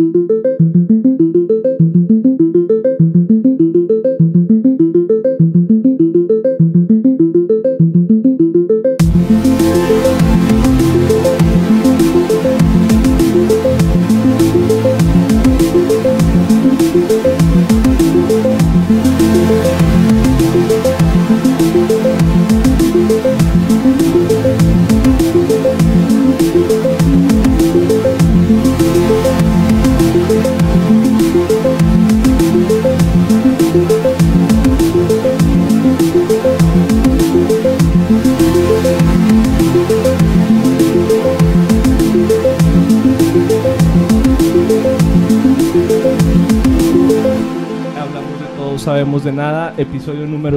[0.00, 0.49] Hablamos de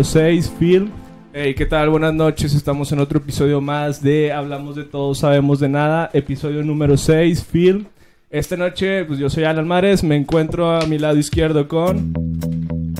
[0.03, 0.91] número 6, Phil.
[1.31, 1.89] Hey, ¿qué tal?
[1.89, 2.53] Buenas noches.
[2.53, 6.09] Estamos en otro episodio más de Hablamos de todo, sabemos de nada.
[6.11, 7.87] Episodio número 6, Phil.
[8.29, 10.03] Esta noche, pues yo soy Alan Mares.
[10.03, 12.13] Me encuentro a mi lado izquierdo con.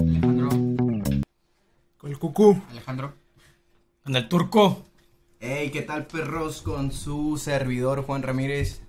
[0.08, 0.50] Alejandro,
[1.98, 2.62] Con el cucú.
[2.72, 3.14] Alejandro.
[4.06, 4.84] Con el turco.
[5.42, 6.62] Hey, ¿qué tal perros?
[6.62, 8.82] Con su servidor Juan Ramírez.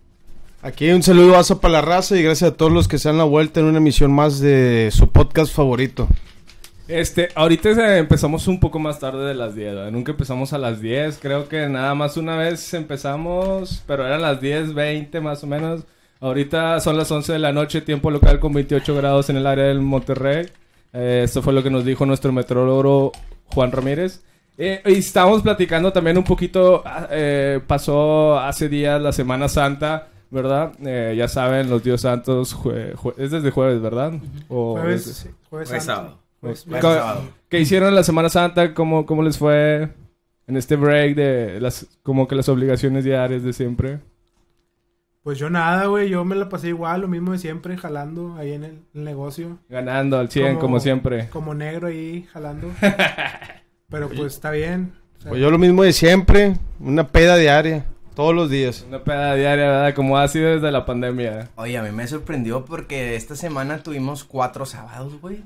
[0.62, 3.18] Aquí un saludo a para la raza y gracias a todos los que se dan
[3.18, 6.06] la vuelta en una emisión más de su podcast favorito.
[6.86, 9.90] Este, ahorita empezamos un poco más tarde de las 10, ¿verdad?
[9.90, 14.40] Nunca empezamos a las 10, creo que nada más una vez empezamos, pero eran las
[14.40, 15.84] 10, 20 más o menos.
[16.20, 19.64] Ahorita son las 11 de la noche, tiempo local con 28 grados en el área
[19.64, 20.46] del Monterrey.
[20.92, 23.12] Eh, esto fue lo que nos dijo nuestro metrólogo
[23.46, 24.22] Juan Ramírez.
[24.58, 30.08] Eh, y estábamos platicando también un poquito, ah, eh, pasó hace días la Semana Santa,
[30.30, 30.72] ¿verdad?
[30.84, 34.12] Eh, ya saben, los Dios Santos, jue- jue- es desde jueves, ¿verdad?
[34.48, 35.84] O Jueves, desde- sí, jueves santo.
[35.84, 36.18] sábado.
[36.54, 37.22] Sábado.
[37.48, 38.74] ¿Qué hicieron la Semana Santa?
[38.74, 39.90] ¿Cómo, ¿Cómo les fue
[40.46, 44.00] en este break de las como que las obligaciones diarias de siempre?
[45.22, 46.10] Pues yo nada, güey.
[46.10, 49.58] Yo me la pasé igual, lo mismo de siempre, jalando ahí en el, el negocio.
[49.70, 51.28] Ganando al 100 como, Como- siempre.
[51.30, 52.68] Como negro ahí, jalando.
[53.88, 54.92] Pero pues está bien.
[55.18, 58.84] O sea, Pues yo lo mismo de siempre, una peda diaria, todos los días.
[58.86, 59.94] Una peda diaria, ¿verdad?
[59.94, 61.48] Como ha sido desde la pandemia.
[61.56, 65.42] Oye, a mí me sorprendió porque esta semana tuvimos cuatro sábados, güey.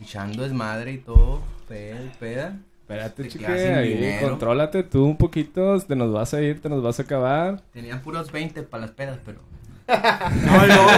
[0.00, 1.42] Echando desmadre y todo.
[1.68, 2.56] Peda, y peda.
[2.82, 3.28] Espérate,
[3.74, 4.28] ahí, dinero.
[4.28, 7.60] contrólate tú un poquito, te nos vas a ir, te nos vas a acabar.
[7.72, 9.40] Tenían puros 20 para las pedas, pero.
[10.46, 10.88] No, luego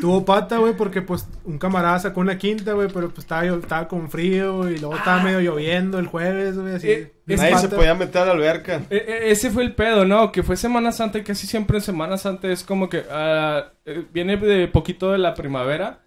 [0.00, 3.56] tuvo pata, güey, porque pues un camarada sacó una quinta, güey, pero pues estaba, yo-
[3.58, 6.90] estaba con frío, y luego estaba medio lloviendo el jueves, güey, así.
[6.90, 7.76] Eh, Nadie se pata.
[7.76, 8.82] podía meter a la alberca.
[8.90, 10.32] E- e- ese fue el pedo, ¿no?
[10.32, 14.04] Que fue Semana Santa y casi siempre en Semana Santa es como que ah, eh,
[14.12, 16.00] viene de poquito de la primavera,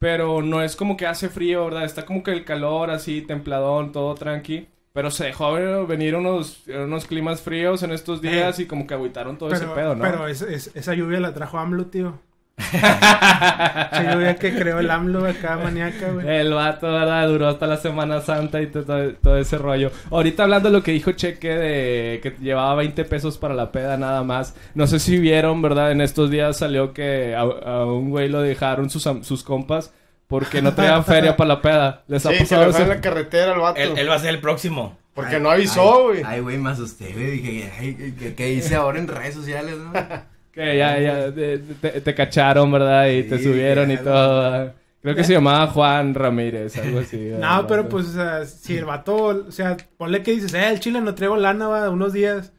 [0.00, 1.84] pero no es como que hace frío, ¿verdad?
[1.84, 4.66] Está como que el calor así, templadón, todo tranqui.
[4.92, 5.52] Pero se dejó
[5.86, 9.94] venir unos, unos climas fríos en estos días y como que agüitaron todo ese pedo,
[9.94, 10.02] ¿no?
[10.10, 12.18] pero es- es- esa lluvia la trajo AMLO, tío.
[14.12, 16.28] lluvia que creó el AMLO acá, maníaca, güey.
[16.28, 17.28] El vato, ¿verdad?
[17.28, 19.90] Duró hasta la Semana Santa y to- todo, todo ese rollo.
[20.10, 23.96] Ahorita hablando de lo que dijo Cheque de que llevaba 20 pesos para la peda
[23.96, 24.54] nada más.
[24.74, 25.92] No sé si vieron, ¿verdad?
[25.92, 29.92] En estos días salió que a, a un güey lo dejaron sus, sus compas
[30.26, 32.02] porque no traía feria para la peda.
[32.08, 33.80] ¿Les ha Sí, pasado le fue en la carretera al vato.
[33.80, 34.98] Él, él va a ser el próximo.
[35.12, 36.18] Porque Ay, no avisó, güey.
[36.18, 37.32] Ay, ay, güey, me asusté, güey.
[37.32, 39.92] Dije, ay, ¿qué, qué hice ahora en redes sociales, no?
[40.52, 43.08] Que ya, ya te, te- te cacharon, ¿verdad?
[43.08, 44.42] Y te subieron y todo.
[44.42, 44.74] ¿verdad?
[45.02, 47.16] Creo que se llamaba Juan Ramírez, algo así.
[47.38, 49.14] No, pero pues, o sea, si el vato,
[49.48, 52.52] o sea, ponle que dices, eh, el chile no traigo lana, va, unos días.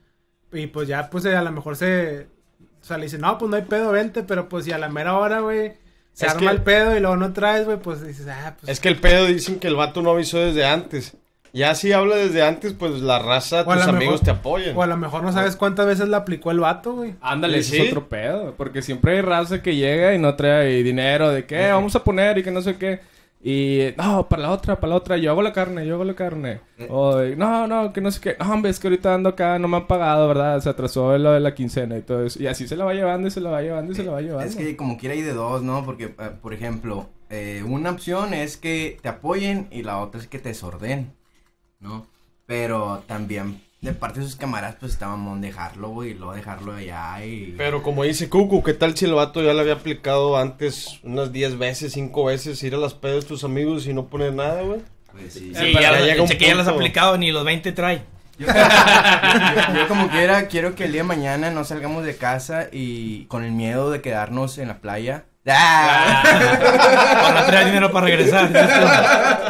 [0.51, 2.27] Y pues ya, pues eh, a lo mejor se,
[2.81, 4.89] o sea, le dice, no, pues no hay pedo, vente, pero pues si a la
[4.89, 5.73] mera hora, güey,
[6.13, 8.71] se Es arma que- el pedo y luego no traes, güey, pues dices, ah, pues.
[8.71, 11.15] Es que el pedo dicen que el vato no avisó desde antes.
[11.53, 14.77] Ya si habla desde antes, pues la raza, O tus amigos mejor- te apoyan.
[14.77, 17.15] O a lo mejor no sabes cuántas veces la aplicó el vato, güey.
[17.21, 18.53] Ándale, Sí, es otro pedo.
[18.55, 22.37] Porque siempre hay raza que llega y no trae dinero de qué vamos a poner
[22.37, 23.01] y que no sé qué.
[23.43, 26.13] Y no, para la otra, para la otra, yo hago la carne, yo hago la
[26.13, 26.61] carne.
[26.89, 28.35] O no, no, que no sé qué.
[28.39, 30.59] No, hombre, es que ahorita ando acá, no me han pagado, ¿verdad?
[30.61, 32.41] Se atrasó lo de la quincena y todo eso.
[32.41, 34.21] Y así se la va llevando y se la va llevando y se la va
[34.21, 34.45] llevando.
[34.47, 35.83] Es que como quiera hay de dos, ¿no?
[35.83, 40.27] Porque, eh, por ejemplo, eh, una opción es que te apoyen y la otra es
[40.27, 41.11] que te sorden,
[41.81, 42.05] ¿no?
[42.45, 47.25] Pero también de parte de sus camaradas, pues estaban dejarlo, güey, y luego dejarlo allá
[47.25, 47.55] y...
[47.57, 51.31] Pero como dice Cucu, ¿qué tal si el vato ya le había aplicado antes unas
[51.33, 54.61] 10 veces, 5 veces, ir a las pedas de tus amigos y no poner nada,
[54.61, 54.81] güey?
[55.11, 55.51] Pues sí.
[55.53, 58.03] Ya, ya llega un cheque ya los ha aplicado, ni los 20 trae.
[58.37, 58.53] Yo, yo-
[59.75, 63.43] yo como quiera, quiero que el día de mañana no salgamos de casa y con
[63.43, 65.25] el miedo de quedarnos en la playa.
[65.47, 66.21] ¡Ah!
[67.23, 69.41] Para no traer dinero para regresar.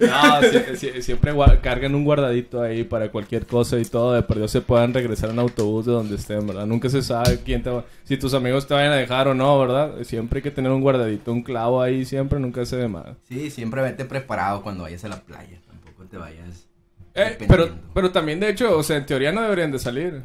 [0.00, 1.32] No, siempre
[1.62, 4.12] cargan un guardadito ahí para cualquier cosa y todo.
[4.12, 6.66] De perdido se puedan regresar en autobús de donde estén, ¿verdad?
[6.66, 7.84] Nunca se sabe quién te va...
[8.04, 9.92] Si tus amigos te vayan a dejar o no, ¿verdad?
[10.02, 13.06] Siempre hay que tener un guardadito, un clavo ahí siempre, nunca se de más.
[13.28, 15.60] Sí, siempre vete preparado cuando vayas a la playa.
[15.66, 16.66] Tampoco te vayas.
[17.14, 20.22] Eh, pero, pero también, de hecho, o sea, en teoría no deberían de salir.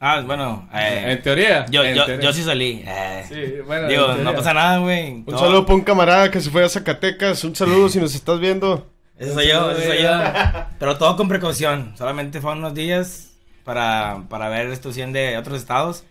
[0.00, 0.68] Ah, bueno.
[0.74, 1.64] eh, en teoría.
[1.70, 2.24] yo, en yo, teoría.
[2.24, 2.82] yo sí salí.
[2.86, 3.24] eh.
[3.28, 5.12] Sí, bueno, Digo, no pasa nada, güey.
[5.12, 7.42] Un Todo- saludo para un camarada que se fue a Zacatecas.
[7.44, 8.86] Un saludo si nos estás viendo.
[9.18, 10.10] Eso soy yo, eso soy yo.
[10.78, 11.94] Pero todo con precaución.
[11.96, 13.32] Solamente fueron unos días
[13.64, 16.04] para, para ver situación de otros estados.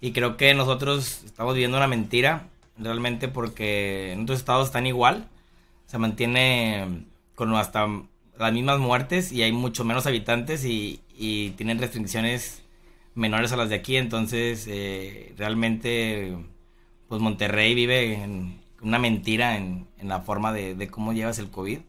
[0.00, 2.48] Y creo que nosotros estamos viviendo una mentira.
[2.76, 5.28] Realmente porque en otros estados están igual.
[5.86, 7.86] Se mantiene con hasta
[8.38, 12.62] las mismas muertes y hay mucho menos habitantes y, y tienen restricciones
[13.14, 13.96] menores a las de aquí.
[13.96, 16.36] Entonces, eh, realmente,
[17.08, 21.50] pues Monterrey vive en una mentira en, en la forma de, de cómo llevas el
[21.50, 21.80] COVID.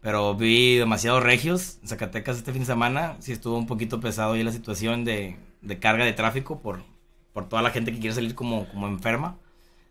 [0.00, 3.16] Pero vi demasiados regios en Zacatecas este fin de semana.
[3.20, 6.82] Sí estuvo un poquito pesado ahí la situación de, de carga de tráfico por,
[7.32, 9.36] por toda la gente que quiere salir como, como enferma.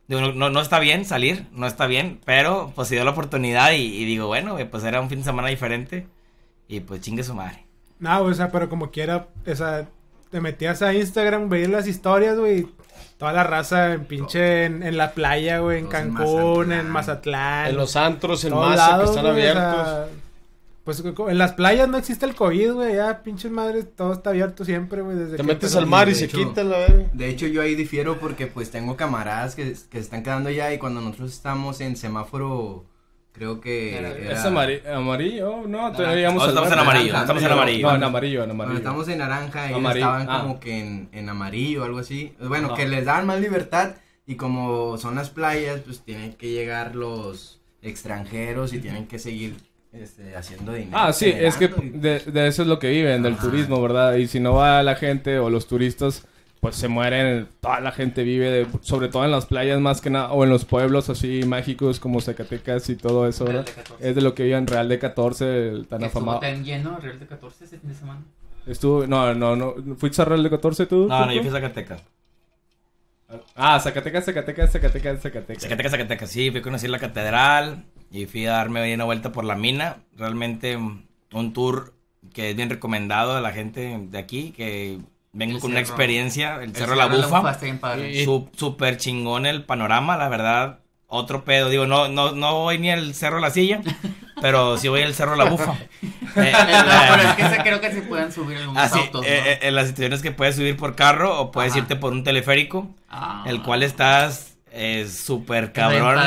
[0.07, 3.74] Digo, no, no, está bien salir, no está bien, pero pues se dio la oportunidad
[3.74, 6.07] y, y digo, bueno, güey, pues era un fin de semana diferente
[6.69, 7.65] y pues chingue su madre.
[8.00, 9.89] No, o sea, pero como quiera, o sea,
[10.30, 12.68] te metías a Instagram, veías las historias, güey.
[13.17, 16.91] Toda la raza en pinche en, en la playa, güey, en Todos Cancún, en Mazatlán.
[16.91, 17.67] Mazatlán.
[17.69, 19.87] En los antros, en todos masa, que lados, están güey, o abiertos.
[19.87, 20.07] sea,
[20.83, 22.95] pues en las playas no existe el COVID, güey.
[22.95, 25.17] Ya, pinches madres, todo está abierto siempre, güey.
[25.17, 25.79] Desde Te que metes empezó.
[25.79, 26.37] al mar y de se hecho.
[26.37, 27.05] quita la verga.
[27.11, 30.71] De hecho, yo ahí difiero porque pues tengo camaradas que, que se están quedando ya
[30.73, 32.85] y cuando nosotros estamos en semáforo,
[33.38, 35.63] creo que Era- ¿Es amari- amarillo?
[35.68, 37.88] No, todavía No, estamos en amarillo, Naranja, estamos en amarillo.
[37.89, 38.78] No, en amarillo, en Cuando amarillo.
[38.80, 40.42] estamos en naranja, ellos Amarillo, estaban ah.
[40.42, 42.34] como que en, en amarillo o algo así.
[42.42, 43.92] Bueno, que les dan más libertad
[44.25, 49.56] y como son las playas, pues tienen que llegar los extranjeros y tienen que seguir
[49.94, 50.98] este, haciendo dinero.
[51.00, 53.44] Ah, sí, es que de, de eso es lo que viven, del Ajá.
[53.44, 54.16] turismo, ¿verdad?
[54.16, 56.25] Y si no va la gente o los turistas,
[56.59, 60.09] pues se mueren, toda la gente vive, de- sobre todo en las playas más que
[60.09, 63.75] nada, o en los pueblos así mágicos como Zacatecas y todo eso, Real ¿verdad?
[63.75, 64.09] de 14.
[64.09, 66.39] Es de lo que viven Real de 14, el tan Estuvo afamado.
[66.39, 68.21] tan lleno Real de 14 ese fin de semana.
[68.65, 71.07] Estuvo, no, no, no, ¿fuiste a Real de 14 tú?
[71.07, 72.01] No, no, yo fui a Zacatecas.
[73.56, 75.63] Ah, Zacatecas, Zacatecas, Zacatecas, Zacatecas.
[75.63, 79.44] Zacatecas, Zacatecas, sí, fui a conocer la catedral y fui a darme una vuelta por
[79.44, 79.98] la mina.
[80.15, 81.94] Realmente un tour
[82.33, 85.00] que es bien recomendado a la gente de aquí, que
[85.33, 87.57] vengo El con una experiencia, el, El Cerro La Bufa.
[88.56, 90.79] Súper chingón el panorama, la verdad.
[91.09, 93.79] Otro pedo, digo, no, no, no voy ni al Cerro La Silla,
[94.41, 95.75] pero sí voy al Cerro La Bufa.
[96.39, 99.27] Eh, pero es que creo que se pueden subir algunos Así, autos, ¿no?
[99.27, 101.79] eh, eh, en las situaciones que puedes subir por carro o puedes Ajá.
[101.79, 103.44] irte por un teleférico, Ah.
[103.47, 106.19] el cual estás eh, súper cabrón.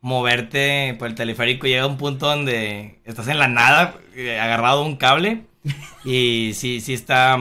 [0.00, 4.80] Moverte por el teleférico llega a un punto donde estás en la nada, eh, agarrado
[4.80, 5.42] a un cable.
[6.04, 7.36] Y sí, sí está.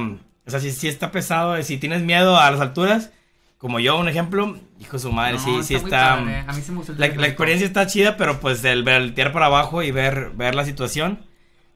[0.49, 1.55] O sea, sí, sí está pesado.
[1.55, 3.11] eh, Si tienes miedo a las alturas,
[3.59, 6.17] como yo, un ejemplo, hijo de su madre, No, sí, sí muy está.
[6.17, 6.43] padre.
[6.47, 9.31] A mí sí me gustó el La, la experiencia está chida, pero pues el voltear
[9.31, 11.19] para abajo y ver, ver la situación,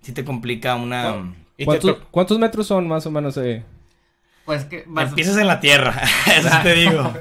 [0.02, 1.34] sí te complica una...
[1.64, 3.64] ¿Cuántos, to- cuántos metros son más o menos ahí?
[4.46, 6.02] Pues que vas- Empiezas en la tierra,
[6.36, 7.14] eso sí te digo.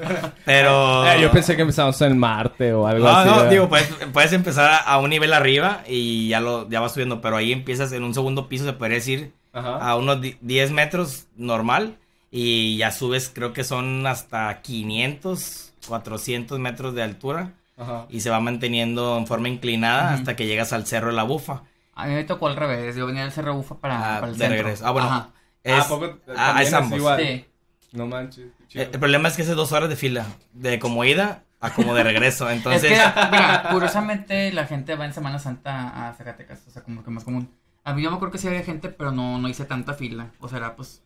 [0.43, 1.05] Pero...
[1.05, 3.29] Eh, yo pensé que empezamos en Marte o algo No, así.
[3.29, 3.49] no, ¿verdad?
[3.51, 7.21] digo, puedes, puedes empezar a, a un nivel arriba y ya lo ya vas subiendo,
[7.21, 9.77] pero ahí empiezas en un segundo piso, se podría decir, Ajá.
[9.77, 11.97] a unos di- 10 metros normal
[12.31, 18.05] y ya subes, creo que son hasta 500, 400 metros de altura Ajá.
[18.09, 21.63] y se va manteniendo en forma inclinada hasta que llegas al Cerro de la Bufa.
[21.95, 22.95] A mí me tocó al revés.
[22.95, 24.63] Yo venía del Cerro Bufa para, Ah, para el de centro.
[24.63, 24.87] regreso.
[24.87, 25.07] Ah, bueno.
[25.07, 25.29] Ajá.
[25.63, 26.97] Es, Ah, ¿a poco ah, es es ambos.
[26.97, 27.19] igual?
[27.21, 27.45] Sí.
[27.91, 28.47] No manches.
[28.69, 28.89] qué Eh.
[28.91, 32.03] El problema es que es dos horas de fila, de como ida a como de
[32.03, 32.83] regreso, entonces...
[32.91, 37.03] Es que, mira, curiosamente la gente va en Semana Santa a Zacatecas, o sea, como
[37.03, 37.49] que más común.
[37.85, 40.31] A mí yo me acuerdo que sí había gente, pero no, no hice tanta fila.
[40.39, 41.01] O sea, era pues.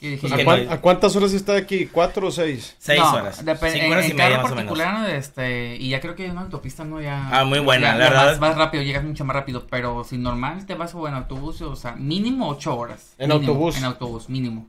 [0.00, 1.86] Y dije, Pues ¿A, que ya- cuán- no- a cuántas horas está aquí?
[1.86, 2.74] ¿Cuatro o seis?
[2.80, 3.44] Seis no, horas.
[3.44, 4.78] dep- Cinco en, horas y en media carro más o menos.
[4.78, 7.28] particular, este, y ya creo que en una autopista no ya.
[7.30, 8.26] Ah, muy buena, ya- la ya verdad.
[8.30, 11.60] Vas, vas rápido, llegas mucho más rápido, pero si normal te vas o en autobús,
[11.62, 13.14] o sea, mínimo ocho horas.
[13.16, 13.76] En Mínimo, autobús.
[13.78, 14.68] En autobús, mínimo.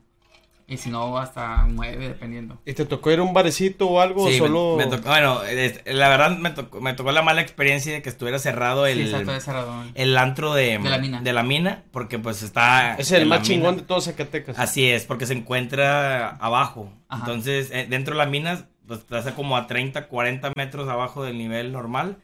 [0.66, 2.58] Y si no, hasta nueve, dependiendo.
[2.64, 4.26] ¿Y te tocó ir a un barecito o algo?
[4.28, 4.76] Sí, o solo...
[4.78, 8.00] me, me tocó, bueno, este, la verdad me tocó, me tocó la mala experiencia de
[8.00, 9.84] que estuviera cerrado el, sí, exacto, de cerrado.
[9.94, 11.20] el antro de, De la mina.
[11.20, 12.94] de la mina, porque pues está...
[12.96, 13.82] Es el más chingón mina.
[13.82, 14.58] de todos Zacatecas.
[14.58, 16.90] Así es, porque se encuentra abajo.
[17.08, 17.20] Ajá.
[17.26, 21.36] Entonces, eh, dentro de la mina, pues estás como a 30, 40 metros abajo del
[21.36, 22.16] nivel normal.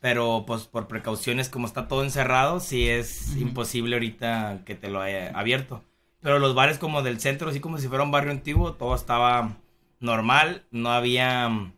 [0.00, 3.40] Pero pues por precauciones, como está todo encerrado, sí es Ujú.
[3.40, 5.82] imposible ahorita que te lo haya abierto.
[6.20, 9.56] Pero los bares como del centro, así como si fuera un barrio antiguo, todo estaba
[10.00, 10.64] normal.
[10.70, 11.48] No había...
[11.48, 11.72] mm,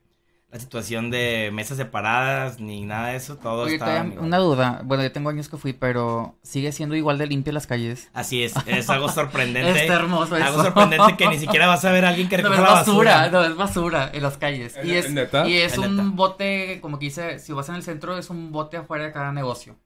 [0.51, 4.83] la situación de mesas separadas ni nada de eso, todo Oye, está todavía una duda.
[4.85, 8.11] Bueno, yo tengo años que fui, pero ¿sigue siendo igual de limpia las calles?
[8.13, 9.71] Así es, es algo sorprendente.
[9.81, 10.65] Está hermoso Algo eso.
[10.65, 13.17] sorprendente que ni siquiera vas a ver a alguien que No recoja es la basura,
[13.17, 13.31] basura.
[13.41, 14.79] no es basura en las calles.
[14.85, 15.49] Y es, ¿Neta?
[15.49, 16.11] y es Es un neta.
[16.13, 19.33] bote, como que dice, si vas en el centro, es un bote afuera de cada
[19.33, 19.77] negocio.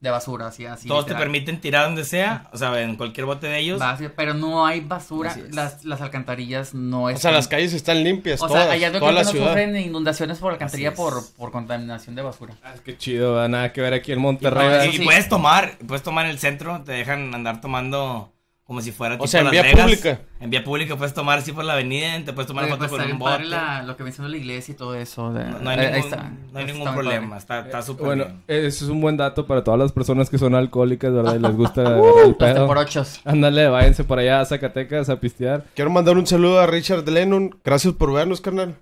[0.00, 0.88] De basura, así, así.
[0.88, 3.78] Todos te permiten tirar donde sea, o sea, en cualquier bote de ellos.
[3.78, 5.36] Va, pero no hay basura.
[5.50, 7.20] Las, las alcantarillas no O están.
[7.20, 9.46] sea, las calles están limpias, O todas, sea, allá toda creo la que no ciudad.
[9.48, 12.54] sufren inundaciones por alcantarilla por, por contaminación de basura.
[12.64, 14.90] Ah, qué chido, nada que ver aquí en Monterrey.
[14.96, 18.32] Y- puedes tomar, puedes tomar en el centro, te dejan andar tomando
[18.70, 19.80] como si fuera O tipo sea, en Las vía Vegas.
[19.82, 20.20] pública.
[20.38, 23.02] En vía pública puedes tomar así por la avenida, te puedes tomar Oye, foto pues
[23.02, 23.42] con un bote.
[23.46, 25.32] la- lo que menciona la iglesia y todo eso.
[25.32, 26.16] de- No, no hay eh, ningún, está.
[26.22, 28.42] no hay Está ningún muy problema, está, está súper Bueno, bien.
[28.46, 31.34] ese es un buen dato para todas las personas que son alcohólicas, ¿verdad?
[31.34, 32.66] Y les gusta agarrar el Los pedo.
[32.68, 33.20] por ochos.
[33.24, 35.64] Ándale, váyanse por allá a Zacatecas a pistear.
[35.74, 37.58] Quiero mandar un saludo a Richard Lennon.
[37.64, 38.76] Gracias por vernos, carnal.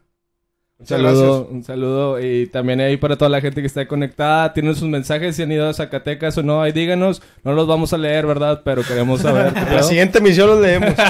[0.80, 2.20] Un saludo, un saludo.
[2.20, 4.52] Y también ahí para toda la gente que está conectada.
[4.52, 7.20] Tienen sus mensajes, si han ido a Zacatecas o no, ahí díganos.
[7.42, 8.62] No los vamos a leer, ¿verdad?
[8.64, 9.52] Pero queremos saber.
[9.54, 10.94] qué la siguiente emisión los leemos.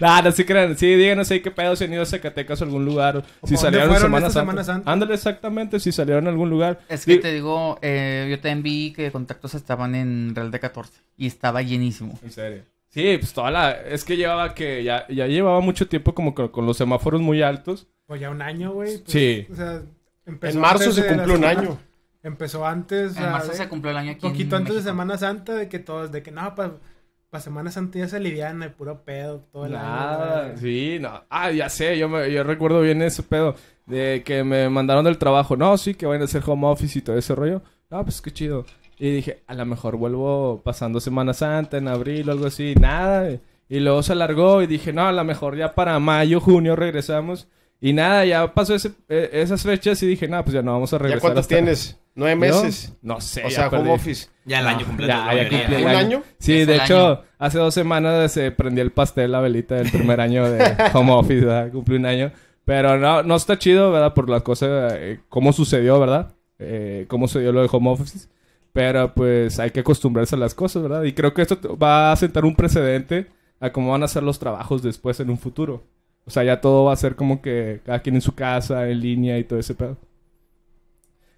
[0.00, 0.76] Nah, no, sí crean.
[0.76, 3.22] Sí, díganos ahí qué pedo si han ido a Zacatecas o algún lugar.
[3.40, 4.40] ¿O Si salieron Semana Santa.
[4.40, 4.90] Semana Santa?
[4.90, 5.80] Ándale, exactamente.
[5.80, 6.80] Si salieron a algún lugar.
[6.88, 10.92] Es que te digo, eh, yo también vi que contactos estaban en Real de 14
[11.18, 12.18] y estaba llenísimo.
[12.22, 12.62] En serio.
[12.88, 13.72] Sí, pues toda la...
[13.72, 14.84] Es que llevaba que...
[14.84, 17.86] Ya, ya llevaba mucho tiempo como con, con los semáforos muy altos.
[18.06, 18.98] Pues ya un año, güey.
[18.98, 19.46] pues, Sí.
[19.50, 19.82] O sea,
[20.26, 21.78] empezó En marzo se de cumplió un semana- año.
[22.22, 23.16] Empezó antes.
[23.16, 24.26] En marzo de- se cumplió el año aquí.
[24.26, 24.90] en poquito antes de México.
[24.92, 26.74] Semana Santa, de que todos, de que no, para
[27.40, 30.58] Semana Santa ya se aliviana, el puro pedo, todo el Nada, año.
[30.58, 31.24] sí, no.
[31.30, 33.56] Ah, ya sé, yo, me, yo recuerdo bien ese pedo
[33.86, 35.56] de que me mandaron del trabajo.
[35.56, 37.62] No, sí, que van a hacer home office y todo ese rollo.
[37.90, 38.66] No, pues qué chido.
[38.98, 42.74] Y dije, a lo mejor vuelvo pasando Semana Santa en abril o algo así.
[42.78, 43.30] Nada.
[43.68, 47.48] Y luego se alargó y dije, no, a lo mejor ya para mayo, junio regresamos.
[47.84, 50.92] Y nada, ya pasó ese, eh, esas fechas y dije, no, pues ya no vamos
[50.94, 51.18] a regresar.
[51.18, 51.98] ¿Ya cuánto hasta- tienes?
[52.14, 52.94] ¿Nueve meses?
[53.02, 53.40] No sé.
[53.44, 53.82] O ya sea, perdí.
[53.84, 54.28] home office.
[54.44, 55.12] Ya el No, año completo.
[55.12, 56.22] ya, ya cumplí el ¿Un año?
[56.38, 57.20] Sí, de hecho, año.
[57.38, 61.44] hace dos semanas se prendió el pastel, la velita del primer año de home office,
[61.44, 61.72] ¿verdad?
[61.72, 62.30] Cumplí un año.
[62.64, 64.14] Pero no, no está chido, ¿verdad?
[64.14, 66.32] Por la cosa, eh, cómo sucedió, ¿verdad?
[66.60, 68.28] Eh, cómo se dio lo de home office.
[68.72, 71.02] Pero pues hay que acostumbrarse a las cosas, ¿verdad?
[71.02, 73.26] Y creo que esto va a sentar un precedente
[73.58, 75.82] a cómo van a ser los trabajos después en un futuro.
[76.24, 79.00] O sea, ya todo va a ser como que cada quien en su casa, en
[79.00, 79.96] línea y todo ese pedo.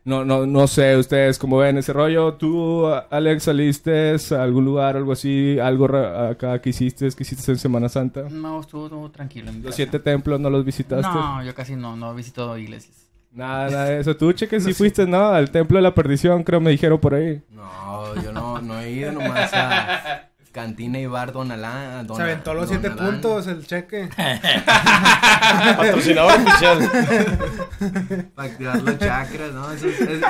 [0.04, 2.34] No, no, no sé ustedes cómo ven ese rollo.
[2.34, 7.56] ¿Tú, Alex, saliste a algún lugar, algo así, algo acá que hiciste, que hiciste en
[7.58, 8.28] Semana Santa?
[8.30, 9.48] No, estuvo, estuvo tranquilo.
[9.48, 9.76] en mi Los casa.
[9.76, 11.08] siete templos no los visitaste.
[11.08, 13.06] No, yo casi no, no visito iglesias.
[13.32, 14.14] Nada, nada de eso.
[14.14, 15.28] Tú, cheque, si fuiste, ¿no?
[15.28, 17.40] Al templo de la perdición, creo me dijeron por ahí.
[17.50, 22.04] No, yo no, no he ido nomás a Cantina y Bar Donalá.
[22.16, 24.08] Se aventó los siete puntos, el cheque.
[25.76, 26.78] Patrocinador oficial.
[28.36, 29.72] Para activar los chakras, ¿no?
[29.72, 30.20] Eso es, es-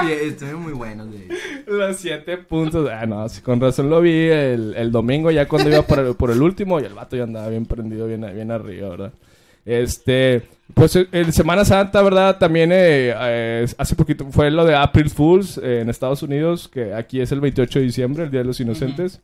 [0.57, 1.27] muy hecho.
[1.67, 2.89] Los siete puntos.
[2.91, 6.15] Ah, no, sí, con razón lo vi el, el domingo ya cuando iba por el,
[6.17, 9.13] por el último y el vato ya andaba bien prendido, bien, bien arriba, ¿verdad?
[9.67, 12.39] Este, pues el- el Semana Santa, ¿verdad?
[12.39, 16.95] También eh, eh, hace poquito fue lo de April Fools eh, en Estados Unidos, que
[16.95, 19.21] aquí es el 28 de diciembre, el Día de los Inocentes.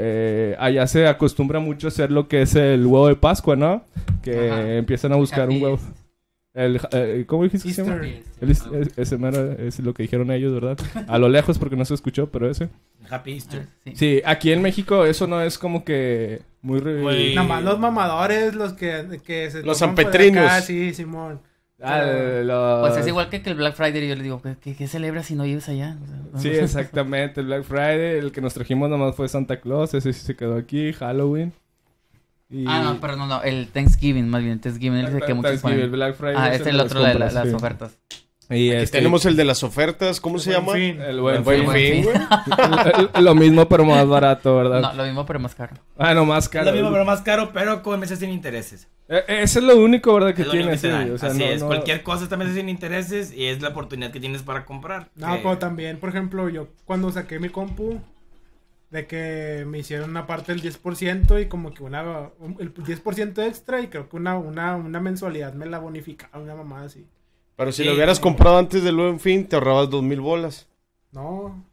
[0.00, 3.82] Eh, allá se acostumbra mucho a hacer lo que es el huevo de Pascua, ¿no?
[4.22, 4.76] Que Ajá.
[4.76, 5.80] empiezan a buscar un huevo.
[6.54, 8.00] El, eh, ¿Cómo dijiste que se llama?
[8.40, 8.56] El
[8.96, 10.78] ese mero es lo que dijeron ellos, ¿verdad?
[11.08, 12.68] A lo lejos porque no se escuchó, pero ese.
[13.10, 13.66] Happy Easter.
[13.84, 13.92] Sí.
[13.94, 16.80] Sí, aquí en México eso no es como que muy...
[17.34, 21.40] Nada más los mamadores, los que, que se Los acá, Sí, Simón.
[21.80, 22.02] Ah,
[22.44, 24.08] lo- Pues es igual que, que el Black Friday.
[24.08, 25.96] Yo le digo, ¿qué, qué, qué celebras si no vives allá?
[26.02, 27.40] O sea, no- Sí, exactamente.
[27.40, 30.56] El Black Friday, el que nos trajimos nomás fue Santa Claus, ese sí se quedó
[30.56, 31.52] aquí, Halloween.
[32.50, 32.64] Y...
[32.66, 33.42] Ah, no, pero no, no.
[33.42, 34.58] El Thanksgiving, más bien.
[34.60, 35.90] Thanksgiving el que muchos Thanksgiving, el.
[35.90, 37.54] Black Friday Ah, es este el es el de otro la- las sí.
[37.54, 37.98] ofertas.
[38.50, 40.72] Y Aquí este, tenemos el de las ofertas, ¿cómo se llama?
[40.72, 41.00] fin.
[41.02, 41.74] el buen El buen fin.
[41.74, 42.16] fin, güey.
[43.22, 44.80] Lo- mismo pero más barato, ¿verdad?
[44.80, 45.76] No, lo mismo, pero más caro.
[45.98, 46.64] Ah, no, más caro.
[46.66, 48.88] lo mismo, pero más caro, pero con meses sin intereses.
[49.08, 50.34] Eh, Ese es lo único, ¿verdad?
[50.34, 50.92] Que Es lo único tiene, que te sí.
[50.94, 51.12] dan.
[51.12, 53.68] O sea, Así no- es, no- cualquier cosa está meses sin intereses y es la
[53.68, 55.10] oportunidad que tienes para comprar.
[55.14, 58.00] No, Que- pero también, por ejemplo, yo cuando saqué mi compu,
[58.90, 63.42] de que me hicieron una parte del 10% y como que una, un- el 10%
[63.46, 67.06] extra y creo que una, una, una mensualidad me la bonificaba, una mamada así.
[67.58, 67.88] Pero si Sí.
[67.88, 70.66] lo hubieras comprado antes del buen fin, te ahorrabas dos mil bolas.
[71.12, 71.64] No,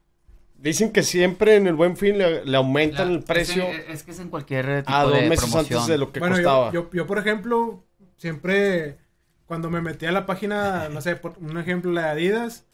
[0.58, 4.12] Dicen que siempre en el buen fin le, le aumentan el precio Es, es que
[4.12, 5.80] es en cualquier tipo a dos de meses promoción.
[5.80, 6.72] antes de lo que bueno, costaba.
[6.72, 7.84] yo, yo, yo, por ejemplo,
[8.18, 8.98] siempre
[9.46, 12.66] cuando me metía a la página, no sé, por un ejemplo, la de Adidas,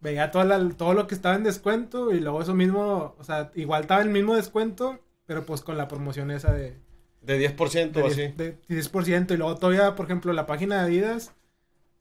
[0.00, 3.50] veía toda la- todo lo que estaba en descuento y luego eso mismo, o sea,
[3.56, 6.76] igual estaba el mismo descuento, pero pues con la promoción esa de,
[7.22, 8.36] De 10% de o 10, así.
[8.36, 9.34] de 10%.
[9.34, 11.32] Y luego todavía, por ejemplo, la página de Adidas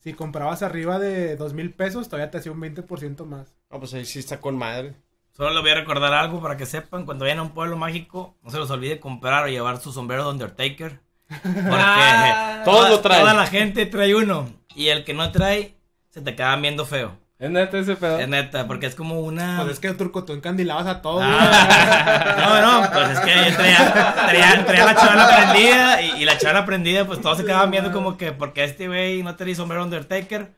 [0.03, 3.53] si comprabas arriba de dos mil pesos, todavía te hacía un 20% más.
[3.69, 4.95] No, pues ahí sí está con madre.
[5.31, 8.35] Solo les voy a recordar algo para que sepan, cuando vayan a un pueblo mágico,
[8.43, 10.99] no se los olvide comprar o llevar su sombrero de Undertaker.
[11.43, 13.21] Porque Ah, todos toda, lo traen.
[13.21, 14.49] toda la gente trae uno.
[14.75, 15.77] Y el que no trae,
[16.09, 17.17] se te queda viendo feo.
[17.41, 18.19] Es neta ese pedo.
[18.19, 19.57] Es neta, porque es como una...
[19.61, 21.23] Pues es que turco, tú encandilabas a todos.
[21.25, 26.25] Ah, no, no, pues es que yo traía, traía, traía la chavala prendida y, y
[26.25, 29.55] la chavala prendida, pues todos se quedaban viendo como que, porque este güey no trae
[29.55, 30.53] sombrero Undertaker.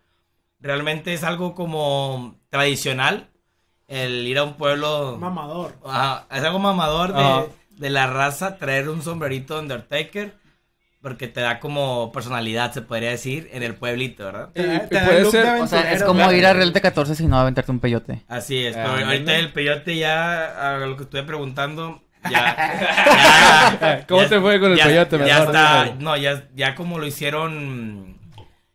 [0.60, 3.30] Realmente es algo como tradicional
[3.88, 5.16] el ir a un pueblo.
[5.18, 5.78] Mamador.
[5.86, 10.34] Ajá, es algo mamador de, de la raza traer un sombrerito Undertaker.
[11.03, 14.50] Porque te da como personalidad, se podría decir, en el pueblito, ¿verdad?
[14.53, 17.27] Te da puede ser- de O sea, es como ir a Real de 14 si
[17.27, 18.24] no aventarte un peyote.
[18.29, 19.39] Así es, pero Ah, ahorita ándale.
[19.39, 22.31] el peyote ya, a lo que estuve preguntando, ya.
[23.81, 25.17] ya- ¿Cómo ya- te fue con el ya- peyote?
[25.19, 28.17] Ya Mejor está, no, ya, ya como lo hicieron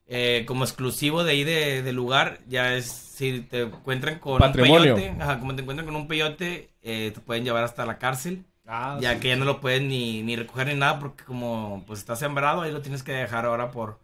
[0.06, 4.94] eh, como exclusivo de ahí de, lugar, ya es, si te encuentran con Patrimonio.
[4.94, 7.98] un peyote, ajá, como te encuentran con un peyote, eh, te pueden llevar hasta la
[7.98, 9.20] cárcel, Ah, ya sí.
[9.20, 12.60] que ya no lo pueden ni, ni recoger ni nada, porque como pues está sembrado,
[12.60, 13.98] ahí lo tienes que dejar ahora por,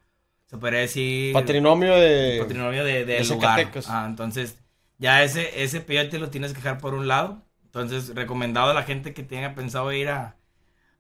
[0.47, 1.33] se podría decir...
[1.35, 2.39] Patrinomio de.
[2.41, 3.59] patrimonio de, del de lugar.
[3.59, 3.91] Zacatecas.
[3.91, 4.57] Ah, entonces,
[4.99, 7.43] ya ese, ese peyote lo tienes que dejar por un lado.
[7.65, 10.37] Entonces, recomendado a la gente que tenga pensado ir a,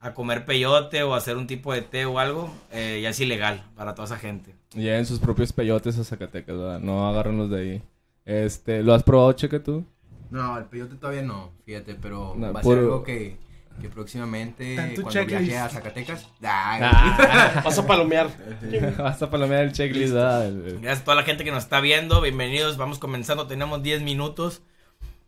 [0.00, 3.64] a comer peyote o hacer un tipo de té o algo, eh, ya es ilegal
[3.76, 4.54] para toda esa gente.
[4.74, 6.80] Lleven sus propios peyotes a Zacatecas, ¿verdad?
[6.80, 7.82] No agarren los de ahí.
[8.26, 9.84] Este, ¿lo has probado, Cheque, tú?
[10.30, 13.36] No, el peyote todavía no, fíjate, pero No, va a puro- ser algo que,
[13.80, 15.42] que próximamente cuando checklist.
[15.42, 16.26] viaje a Zacatecas.
[16.42, 18.28] Ah, Vas a palomear.
[18.98, 22.20] vas a palomear el checklist, el- Gracias a toda la gente que nos está viendo.
[22.20, 23.46] Bienvenidos, vamos comenzando.
[23.46, 24.62] Tenemos 10 minutos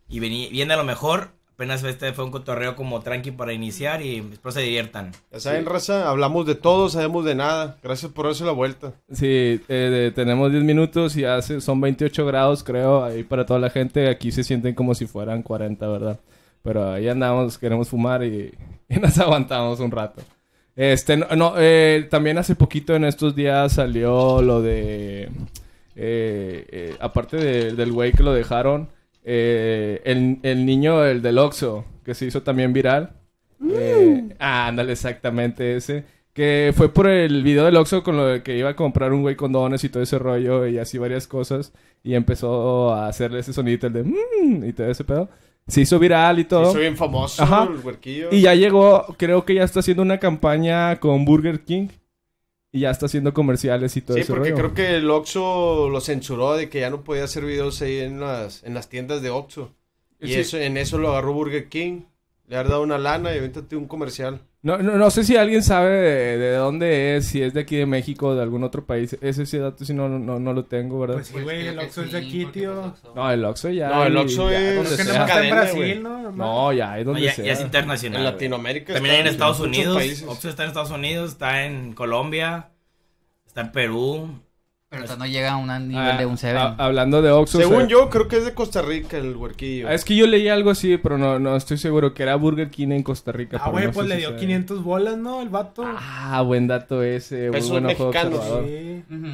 [0.09, 1.31] y veni- viene a lo mejor.
[1.55, 5.11] Apenas este fue un cotorreo como tranqui para iniciar y espero se diviertan.
[5.31, 7.77] Ya saben, raza, hablamos de todo, sabemos de nada.
[7.81, 8.93] Gracias por darse la vuelta.
[9.11, 13.59] Sí, eh, de- tenemos 10 minutos y hace, son 28 grados, creo, ahí para toda
[13.59, 14.07] la gente.
[14.07, 16.19] Aquí se sienten como si fueran 40, ¿verdad?
[16.67, 18.51] Pero ahí andamos, queremos fumar y,
[18.89, 20.21] y nos aguantamos un rato.
[20.75, 25.29] Este, no, eh, también hace poquito en estos días salió lo de...
[25.95, 28.89] eh, eh, aparte de- del güey que lo dejaron,
[29.23, 33.13] eh, el, el niño, el del Oxxo, que se hizo también viral.
[33.71, 36.03] Eh, ah, ándale, exactamente ese.
[36.33, 39.23] Que fue por el video del Oxxo con lo de que iba a comprar un
[39.23, 41.73] güey condones y todo ese rollo y así varias cosas.
[42.03, 45.29] Y empezó a hacerle ese sonidito, el de mmm, y todo ese pedo.
[45.67, 46.71] Se hizo viral y todo.
[46.71, 47.67] Soy bien famoso, Ajá.
[47.71, 48.29] el huerquillo.
[48.31, 51.89] Y ya llegó, creo que ya está haciendo una campaña con Burger King.
[52.71, 54.61] Y ya está haciendo comerciales y todo Sí, ese porque rollo.
[54.61, 58.19] creo que el Oxxo lo censuró de que ya no podía hacer videos ahí en
[58.19, 59.73] las, en las tiendas de Oxxo.
[60.19, 60.33] Y Sí.
[60.35, 62.01] eso, en eso lo agarró Burger King.
[62.47, 64.41] Le ha dado una lana y ahorita tiene un comercial.
[64.67, 67.77] No, no, no sé si alguien sabe de, de dónde es, si es de aquí
[67.77, 69.17] de México o de algún otro país.
[69.21, 71.15] Ese sí dato sí no, no, no lo tengo, ¿verdad?
[71.15, 72.93] Pues sí, güey, el Oxxo es de aquí, tío.
[73.15, 73.87] no, el Oxxo ya.
[73.87, 75.25] No, el Oxxo ya es- donde que sea.
[75.25, 76.03] está en Brasil.
[76.03, 76.31] ¿no?
[76.33, 77.45] No, ya es No, donde ya, sea.
[77.45, 78.19] ya es internacional.
[78.19, 78.25] En.
[78.25, 78.93] Latinoamérica.
[78.93, 80.23] También hay en Estados Unidos.
[80.27, 82.69] Oxxo está en Estados Unidos, está en Colombia,
[83.45, 84.29] está en Perú.
[84.89, 86.57] Pero o sea, no llega a un nivel Ah, de un Seven.
[86.61, 87.57] ah, hablando de Oxxo.
[87.57, 89.89] Según se- yo, creo que es de Costa Rica el huerquillo.
[89.89, 92.91] Es que yo leí algo así, pero no, no estoy seguro que era Burger King
[92.91, 93.59] en Costa Rica.
[93.61, 95.41] Ah, güey, no pues le si dio sea- 500 bolas, ¿no?
[95.41, 95.83] El vato.
[95.85, 97.43] Ah, buen dato ese.
[97.49, 98.41] Muy Pesos buen ojo mexicanos.
[98.65, 99.03] Sí.
[99.13, 99.27] Ujú.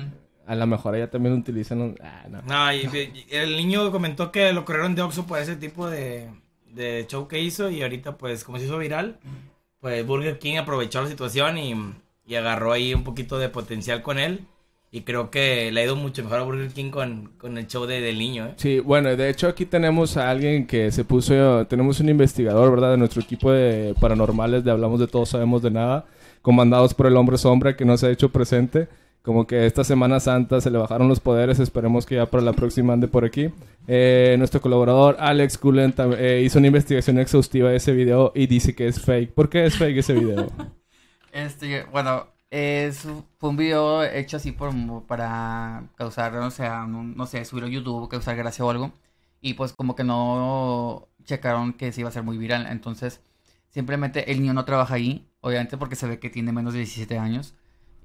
[0.47, 1.81] A lo mejor allá también utilizan.
[1.81, 2.41] un- Ah, no.
[2.41, 6.29] No, y- y- el niño comentó que lo corrieron de Oxxo por ese tipo de,
[6.71, 9.19] de show que hizo y ahorita pues como se hizo viral,
[9.79, 11.75] pues Burger King aprovechó la situación y,
[12.25, 14.47] y agarró ahí un poquito de potencial con él
[14.95, 17.87] y creo que le ha ido mucho mejor a Burger King con, con el show
[17.87, 18.53] de, del niño, ¿eh?
[18.57, 22.91] Sí, bueno, de hecho aquí tenemos a alguien que se puso, tenemos un investigador, ¿verdad?
[22.91, 26.05] De nuestro equipo de paranormales de Hablamos de Todo, Sabemos de Nada,
[26.43, 28.87] comandados por el hombre sombra que no se ha hecho presente.
[29.23, 32.53] Como que esta Semana Santa se le bajaron los poderes, esperemos que ya para la
[32.53, 33.49] próxima ande por aquí.
[33.87, 38.75] Eh, nuestro colaborador Alex Cullen eh, hizo una investigación exhaustiva de ese video y dice
[38.75, 39.33] que es fake.
[39.33, 40.51] ¿Por qué es fake ese video?
[41.33, 43.07] Este, bueno, es,
[43.39, 44.71] fue un video hecho así por,
[45.07, 48.93] para causar, o sea, no, sé, subirlo a YouTube, causar gracia o algo.
[49.41, 52.67] Y pues como que no checaron que se iba a ser muy viral.
[52.67, 53.21] Entonces,
[53.69, 57.17] simplemente el niño no trabaja ahí, obviamente porque se ve que tiene menos de 17
[57.17, 57.55] años.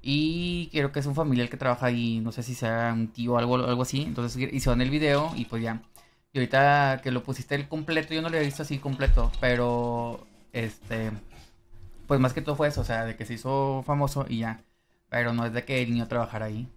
[0.01, 3.33] Y creo que es un familiar que trabaja ahí, no sé si sea un tío
[3.33, 4.01] o algo, algo así.
[4.01, 5.83] Entonces hicieron el video y pues ya.
[6.33, 10.25] Y ahorita que lo pusiste el completo, yo no lo había visto así completo, pero
[10.53, 11.11] este,
[12.09, 14.63] pues más que todo fue eso, o sea, de que se hizo famoso y ya.
[15.09, 16.67] Pero no es de que el niño trabajara ahí.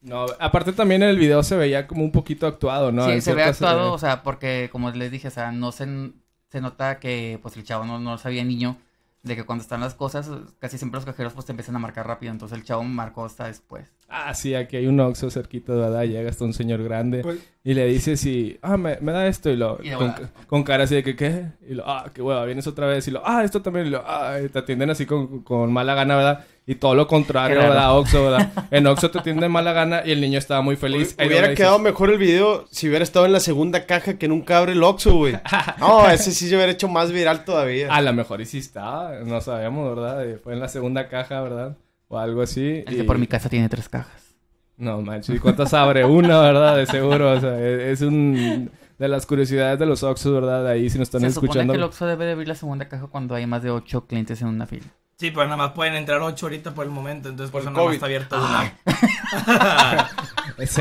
[0.00, 3.04] No, aparte también en el video se veía como un poquito actuado, ¿no?
[3.04, 6.12] sí, En se ve actuado, o sea, porque como les dije, o sea, no se,
[6.48, 8.78] se nota que pues el chavo no, no sabía niño.
[9.22, 12.06] De que cuando están las cosas, casi siempre los cajeros pues te empiezan a marcar
[12.06, 12.32] rápido.
[12.32, 13.88] Entonces el chavo marcó hasta después.
[14.08, 16.02] Ah, sí, aquí hay un Oxxo cerquita, ¿verdad?
[16.02, 19.48] Llega hasta un señor grande Pues- y le dice si, ah, me, me da esto
[19.48, 20.12] y lo, Y de con,
[20.48, 21.52] con cara así de que, ¿qué?
[21.68, 24.02] Y lo, ah, qué hueva, vienes otra vez y lo, ah, esto también y lo,
[24.04, 26.44] ah, y te atienden así con, con mala gana, ¿verdad?
[26.64, 27.58] Y todo lo contrario.
[27.58, 27.98] ¿verdad?
[27.98, 28.52] Oxxo, ¿verdad?
[28.70, 31.16] En Oxxo te atienden mala gana y el niño estaba muy feliz.
[31.18, 34.58] Hubiera quedado dices, mejor el video si hubiera estado en la segunda caja que nunca
[34.58, 35.34] abre el Oxxo, güey.
[35.78, 37.92] No, ese sí se hubiera hecho más viral todavía.
[37.92, 40.24] A lo mejor y sí estaba, no sabíamos, ¿verdad?
[40.24, 41.76] Eh, Fue en la segunda caja, ¿verdad?
[42.08, 42.84] O algo así.
[42.86, 44.34] El y- que por mi casa tiene tres cajas.
[44.76, 46.04] No manches, ¿y cuántas abre?
[46.04, 46.76] Una, ¿verdad?
[46.76, 48.70] De seguro, o sea, es, es un...
[48.98, 50.66] De las curiosidades de los Oxxos, ¿verdad?
[50.68, 51.72] Ahí si nos están Se supone escuchando.
[51.72, 54.40] que el Oxxo debe de abrir la segunda caja cuando hay más de ocho clientes
[54.42, 54.86] en una fila.
[55.22, 57.70] Sí, pero nada más pueden entrar ocho ahorita por el momento, entonces por, Por eso
[57.70, 58.72] nada más está abierto una.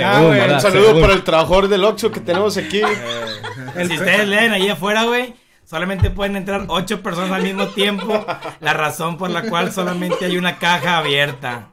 [0.03, 0.55] Ah, güey, ¿verdad?
[0.55, 1.01] un saludo Según.
[1.01, 2.81] para el trabajador del Oxxo que tenemos aquí.
[2.81, 8.25] si ustedes leen ahí afuera, güey, solamente pueden entrar ocho personas al mismo tiempo.
[8.61, 11.69] La razón por la cual solamente hay una caja abierta.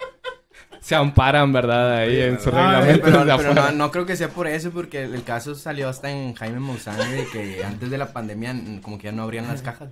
[0.80, 1.96] Se amparan, ¿verdad?
[2.00, 3.70] Ahí en su Ah, reglamento pero, de pero afuera.
[3.72, 6.60] no, no creo que sea por eso, porque el, el caso salió hasta en Jaime
[6.60, 9.88] Maussan de que antes de la pandemia como que ya no abrían las cajas.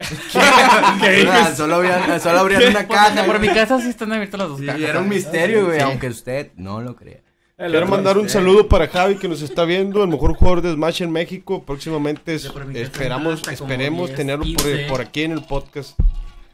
[1.56, 3.24] Solo, abrían, solo abrían una caja.
[3.24, 4.80] por mi casa sí están abiertas las dos Sí, cajas.
[4.82, 5.84] era un misterio, güey, Sí.
[5.84, 7.20] aunque usted no lo crea.
[7.56, 11.02] Quiero mandar un saludo para Javi que nos está viendo, el mejor jugador de Smash
[11.02, 11.62] en México.
[11.64, 14.86] Próximamente es- esperamos, esperemos 10, tenerlo por, 15.
[14.88, 15.98] por aquí en el podcast.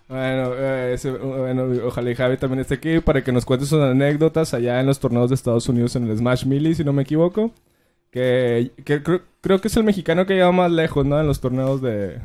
[0.09, 3.81] Bueno, eh, ese- bueno, ojalá y Javi también esté aquí para que nos cuente sus
[3.81, 7.03] anécdotas allá en los torneos de Estados Unidos en el Smash Melee, si no me
[7.03, 7.53] equivoco.
[8.11, 11.19] Que, que creo, creo que es el mexicano que lleva más lejos, ¿no?
[11.21, 12.19] En los torneos de...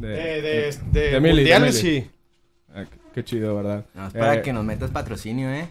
[0.00, 2.00] De, de, de de Mili, de mundiales, Mili.
[2.00, 2.10] sí.
[2.74, 2.84] Ah,
[3.14, 3.84] qué- chido, ¿verdad?
[3.94, 5.68] No, es para Eh, que nos metas patrocinio, ¿eh?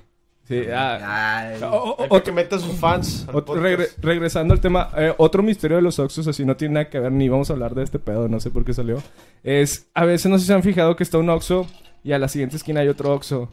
[0.47, 1.61] Sí, ah, Ay.
[1.63, 3.27] o- otro- que meta a sus fans.
[3.31, 6.89] Otro- regre- regresando al tema, eh, otro misterio de los Oxxos, así no tiene nada
[6.89, 9.01] que ver, ni vamos a hablar de este pedo, no sé por qué salió.
[9.43, 11.67] Es, a veces no sé si se han fijado que está un Oxxo
[12.03, 13.13] y a la siguiente esquina hay otro.
[13.15, 13.47] Ujú.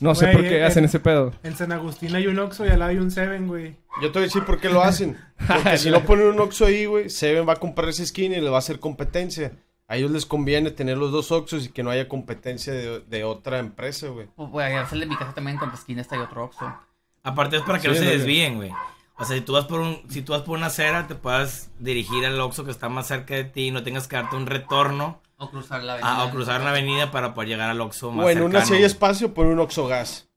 [0.00, 0.86] No sé por qué eh, hacen eh.
[0.86, 1.32] ese pedo.
[1.44, 3.76] En San Agustín hay un Oxxo y al lado hay un Seven, güey.
[4.02, 5.16] Yo te voy a decir por qué lo hacen.
[5.46, 8.40] Porque si no ponen un Oxxo ahí, güey, Seven va a comprar esa esquina y
[8.40, 9.52] le va a hacer competencia.
[9.86, 13.24] A ellos les conviene tener los dos Oxxos y que no haya competencia de, de
[13.24, 14.28] otra empresa, güey.
[14.34, 16.74] Pues voy a hacerle mi casa también, con tu esquina está ahí otro Oxxo.
[17.22, 18.70] Aparte es para que Sí, no se desvíen, güey.
[19.16, 21.70] O sea, si tú vas por un, si tú vas por una acera, te puedas
[21.78, 24.46] dirigir al Oxxo que está más cerca de ti y no tengas que darte un
[24.46, 26.16] retorno O cruzar la avenida.
[26.16, 28.66] a, o cruzar la avenida para poder llegar al Oxxo más O en una cercano.
[28.66, 30.28] si hay espacio, pon un Oxxo gas.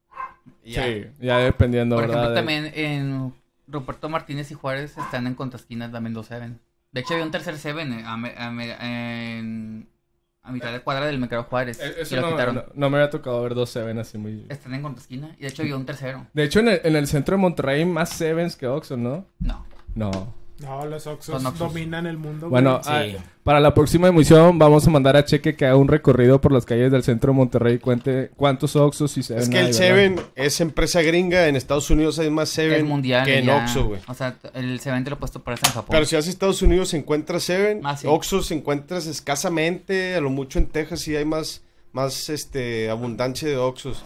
[0.63, 0.83] Ya.
[0.83, 2.23] Sí, ya dependiendo, Por ¿verdad?
[2.23, 3.33] ejemplo, de- también en
[3.67, 6.60] Ruperto Martínez y Juárez están en contraesquinas también dos Seven.
[6.91, 8.76] De hecho, había un tercer Seven a, me- a me-
[9.38, 9.89] en-
[10.43, 11.80] a mitad de cuadra del Mercado Juárez.
[11.82, 12.56] Eh, y Eso lo no, quitaron.
[12.56, 14.45] no- no me había tocado ver dos Seven así muy...
[14.50, 15.36] Están en contraesquina.
[15.38, 16.26] Y de hecho, había un tercero.
[16.34, 19.26] De hecho, en el, en el centro de Monterrey hay más Sevens que Oxxo, ¿no?
[19.39, 19.65] No.
[19.95, 20.34] No.
[20.59, 21.67] No, los Oxxos Son Oxxos.
[21.71, 22.79] dominan el mundo, Bueno.
[22.83, 22.89] Sí.
[22.91, 23.05] ah,
[23.43, 26.65] para la próxima emisión vamos a mandar a Cheque que haga un recorrido por las
[26.65, 29.71] calles del centro de Monterrey y cuente cuántos Oxxos y Seven Es que hay, el
[29.71, 29.77] ¿verdad?
[29.79, 31.47] Seven es empresa gringa.
[31.47, 33.23] En Estados Unidos hay más Seven mundial.
[33.25, 33.57] que en ya.
[33.57, 34.01] Oxxo, güey.
[34.07, 35.89] O sea, el Seven te lo he puesto por eso en Japón.
[35.91, 38.07] Pero si haces Estados Unidos encuentras Seven, Ah, sí.
[38.09, 43.57] Oxxos encuentras escasamente, a lo mucho en Texas sí hay más, más este, abundancia de
[43.57, 44.03] Oxxos.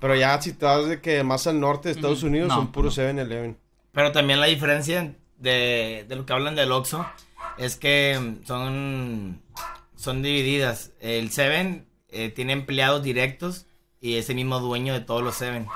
[0.00, 2.28] Pero ya si te vas de que más al norte de Estados Ujú.
[2.28, 3.04] Unidos No, son puros no.
[3.04, 3.56] 7-Eleven.
[3.92, 7.04] Pero también la diferencia de, de lo que hablan del Oxxo
[7.58, 9.42] es que mm, son,
[9.96, 10.92] son divididas.
[11.00, 13.66] El Seven eh, tiene empleados directos
[14.00, 15.66] y es el mismo dueño de todos los Seven.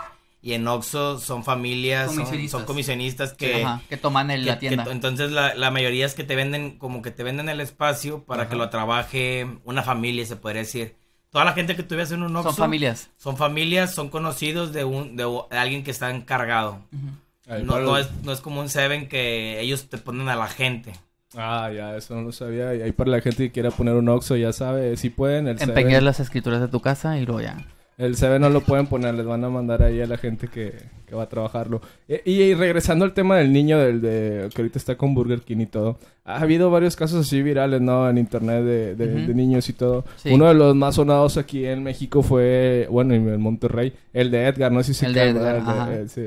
[0.43, 2.51] Y en Oxxo son familias, son, Comisionistas.
[2.61, 3.65] son comisionistas que...
[3.65, 4.85] Ajá, que toman el, que- la que tienda.
[4.85, 8.23] to- entonces la, la mayoría es que te venden, como que te venden el espacio
[8.25, 10.95] para que lo trabaje una familia, se podría decir.
[11.31, 13.11] Toda la gente que tú ves en un Oxxo Son familias.
[13.17, 16.81] son familias, son conocidos de un de de alguien que está encargado.
[16.93, 17.17] Ahí No,
[17.47, 20.93] no es, no es como un Seven que ellos te ponen a la gente.
[21.37, 22.75] Ah, ya, eso no lo sabía.
[22.75, 25.61] Y ahí para la gente que quiera poner un Oxxo, ya sabe, si pueden, el
[25.61, 27.57] Empeñas Seven, las escrituras de tu casa y luego ya.
[27.99, 30.75] El Seven no lo pueden poner, les van a mandar ahí a la gente que,
[31.07, 31.81] que va a trabajarlo.
[32.09, 35.41] Eh, Y, y regresando al tema del niño, del de que ahorita está con Burger
[35.41, 38.09] King y todo, ha habido varios casos así virales, ¿no?
[38.11, 39.27] En internet de, de- Ujú.
[39.29, 40.05] de niños y todo.
[40.17, 40.31] Sí.
[40.31, 44.73] Uno de los más sonados aquí en México fue, bueno, en Monterrey, el de Edgar,
[44.73, 45.95] no sé si se El de acuerdan, Edgar, ajá.
[45.95, 46.27] eh, sí.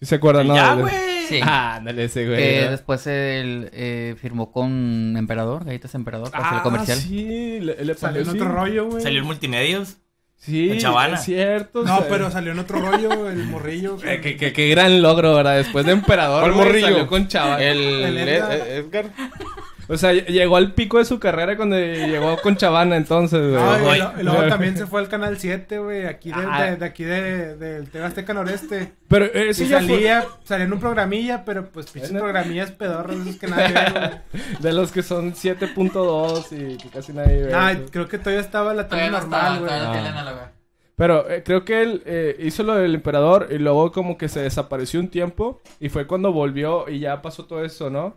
[0.00, 0.56] ¿Sí se acuerdan, no?
[0.56, 0.94] ya, De- güey.
[1.28, 1.40] Sí.
[1.42, 2.36] Ah, ándale ese güey.
[2.38, 2.70] Que ¿no?
[2.70, 6.98] después él eh, firmó con Emperador, Galletas Emperador, para hacer Ah, el comercial.
[6.98, 8.32] sí, le, le Salió en sí.
[8.36, 9.02] otro rollo, güey.
[9.02, 9.96] Salió en multimedios.
[10.38, 11.16] Sí, en Chavana.
[11.16, 11.82] es cierto.
[11.82, 13.96] No, o sea, pero salió en otro rollo, el morrillo.
[14.04, 15.56] eh, Qué, qué- qué gran logro, ¿verdad?
[15.56, 16.86] Después de Emperador, ¿Cuál güey, morrillo?
[16.88, 17.60] salió con Chava.
[17.62, 18.52] El, El Ed- Edgar.
[18.52, 19.04] Ed- Edgar.
[19.88, 23.62] O sea, llegó al pico de su carrera cuando llegó con Chavana entonces, güey.
[23.62, 23.98] No, y Oye.
[23.98, 26.62] lo- y luego también se fue al canal 7, güey, aquí de, Ah.
[26.64, 28.92] de, de aquí de, del TV Azteca Noreste.
[29.08, 33.16] Pero eso y ya fue salía, salía en un programilla, pero pues pinches programillas pedorros,
[33.16, 34.42] esos que nadie ve, güey.
[34.60, 37.54] de los que son 7.2 y que casi nadie ve.
[37.54, 37.82] Ah, eso.
[37.90, 39.70] creo que todavía estaba la tele no normal, estaba, güey.
[39.70, 40.08] todavía Ah.
[40.20, 40.52] análoga.
[40.96, 44.40] Pero eh, creo que él eh, hizo lo del emperador y luego como que se
[44.40, 48.16] desapareció un tiempo y fue cuando volvió y ya pasó todo eso, ¿no?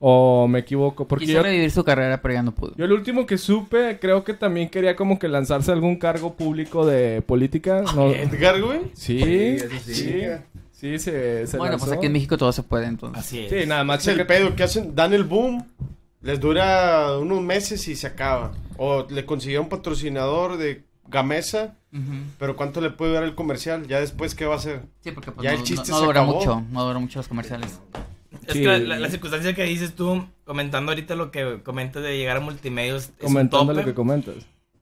[0.00, 2.74] O me equivoco, porque Quiso yo, revivir su carrera, pero ya no pudo.
[2.76, 6.34] yo el último que supe creo que también quería como que lanzarse a algún cargo
[6.34, 8.10] público de política, ¿no?
[8.10, 8.80] Edgar, güey.
[8.94, 9.94] Sí, Sí, eso sí.
[9.94, 10.22] sí,
[10.72, 11.86] sí, se, se bueno, lanzó.
[11.86, 13.18] pues aquí en México todo se puede, entonces.
[13.18, 13.50] Así es.
[13.50, 15.64] Sí, nada más Es el pedo que hacen, dan el boom,
[16.22, 18.52] les dura unos meses y se acaba.
[18.76, 22.02] O le consiguieron un patrocinador de Gamesa, Ujú.
[22.38, 23.86] pero ¿cuánto le puede dar el comercial?
[23.86, 24.82] Ya después, ¿qué va a hacer?
[25.00, 26.38] Sí, porque pues Ya no, el chiste no- no se dura acabó.
[26.38, 27.80] mucho, no dura mucho los comerciales.
[28.46, 28.60] Es Sí.
[28.60, 32.36] que la, la- la circunstancia que dices tú, comentando ahorita lo que comentas de llegar
[32.36, 34.34] a multimedios, comentando lo que comentas.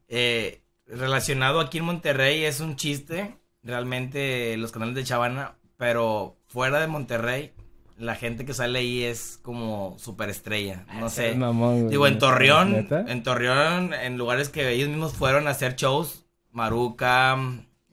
[0.08, 6.80] Eh, relacionado aquí en Monterrey es un chiste, realmente los canales de Chavana, pero fuera
[6.80, 7.52] de Monterrey,
[7.98, 11.34] la gente que sale ahí es como superestrella, no sé.
[11.34, 11.88] Mamón.
[11.88, 13.04] Digo, en Torreón, ¿Neta?
[13.08, 17.38] en Torreón, en lugares que ellos mismos fueron a hacer shows, Maruca,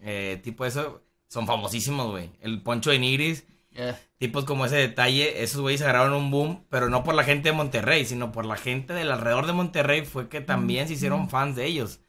[0.02, 2.32] eh, tipo eso, son famosísimos, güey.
[2.41, 3.45] El Poncho de Nigris,
[3.81, 7.49] Eh, tipos como ese detalle, esos güeyes agarraron un boom, pero no por la gente
[7.49, 11.29] de Monterrey, sino por la gente del alrededor de Monterrey, fue que también se hicieron
[11.29, 12.01] fans de ellos.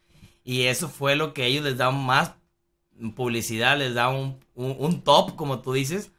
[0.43, 2.33] Y eso fue lo que ellos les da más
[3.15, 6.11] publicidad, les da un, un, un top, como tú dices.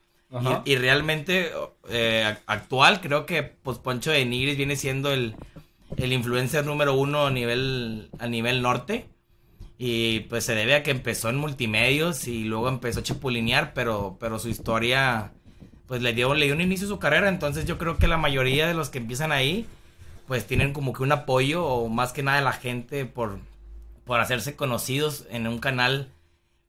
[0.66, 1.52] Y, y realmente
[1.90, 5.36] eh, ac- actual, creo que pues Poncho de Nigris viene siendo el,
[5.98, 9.10] el influencer número uno a nivel, a nivel norte.
[9.78, 14.16] Y pues se debe a que empezó en multimedios y luego empezó a chipulinear, pero,
[14.20, 15.34] pero su historia
[15.92, 17.28] pues le dio, le dio un inicio a su carrera.
[17.28, 19.66] Entonces yo creo que la mayoría de los que empiezan ahí
[20.26, 23.40] pues tienen como que un apoyo o más que nada de la gente por,
[24.06, 26.08] por hacerse conocidos en un canal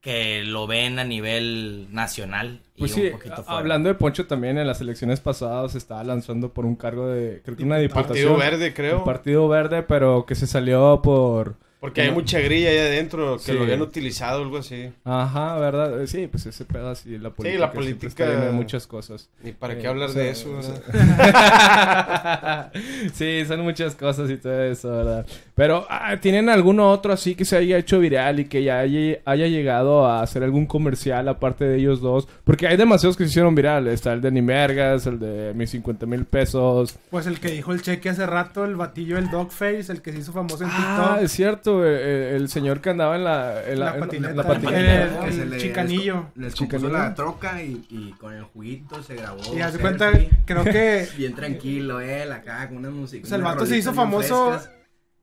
[0.00, 2.62] que lo ven a nivel nacional.
[2.74, 3.58] y Pues un sí, poquito fuera.
[3.60, 7.42] hablando de Poncho también en las elecciones pasadas se estaba lanzando por un cargo de,
[7.44, 8.08] creo que una diputación.
[8.08, 8.98] Partido Verde, creo.
[8.98, 11.58] Un Partido Verde, pero que se salió por...
[11.82, 13.52] Porque hay mucha grilla ahí adentro que Sí.
[13.54, 14.92] lo habían utilizado o algo así.
[15.04, 16.00] Ajá, ¿verdad?
[16.00, 17.58] Eh, Sí, pues ese pedo así, la política.
[17.66, 19.28] la siempre política- está llena de muchas cosas.
[19.42, 22.72] Ni para Eh, qué hablar o sea, de eso, o sea, ¿verdad?
[23.14, 25.26] sí, son muchas cosas y todo eso, ¿verdad?
[25.54, 29.18] Pero, ah, ¿tienen alguno otro así que se haya hecho viral y que ya haya,
[29.24, 32.28] haya llegado a hacer algún comercial aparte de ellos dos?
[32.44, 33.88] Porque hay demasiados que se hicieron viral.
[33.88, 36.96] Está el de Nimergas, el de mis 50 mil pesos.
[37.10, 40.18] Pues el que dijo el cheque hace rato, el batillo del Dogface, el que se
[40.18, 40.76] hizo famoso en Ah,
[41.08, 41.22] TikTok.
[41.24, 44.34] es cierto, eh, el, señor que andaba en la, en la, La en patineta.
[44.34, 45.26] la patineta.
[45.28, 46.26] El- el le chicanillo.
[46.34, 49.40] Les compuso la troca y, y con el juguito se grabó.
[49.40, 50.10] Y selfie, cuenta,
[50.44, 53.24] creo que Bien tranquilo, él acá con una música.
[53.24, 54.70] O sea, el vato se hizo famoso- frescas,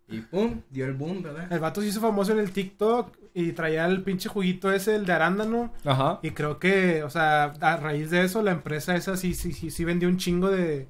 [0.08, 1.52] Y pum, dio el boom, ¿verdad?
[1.52, 5.06] el vato se hizo famoso en el TikTok y traía el pinche juguito ese, el
[5.06, 5.72] de arándano.
[5.86, 6.20] Ajá.
[6.24, 9.70] Y creo que, o sea, a raíz de eso, la empresa esa sí, sí, sí,
[9.70, 10.88] sí vendió un chingo de.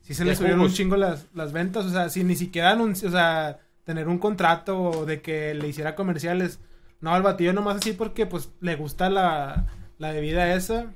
[0.00, 0.72] Sí se le subieron jugos.
[0.72, 1.84] un chingo las, las ventas.
[1.84, 5.94] O sea, sin ni siquiera anunci- o sea, tener un contrato de que le hiciera
[5.94, 6.60] comerciales.
[7.00, 10.92] No, al batillo nomás así porque, pues, le gusta la, la bebida esa.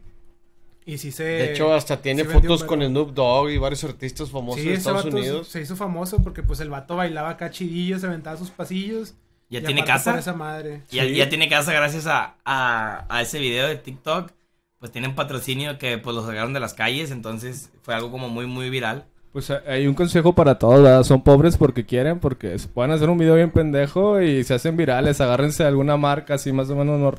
[0.84, 1.24] Y sí se.
[1.24, 2.82] De hecho, hasta tiene fotos con.
[2.82, 5.48] Snoop Dogg y varios artistas famosos Sí, de ese Estados Unidos.
[5.48, 9.14] se hizo famoso porque, pues, el vato bailaba acá chidillo, se aventaba sus pasillos.
[9.50, 10.18] Ya y tiene casa.
[10.18, 10.82] esa madre.
[10.90, 11.14] Ya, Sí.
[11.14, 14.32] ya tiene casa gracias a, a, a ese video de TikTok.
[14.78, 17.10] Pues tienen patrocinio que pues los sacaron de las calles.
[17.10, 19.06] Entonces fue algo como muy, muy viral.
[19.32, 21.04] Pues eh, hay un consejo para todos, ¿verdad?
[21.04, 24.76] Son pobres porque quieren, porque se pueden hacer un video bien pendejo y se hacen
[24.76, 25.20] virales.
[25.20, 27.14] Agárrense de alguna marca así más o menos no,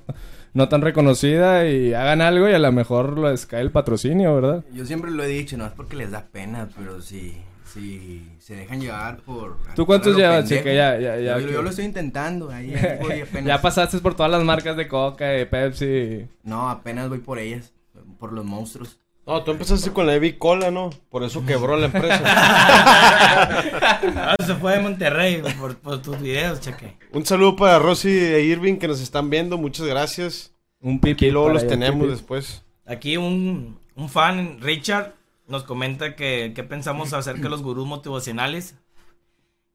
[0.53, 4.65] no tan reconocida y hagan algo y a lo mejor les cae el patrocinio, ¿verdad?
[4.73, 8.55] Yo siempre lo he dicho, no es porque les da pena, pero si, si se
[8.55, 9.57] dejan llevar por...
[9.73, 10.73] ¿Tú cuántos llevas, chica?
[10.73, 11.39] Ya, ya, ya.
[11.39, 13.45] Yo, yo lo estoy intentando, ahí, ahí voy apenas.
[13.45, 16.27] Ya pasaste por todas las marcas de Coca, de Pepsi.
[16.43, 17.71] No, apenas voy por ellas,
[18.19, 18.97] por los monstruos.
[19.27, 20.89] No, tú empezaste con la Evi Cola, ¿no?
[21.09, 22.21] Por eso quebró la empresa.
[24.15, 26.97] Ah, se fue de Monterrey por, por tus videos, cheque.
[27.11, 29.57] Un saludo para Rosy e Irving que nos están viendo.
[29.57, 30.53] Muchas gracias.
[30.81, 31.11] Un pipi.
[31.11, 32.11] Aquí luego los tenemos pipi.
[32.11, 32.63] después.
[32.85, 35.13] Aquí un, un fan, Richard,
[35.47, 38.75] nos comenta que, que pensamos acerca de los gurús motivacionales.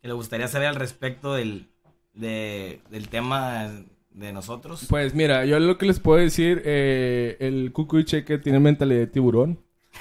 [0.02, 1.68] Que le gustaría saber al respecto del,
[2.14, 3.70] de- del tema
[4.16, 4.86] de nosotros.
[4.88, 9.06] Pues mira, yo lo que les puedo decir, eh, el Cucuy Cheque tiene mentalidad de
[9.06, 9.60] tiburón.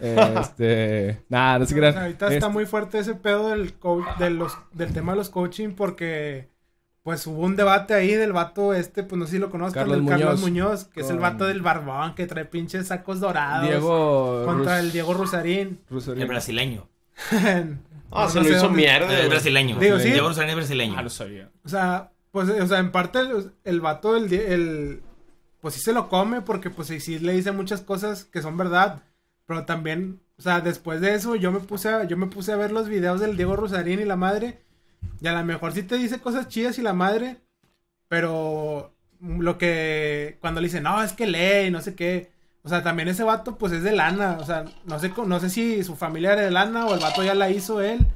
[0.00, 1.96] Este, nada, no se crean.
[1.96, 5.30] Ahorita Este- está muy fuerte ese pedo del, co- de los, del tema de los
[5.30, 6.48] coaching porque
[7.02, 9.98] pues hubo un debate ahí del vato este, pues no sé si lo conozcan, Carlos
[9.98, 10.40] del Carlos Muñoz.
[10.40, 13.68] Muñoz, que es el vato del barbón que trae pinches sacos dorados.
[13.68, 15.80] Diego contra Rus- el Diego Rusarín.
[15.90, 16.22] Rusarín.
[16.22, 16.88] El brasileño.
[18.14, 19.28] Ah, No se lo sé hizo dónde- mierda, Es güey.
[19.30, 19.78] brasileño.
[19.78, 20.10] Digo, sí.
[20.10, 20.94] Diego Rosarín es brasileño.
[20.98, 21.48] Ah, lo sabía.
[21.64, 25.02] O sea, pues, o sea, en parte el, el vato, el, el,
[25.60, 29.02] pues sí se lo come porque pues sí, le dice muchas cosas que son verdad,
[29.46, 32.56] pero también, o sea, después de eso yo me puse a, yo me puse a
[32.56, 34.62] ver los videos del Diego Rosarín y la madre,
[35.20, 37.42] y a lo mejor sí te dice cosas chidas y la madre,
[38.08, 42.82] pero lo que, cuando le dice, no, es que lee no sé qué, o sea,
[42.82, 45.96] también ese vato pues es de lana, o sea, no sé, no sé si su
[45.96, 48.06] familia era de lana o el vato ya la hizo él,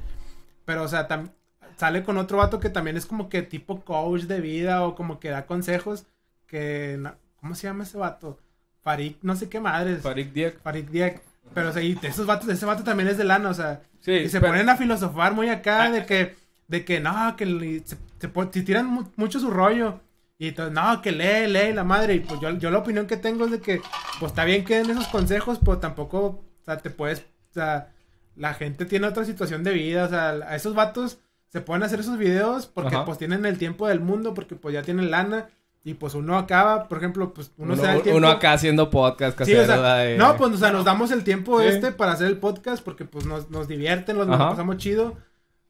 [0.65, 1.31] pero o sea, tam-
[1.77, 5.19] sale con otro vato que también es como que tipo coach de vida o como
[5.19, 6.05] que da consejos
[6.47, 6.99] que
[7.39, 8.39] ¿cómo se llama ese vato?
[8.83, 10.01] Farik, no sé qué madres.
[10.01, 10.61] Farid Diek.
[10.61, 11.21] Farik Diek.
[11.53, 14.11] Pero o sea, y esos vatos, ese vato también es de lana, o sea, Sí,
[14.11, 16.35] y se pero- ponen a filosofar muy acá de que
[16.67, 17.45] de que no, que
[17.85, 20.01] se, se se tiran mu- mucho su rollo.
[20.39, 22.15] Y entonces, no, que lee, lee la madre.
[22.15, 23.81] Y pues yo, yo la opinión que tengo es de que,
[24.19, 27.91] pues está bien que den esos consejos, pero tampoco, o sea, te puedes, o sea,
[28.35, 31.99] la gente tiene otra situación de vida, o sea, a esos vatos se pueden hacer
[32.01, 33.05] esos videos porque Ajá.
[33.05, 35.47] pues tienen el tiempo del mundo, porque pues ya tienen lana.
[35.83, 38.17] Y pues uno acaba, por ejemplo, pues uno, Uno, se da el tiempo.
[38.17, 39.65] uno acá haciendo podcast Sí, o casero.
[39.83, 41.67] sea, de- no, pues, o sea, nos damos el tiempo Sí.
[41.67, 45.15] este para hacer el podcast porque, pues, nos, nos divierten, nos, nos pasamos chido.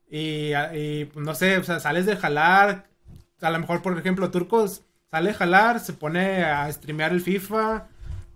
[0.09, 2.87] Y, y, pues, no sé, o sea, sales de jalar.
[3.41, 7.87] A lo mejor, por ejemplo, Turcos sale de jalar, se pone a streamear el FIFA.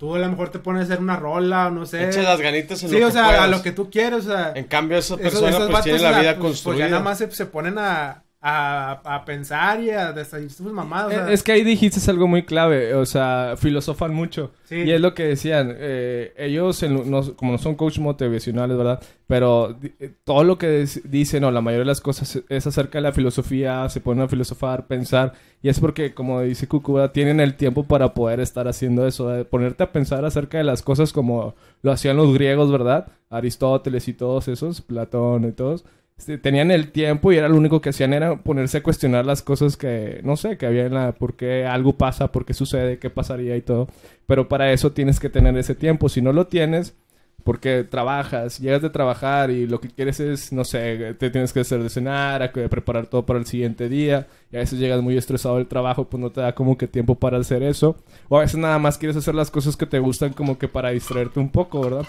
[0.02, 2.08] Tú a lo mejor te pones a hacer una rola, no sé.
[2.08, 3.50] Echa las ganitas en sí, lo o que sea, a puedas.
[3.52, 4.52] lo que tú quieres, o sea.
[4.56, 6.62] En cambio, esa esos- persona esos pues vatos, tiene o la sea, vida pues, pues,
[6.64, 6.86] construida.
[6.86, 11.08] ya nada más se, se ponen a, a, a pensar y a decir sus mamadas.
[11.08, 14.52] o sea, Eh, Es que ahí dijiste algo muy clave, o sea, filosofan mucho.
[14.64, 14.78] Sí.
[14.78, 19.00] Y es lo que decían, eh, ellos, en- no- como no son coach motivacionales, ¿verdad?
[19.28, 23.04] Pero eh, todo lo que dicen, o la mayoría de las cosas, es acerca de
[23.04, 27.12] la filosofía, se ponen a filosofar, pensar, y es porque, como dice Cucu, ¿verdad?
[27.12, 30.82] tienen el tiempo para poder estar haciendo eso, de ponerte a pensar acerca de las
[30.82, 33.06] cosas como lo hacían los griegos, ¿verdad?
[33.30, 35.86] Aristóteles y todos esos, Platón y todos.
[36.22, 39.42] Este, tenían el tiempo y era lo único que hacían era ponerse a cuestionar las
[39.42, 43.00] cosas que, no sé, que había en la, por qué algo pasa, por qué sucede,
[43.00, 43.88] qué pasaría y todo.
[44.28, 46.10] Pero para eso tienes que tener ese tiempo.
[46.10, 46.94] Si no lo tienes,
[47.44, 51.62] porque trabajas, llegas de trabajar y lo que quieres es, no sé, te tienes que
[51.62, 54.28] hacer de cenar, preparar todo para el siguiente día.
[54.52, 57.16] Y a veces llegas muy estresado del trabajo, pues no te da como que tiempo
[57.16, 57.96] para hacer eso.
[58.30, 60.90] O a veces nada más quieres hacer las cosas que te gustan como que para
[60.90, 62.06] distraerte un poco, ¿verdad?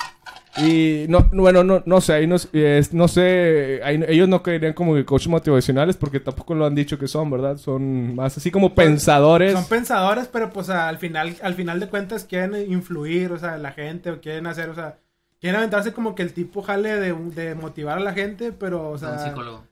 [0.59, 4.75] Y no, bueno, no, no sé, ahí no, es- no sé, ahí- ellos no creerían
[4.75, 7.57] como que coach motivacionales porque tampoco lo han dicho que son, ¿verdad?
[7.57, 9.55] Son más así como pensadores.
[9.55, 13.73] Son pensadores, pero pues al final, al final de cuentas quieren influir, o sea, la
[13.73, 14.99] gente, o quieren hacer, o sea,
[15.43, 18.97] quieren aventarse como que el tipo jale de, de motivar a la gente, pero, o
[18.97, 19.65] sea, un psicólogo.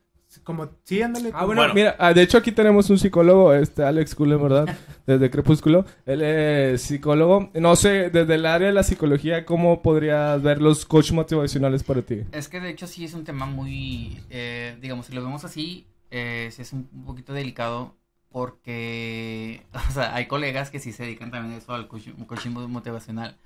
[0.42, 1.30] como, sí, ándale.
[1.33, 1.74] Ah, bueno, Bueno.
[1.74, 4.66] mira, ah, de hecho aquí tenemos un psicólogo, este Alex Cullen, ¿verdad?
[5.06, 5.85] Desde Crepúsculo.
[6.06, 7.50] Él es psicólogo.
[7.54, 12.02] No sé, desde el área de la psicología, ¿cómo podrías ver los coach motivacionales para
[12.02, 12.22] ti?
[12.33, 15.87] Es que de hecho sí es un tema muy, eh, digamos, si lo vemos así,
[16.11, 17.94] eh, sí es un poquito delicado
[18.30, 22.50] porque, o sea, hay colegas que sí se dedican también a eso, al coaching, coaching
[22.50, 23.37] motivacional.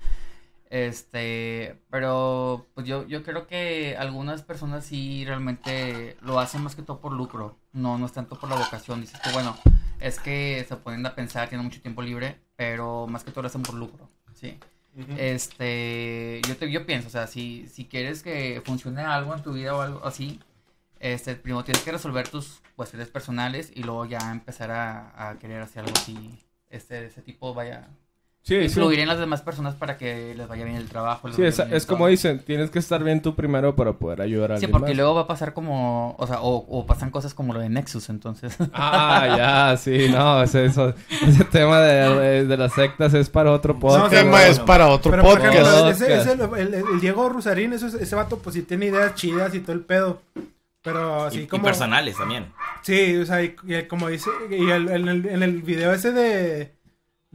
[0.69, 6.81] Este, pero pues yo, yo creo que algunas personas sí realmente lo hacen más que
[6.81, 9.01] todo por lucro, no, no es tanto por la vocación.
[9.01, 9.55] Dices que bueno,
[9.99, 13.47] es que se ponen a pensar, tienen mucho tiempo libre, pero más que todo lo
[13.47, 14.57] hacen por lucro, sí.
[15.17, 19.51] Este, yo te, yo pienso, o sea, si, si quieres que funcione algo en tu
[19.53, 20.39] vida o algo así,
[20.99, 25.61] este, primero tienes que resolver tus cuestiones personales y luego ya empezar a, a querer
[25.61, 27.89] hacer algo así, este, ese tipo, vaya,
[28.47, 28.65] Sí, sí.
[28.65, 31.31] influir en las demás personas para que les vaya bien el trabajo.
[31.33, 34.55] Sí, es, es como dicen, tienes que estar bien tú primero para poder ayudar a
[34.59, 34.97] Sí, alguien porque más.
[34.97, 38.07] luego va a pasar como, o sea, o, o pasan cosas como lo de Nexus,
[38.09, 38.55] entonces.
[38.73, 40.93] Ah, ya, sí, no, ese, eso-
[41.27, 44.09] ese tema de, de las sectas es para otro podcast.
[44.11, 45.89] sí, tema es para otro Pero podcast.
[46.01, 49.15] ese, ese- el, el- el Diego Rusarín, eso, es- ese vato, pues sí tiene ideas
[49.15, 50.21] chidas y todo el pedo.
[50.83, 51.63] Pero así y, y como.
[51.63, 52.53] personales también.
[52.83, 56.11] Sí, o sea, y, y como dice, y el- en, el, en el video ese
[56.11, 56.74] de,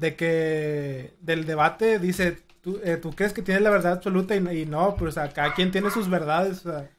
[0.01, 4.39] de que, del debate, dice, tú, eh, tú crees que tienes la verdad absoluta y,
[4.63, 6.91] y no, pues, o sea, cada quien tiene sus verdades, o sea,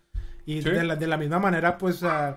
[0.45, 0.69] y Sí.
[0.69, 2.35] de, la, de la misma manera, pues, o sea,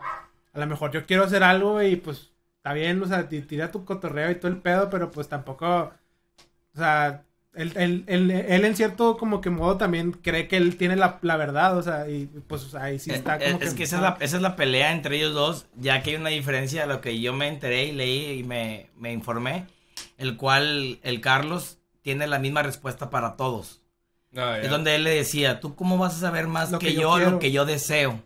[0.53, 3.71] a lo mejor yo quiero hacer algo y, pues, está bien, o sea, ti- tira
[3.71, 5.93] tu cotorreo y todo el pedo, pero, pues, tampoco,
[6.75, 7.23] o sea,
[7.55, 11.19] él, él, él, él en cierto, como que modo, también cree que él tiene la,
[11.23, 13.75] la verdad, o sea, y, pues, o sea, ahí sí Eh, está eh, como es
[13.75, 16.31] que esa es, la, esa es la pelea entre ellos dos, ya que hay una
[16.31, 19.67] diferencia de lo que yo me enteré y leí y me, me informé,
[20.25, 23.83] el cual el Carlos tiene la misma respuesta para todos.
[24.37, 24.59] Ah.
[24.61, 27.19] Es donde él le decía, ¿tú cómo vas a saber más Lo que, que yo
[27.19, 28.21] lo que yo deseo?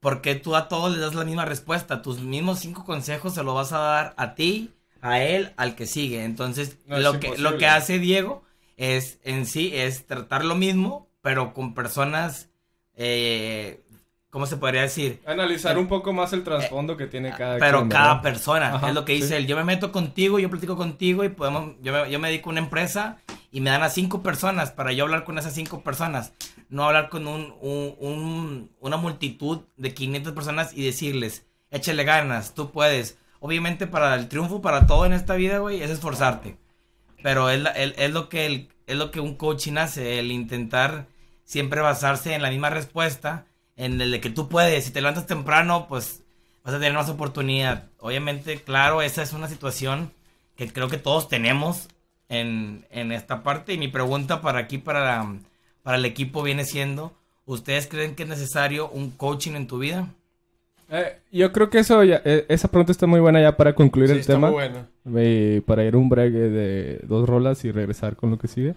[0.00, 2.02] Porque tú a todos les das la misma respuesta.
[2.02, 5.86] Tus mismos cinco consejos se los vas a dar a ti, a él, al que
[5.86, 6.24] sigue.
[6.24, 8.44] Entonces, No, lo, que, lo que hace Diego
[8.76, 12.50] es en sí es tratar lo mismo, pero con personas
[12.96, 13.83] eh,
[14.34, 15.22] ¿cómo se podría decir?
[15.26, 18.94] Analizar un poco más el trasfondo que tiene cada Pero quien, cada persona, Ajá, es
[18.94, 19.34] lo que dice sí.
[19.34, 19.46] él.
[19.46, 22.54] Yo me meto contigo, yo platico contigo y podemos, yo me, yo me dedico a
[22.54, 23.18] una empresa
[23.52, 26.32] y me dan a cinco personas para yo hablar con esas cinco personas.
[26.68, 32.54] No hablar con un, un- un- una multitud de 500 personas y decirles, échale ganas,
[32.54, 33.16] tú puedes.
[33.38, 36.56] Obviamente para el triunfo, para todo en esta vida, güey, es esforzarte.
[37.22, 40.32] Pero es, la- el- es lo que el- es lo que un coaching hace, el
[40.32, 41.06] intentar
[41.44, 43.46] siempre basarse en la misma respuesta,
[43.76, 46.22] en el de que tú puedes, si te levantas temprano, pues
[46.64, 47.84] vas a tener más oportunidad.
[47.98, 50.12] Obviamente, claro, esa es una situación
[50.56, 51.88] que creo que todos tenemos
[52.28, 53.74] en, en esta parte.
[53.74, 55.36] Y mi pregunta para aquí, para, la-
[55.82, 57.12] para el equipo, viene siendo,
[57.46, 60.08] ¿ustedes creen que es necesario un coaching en tu vida?
[60.90, 64.08] Eh, yo creo que eso ya- eh, esa pregunta está muy buena ya para concluir
[64.08, 64.48] Sí, el está tema.
[64.48, 64.86] muy buena.
[65.16, 68.74] Eh, para ir un break de dos rolas y regresar con lo que sigue.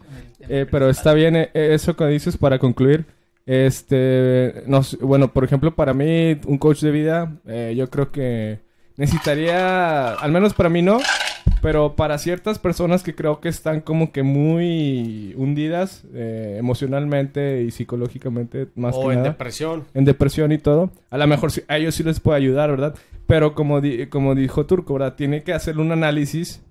[0.50, 3.06] Eh, pero está bien eh, eso que dices para concluir.
[3.48, 8.60] Este, nos, bueno, por ejemplo, para mí, un coach de vida, eh, yo creo que
[8.98, 10.98] necesitaría, al menos para mí no,
[11.62, 17.72] pero para ciertas personas que creo que están como que muy hundidas eh, emocionalmente y
[17.72, 19.86] psicológicamente, más O que en nada depresión.
[19.94, 20.92] en depresión y todo.
[21.10, 22.96] A lo mejor sí- a ellos sí les puede ayudar, ¿verdad?
[23.28, 25.16] Pero como, di- como dijo Turco, ¿verdad?
[25.16, 26.62] Tiene que hacer un análisis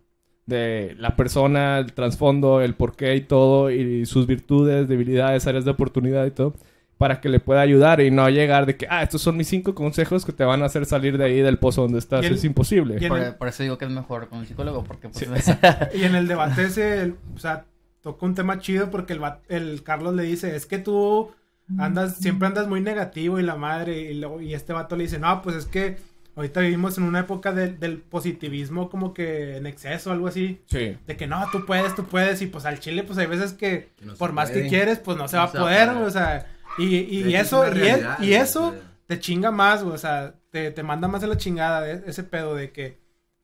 [0.46, 5.72] de la persona, el trasfondo, el porqué y todo, y sus virtudes, debilidades, áreas de
[5.72, 6.54] oportunidad y todo,
[6.98, 9.74] para que le pueda ayudar y no llegar de que, ah, estos son mis cinco
[9.74, 12.24] consejos que te van a hacer salir de ahí del pozo donde estás.
[12.24, 12.96] El- es imposible.
[12.96, 15.26] el- Por, por eso digo que es mejor con un psicólogo, porque pues,
[15.94, 17.64] Y en el debate ese, el- o sea,
[18.00, 21.32] tocó un tema chido porque el, el Carlos le dice, es que tú
[21.76, 25.18] andas, siempre andas muy negativo y la madre, y, luego, y este vato le dice,
[25.18, 25.96] no, pues es que
[26.36, 30.60] ahorita vivimos en una época del- del positivismo como que en exceso, algo así.
[30.66, 30.96] Sí.
[31.06, 33.90] De que no, tú puedes, tú puedes, y pues al chile, pues hay veces que
[33.96, 36.02] Que no se por más que quieres, pues no se No va a poder, poder.
[36.06, 36.46] o sea,
[36.78, 37.64] y, y eso,
[38.20, 38.74] y, eso
[39.06, 42.54] te chinga más, o sea, te, te manda más a la chingada de ese pedo
[42.54, 43.00] de que,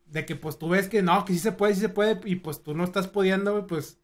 [0.07, 2.36] de que pues tú ves que no, que sí se puede, sí se puede, y
[2.36, 3.99] pues tú no estás pudiendo, pues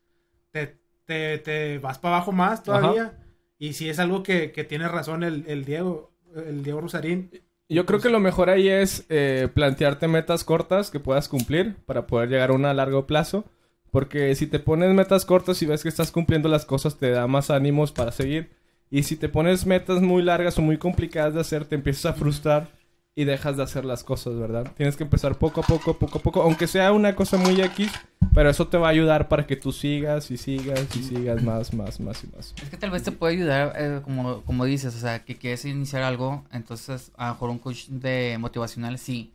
[0.50, 3.18] te, te, te vas para abajo más todavía.
[3.58, 7.30] Y si es algo que, que tiene razón el, el Diego, el Diego Rosarín.
[7.68, 12.06] Yo creo que lo mejor ahí es eh, plantearte metas cortas que puedas cumplir para
[12.06, 13.44] poder llegar a una a largo plazo.
[13.90, 17.26] Porque si te pones metas cortas y ves que estás cumpliendo las cosas, te da
[17.26, 18.50] más ánimos para seguir.
[18.90, 22.14] Y si te pones metas muy largas o muy complicadas de hacer, te empiezas a
[22.14, 22.70] frustrar
[23.18, 24.70] y dejas de hacer las cosas, ¿verdad?
[24.76, 27.90] Tienes que empezar poco a poco, poco a poco, aunque sea una cosa muy X,
[28.32, 31.74] pero eso te va a ayudar para que tú sigas y sigas y sigas más,
[31.74, 32.54] más, más y más.
[32.62, 35.64] Es que tal vez te puede ayudar, eh, como, como dices, o sea, que quieres
[35.64, 39.32] iniciar algo, entonces a lo mejor un coach de motivacional sí.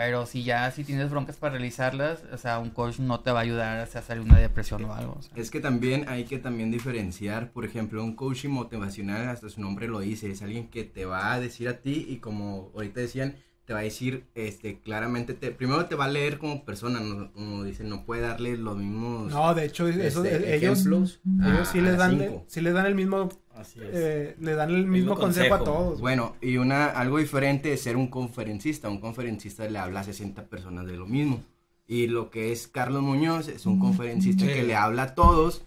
[0.00, 3.40] Pero si ya si tienes broncas para realizarlas, o sea, un coach no te va
[3.40, 5.20] a ayudar a salir una depresión o algo.
[5.36, 9.88] Es que también hay que también diferenciar, por ejemplo, un coaching motivacional, hasta su nombre
[9.88, 13.36] lo dice, es alguien que te va a decir a ti y como ahorita decían,
[13.70, 17.32] te va a decir este claramente, te, primero te va a leer como persona, no,
[17.32, 21.60] como dicen, no puede darle los mismos No, de hecho, eso, este, ellos, ejemplos ellos
[21.60, 23.86] a- sí les dan, sí les dan el mismo, Así es.
[23.92, 26.00] eh, le dan el mismo Mismo consejo, a todos.
[26.00, 28.88] Bueno, y una algo diferente es ser un conferencista.
[28.88, 31.40] Un conferencista le habla a 60 personas de lo mismo.
[31.86, 34.52] Y lo que es Carlos Muñoz es un conferencista Sí.
[34.52, 35.62] que le habla a todos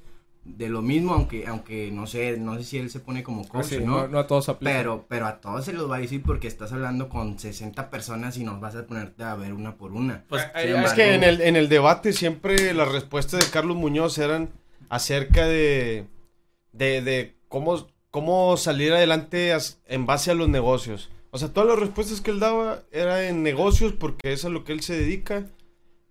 [0.46, 3.66] de lo mismo, aunque aunque no sé, no sé si él se pone como coach,
[3.66, 4.02] Así, ¿no?
[4.02, 4.74] no, no a todos aplica.
[4.76, 8.38] Pero pero a todos se los va a decir porque estás hablando con 60 personas
[8.38, 10.26] y nos vas a ponerte a ver una por una.
[10.28, 14.18] Pues, Es embargo, que en el, en el debate siempre las respuestas de Carlos Muñoz
[14.18, 14.50] eran
[14.89, 16.08] acerca de,
[16.74, 19.56] de, de cómo, cómo salir adelante
[19.88, 21.10] en base a los negocios.
[21.32, 24.64] O sea, todas las respuestas que él daba eran en negocios porque es a lo
[24.64, 25.48] que él se dedica.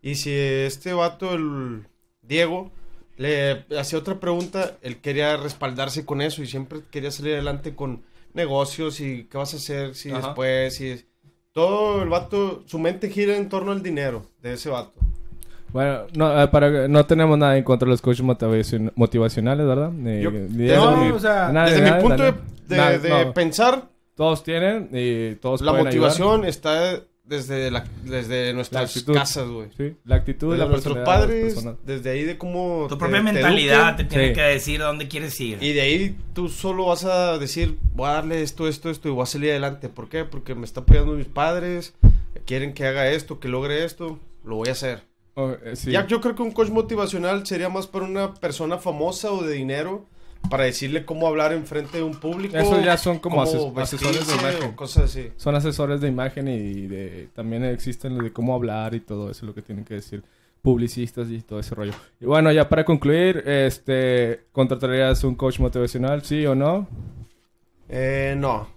[0.00, 1.86] Y si este vato, el
[2.22, 2.72] Diego,
[3.22, 8.02] le hacía otra pregunta, él quería respaldarse con eso y siempre quería salir adelante con
[8.34, 10.26] negocios y qué vas a hacer si Ajá.
[10.28, 11.04] después, si...
[11.52, 14.98] Todo el vato, su mente gira en torno al dinero de ese vato.
[15.70, 19.90] Bueno, no, eh, para, no tenemos nada en contra de los coaches motivacion- motivacionales, ¿verdad?
[19.90, 22.30] Ni- Yo- ni desde eso, mi- ni- o sea, nada, Desde nada, mi punto de,
[22.32, 22.42] nada.
[22.68, 22.76] de-
[23.08, 23.34] Nada, de no.
[23.34, 23.82] pensar,
[24.14, 29.14] Todos tienen y todos la pueden motivación está desde, la, desde nuestras actitud.
[29.14, 29.68] casas, güey.
[29.76, 32.86] Sí, la actitud la nuestros de las padres, desde ahí de cómo...
[32.88, 34.34] tu te- propia te mentalidad te tiene Sí.
[34.34, 35.62] que decir a dónde quieres ir.
[35.62, 39.12] Y de ahí tú solo vas a decir, voy a darle esto, esto, esto y
[39.12, 39.88] voy a salir adelante.
[39.88, 40.24] ¿Por qué?
[40.24, 41.94] Porque me están apoyando mis padres,
[42.44, 45.02] quieren que haga esto, que logre esto, lo voy a hacer.
[45.34, 45.90] Oh, eh, sí.
[45.92, 49.54] Ya yo creo que un coach motivacional sería más para una persona famosa o de
[49.54, 50.04] dinero
[50.50, 52.56] para decirle cómo hablar en frente de un público.
[52.56, 54.72] Esos ya son como ases- asesores de imagen.
[54.72, 55.30] cosas así.
[55.36, 59.46] Son asesores de imagen y de, también existen los de cómo hablar y todo eso,
[59.46, 60.22] lo que tienen que decir
[60.60, 61.92] publicistas y todo ese rollo.
[62.20, 66.86] Y bueno, ya para concluir, este, ¿contratarías un coach motivacional, sí o no?
[67.88, 68.68] Eh, no.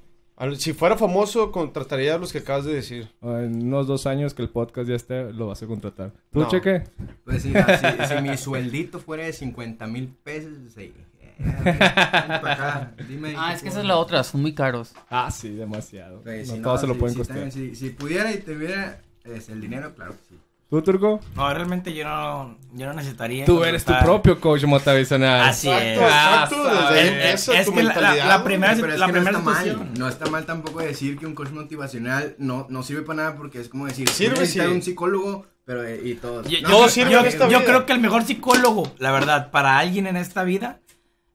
[0.58, 3.08] Si fuera famoso, contrataría a los que acabas de decir.
[3.22, 6.12] En unos dos años que el podcast ya esté, lo vas a contratar.
[6.34, 6.48] ¿Tú, No.
[6.50, 6.84] Cheque?
[7.24, 10.92] Pues sí, si, si mi sueldito fuera de 50 mil pesos, sí.
[11.40, 14.94] Acá, dime Ah, es que esa es la otra, son muy caros.
[15.10, 16.22] Ah, sí, demasiado.
[16.22, 17.40] Pues, no si todos se lo si- pueden si costear.
[17.50, 20.36] también, Si, si pudiera y tuviera es, el dinero, claro que sí.
[20.70, 21.20] ¿Tú, Turco?
[21.36, 23.46] No, realmente yo no, yo no necesitaría.
[23.46, 25.42] Tú eres tu propio coach motivacional.
[25.50, 25.98] Así es.
[26.00, 26.64] Exacto, exacto,
[26.94, 29.78] desde ahí empieza es tu que la- primera- Pero es la que no está situación.
[29.80, 29.94] mal.
[30.00, 33.62] No está mal tampoco decir que un coach motivacional no, no sirve para nada porque
[33.62, 34.60] es como decir, Sirve, sí.
[34.60, 36.42] un psicólogo, pero eh, y todo.
[36.44, 37.66] Yo, No, yo- Todo sí, sirve yo- en esta yo vida.
[37.66, 40.80] creo que el mejor psicólogo, la verdad, para alguien en esta vida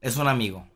[0.00, 0.66] es un amigo.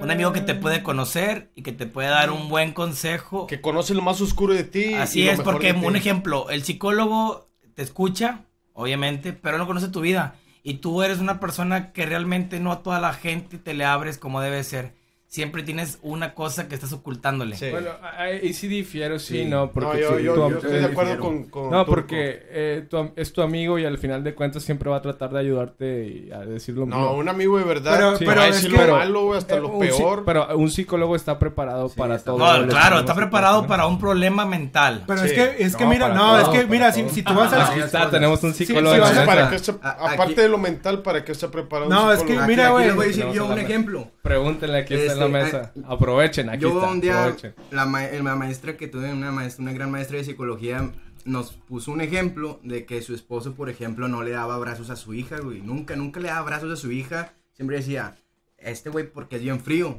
[0.00, 3.46] Un amigo que te puede conocer y que te puede dar un buen consejo.
[3.46, 4.86] Que conoce lo más oscuro de ti.
[4.86, 5.86] y Así lo es, mejor porque de ti.
[5.86, 8.40] un ejemplo, el psicólogo te escucha,
[8.72, 10.34] obviamente, pero no conoce tu vida.
[10.64, 14.18] Y tú eres una persona que realmente no a toda la gente te le abres
[14.18, 14.94] como debe ser.
[15.34, 17.56] Siempre tienes una cosa que estás ocultándole.
[17.56, 17.68] Sí.
[17.68, 19.44] Bueno, ahí sí difiero, sí, Sí.
[19.46, 21.84] no, porque no, yo, sí, yo- tu yo estoy de eh, acuerdo con, con No,
[21.84, 25.32] porque eh, tu es tu amigo y al final de cuentas siempre va a tratar
[25.32, 27.96] de ayudarte y a decir lo No, un amigo de verdad.
[27.96, 30.22] Pero- te pero va a es decir que- lo malo, hasta Eh, lo un peor.
[30.24, 32.38] pero un psicólogo está preparado Sí, para está todo.
[32.62, 35.02] No, claro, está que preparado para un problema mental.
[35.04, 35.26] Pero Sí.
[35.26, 37.52] es que, es que No, mira, no, todo, es que mira, si, si tú vas
[37.52, 37.64] Ah, a...
[37.70, 38.94] Aquí sí, está, sí, tenemos un sí, psicólogo.
[38.94, 42.34] sí, que aparte aquí- de lo mental, para que esté preparado No, un es que
[42.42, 44.12] mira, Aquí- aquí güey, voy a decir yo un ejemplo.
[44.22, 45.72] Pregúntenle, aquí está mesa.
[45.86, 46.90] Aprovechen, aquí Yo está.
[46.90, 47.36] un día,
[47.70, 50.90] la, ma- la maestra que tuve, una maestra, una gran maestra de psicología,
[51.24, 54.96] nos puso un ejemplo de que su esposo, por ejemplo, no le daba abrazos a
[54.96, 55.60] su hija, güey.
[55.62, 57.32] Nunca, nunca le daba abrazos a su hija.
[57.54, 58.16] Siempre decía,
[58.58, 59.98] este güey porque es bien frío.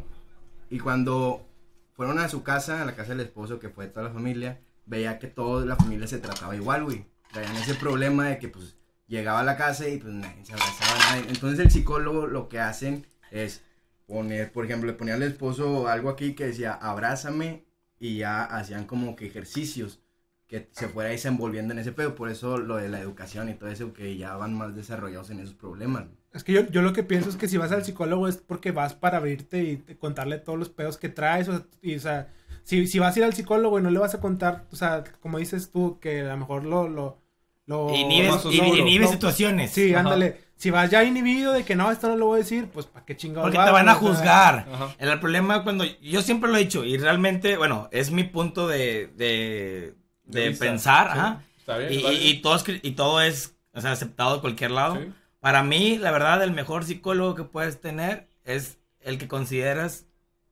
[0.70, 1.48] Y cuando
[1.94, 5.18] fueron a su casa, a la casa del esposo, que fue toda la familia, veía
[5.20, 7.06] que toda la familia se trataba igual, güey.
[7.34, 8.76] Traían ese problema de que, pues,
[9.08, 11.30] llegaba a la casa y, pues, nadie se abrazaba, nadie.
[11.30, 13.64] Entonces, el psicólogo lo que hacen es
[14.08, 17.66] poner, por ejemplo, le ponía al esposo algo aquí que decía, abrázame,
[18.00, 20.02] y ya hacían como que ejercicios
[20.48, 22.16] que se fuera ahí se envolviendo en ese pedo.
[22.16, 25.40] Por eso lo de la educación y todo eso, que ya van más desarrollados en
[25.40, 26.06] esos problemas.
[26.34, 28.72] Es que yo, yo lo que pienso es que si vas al psicólogo es porque
[28.72, 31.48] vas para abrirte y te- contarle todos los pedos que traes.
[31.48, 32.34] O sea, y, o sea
[32.64, 35.04] si, si vas a ir al psicólogo y no le vas a contar, o sea,
[35.22, 36.90] como dices tú, que a lo mejor lo...
[36.90, 37.22] lo,
[37.68, 38.76] lo Inhibes, más in- seguro.
[38.78, 39.72] inhibes No, situaciones.
[39.72, 40.00] Sí, Ajá.
[40.02, 40.38] ándale.
[40.58, 43.06] Si vas ya inhibido de que no, esto no lo voy a decir, pues ¿para
[43.06, 44.68] qué chingados Porque vas, te van a juzgar.
[44.72, 44.96] Ajá.
[45.00, 49.08] El problema cuando yo siempre lo he dicho y realmente, bueno, es mi punto de,
[49.18, 49.96] de,
[50.26, 51.20] De de pensar, sí.
[51.20, 51.42] ajá.
[51.60, 52.28] Está bien, Y, está y- bien.
[52.38, 54.96] y todo es, cri- y todo es o sea, aceptado de cualquier lado.
[54.96, 55.12] Sí.
[55.42, 60.06] Para mí, la verdad, el mejor psicólogo que puedes tener es el que consideras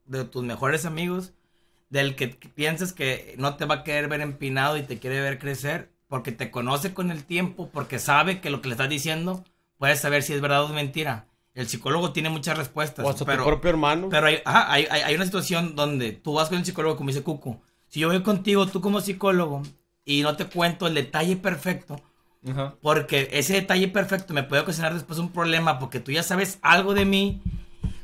[0.05, 1.31] de tus mejores amigos,
[1.89, 5.39] del que piensas que no te va a querer ver empinado y te quiere ver
[5.39, 9.43] crecer, porque te conoce con el tiempo, porque sabe que lo que le estás diciendo,
[9.83, 11.27] puedes saber si es verdad o es mentira.
[11.53, 14.07] El psicólogo tiene muchas respuestas, O hasta pero, tu propio hermano.
[14.09, 17.09] pero hay, ajá, hay, hay- hay una situación donde tú vas con el psicólogo, como
[17.09, 17.59] dice Cuco.
[17.89, 19.61] Si yo voy contigo, tú como psicólogo,
[20.05, 21.97] y no te cuento el detalle perfecto,
[22.49, 22.75] Ajá.
[22.81, 26.93] porque ese detalle perfecto me puede ocasionar después un problema, porque tú ya sabes algo
[26.93, 27.41] de mí,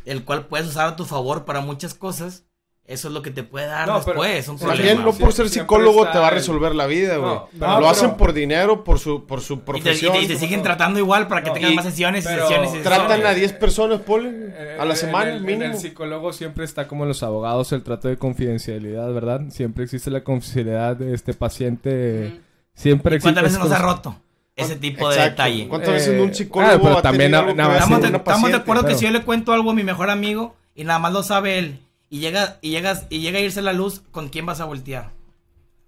[0.03, 2.43] el cual puedes usar a tu favor para muchas cosas.
[2.89, 5.31] Eso es lo que te puede dar No, pero- después, un Sí, También no por
[5.31, 7.33] ser psicólogo te va a resolver la vida, güey.
[7.35, 10.13] No, pero- lo pero- hacen por dinero, por su, por su Y te, y profesión.
[10.13, 12.79] te- y te siguen tratando igual para que y- más sesiones y pero- sesiones y
[12.79, 13.25] Tratan sesiones.
[13.27, 15.65] a 10 personas, Pole, Eh, a la en semana, el- En mínimo.
[15.65, 19.41] el psicólogo siempre está como en los abogados el trato de confidencialidad, ¿verdad?
[19.51, 22.41] Siempre existe la confidencialidad de este paciente.
[22.73, 23.33] Siempre ¿Y existe.
[23.35, 24.15] ¿Cuántas veces nos ha roto
[24.55, 25.67] ese tipo de detalle?
[25.67, 28.81] ¿Cuántas Eh, veces un psicólogo ah, pero ha también nada más Estamos de, estamos acuerdo
[28.81, 31.21] que pero- si yo le cuento algo a mi mejor amigo y nada más lo
[31.21, 31.79] sabe él
[32.09, 35.11] y llega y llegas y llega a irse la luz, ¿con quién vas a voltear?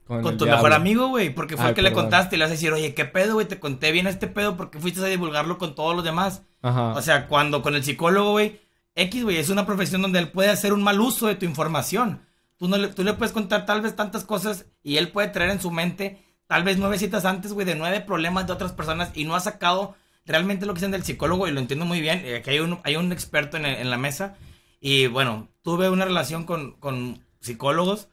[0.06, 0.56] Con tu diablo.
[0.58, 2.74] mejor amigo, güey, porque fue Ay, el que le contaste y le vas a decir,
[2.74, 3.48] oye, ¿qué pedo, güey?
[3.48, 6.42] Te conté bien este pedo porque fuiste a divulgarlo con todos los demás.
[6.62, 6.94] Ajá.
[6.96, 8.60] O sea, cuando con el psicólogo, güey,
[8.96, 12.26] X, güey, es una profesión donde él puede hacer un mal uso de tu información.
[12.58, 15.50] Tú, no le, tú le puedes contar tal vez tantas cosas y él puede traer
[15.52, 19.12] en su mente tal vez nueve citas antes, güey, de nueve problemas de otras personas
[19.14, 19.96] y no ha sacado
[20.26, 22.22] realmente lo que dicen del psicólogo y lo entiendo muy bien.
[22.26, 24.36] Eh, Aquí hay un, hay un experto en, en la mesa
[24.82, 28.08] y bueno, tuve una relación con, con psicólogos.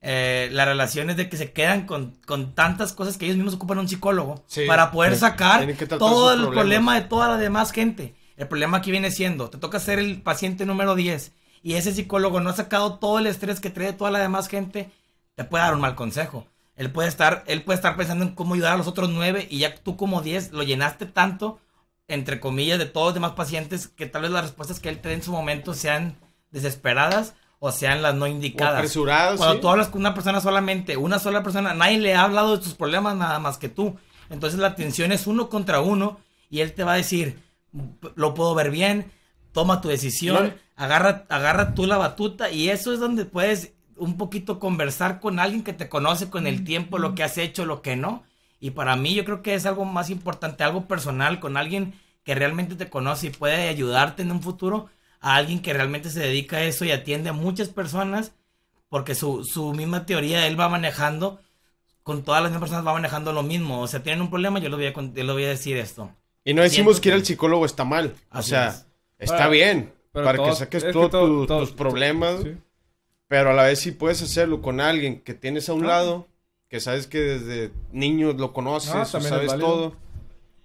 [0.00, 3.54] Eh, la relación es de que se quedan con, con tantas cosas que ellos mismos
[3.54, 5.64] ocupan un psicólogo Sí, para poder sacar
[5.98, 6.54] todo el problemas.
[6.54, 8.14] problema de toda la demás gente.
[8.36, 11.32] El problema aquí viene siendo, te toca ser el paciente número 10
[11.62, 14.90] y ese psicólogo no ha sacado todo el estrés que trae toda la demás gente,
[15.36, 16.46] te puede dar un mal consejo.
[16.74, 19.58] Él puede estar, él puede estar pensando en cómo ayudar a los otros 9 y
[19.58, 21.60] ya tú como 10 lo llenaste tanto,
[22.08, 25.10] entre comillas, de todos los demás pacientes que tal vez las respuestas que él te
[25.10, 26.16] dé en su momento sean
[26.52, 28.76] desesperadas o sean las no O indicadas.
[28.76, 29.60] apresuradas, Cuando sí.
[29.60, 32.74] tú hablas con una persona solamente, una sola persona, nadie le ha hablado de tus
[32.74, 33.96] problemas nada más que tú.
[34.30, 36.18] Entonces la atención es uno contra uno
[36.50, 37.38] y él te va a decir,
[38.16, 39.10] lo puedo ver bien,
[39.52, 40.52] toma tu decisión, No.
[40.76, 45.62] agarra, agarra tú la batuta y eso es donde puedes un poquito conversar con alguien
[45.62, 48.24] que te conoce con el tiempo, lo que has hecho, lo que no.
[48.58, 51.94] Y para mí yo creo que es algo más importante, algo personal, con alguien
[52.24, 54.88] que realmente te conoce y puede ayudarte en un futuro,
[55.22, 58.32] a alguien que realmente se dedica a eso y atiende a muchas personas,
[58.90, 61.40] porque su, su misma teoría él va manejando,
[62.02, 63.80] con todas las mismas personas va manejando lo mismo.
[63.80, 66.10] O sea, tienen un problema, yo les voy a, yo les voy a decir esto.
[66.44, 68.14] Y no decimos que ir al psicólogo está mal.
[68.32, 69.30] O sea, es.
[69.30, 69.92] está bien.
[70.12, 72.42] pero para que todos- saques es que todo todo- tu- todo- tus problemas.
[72.42, 72.56] Sí.
[73.28, 75.88] Pero a la vez sí puedes hacerlo con alguien que tienes a un Ah.
[75.88, 76.26] lado,
[76.68, 79.58] que sabes que desde niño lo conoces, Ah, o sabes válido.
[79.58, 79.96] todo.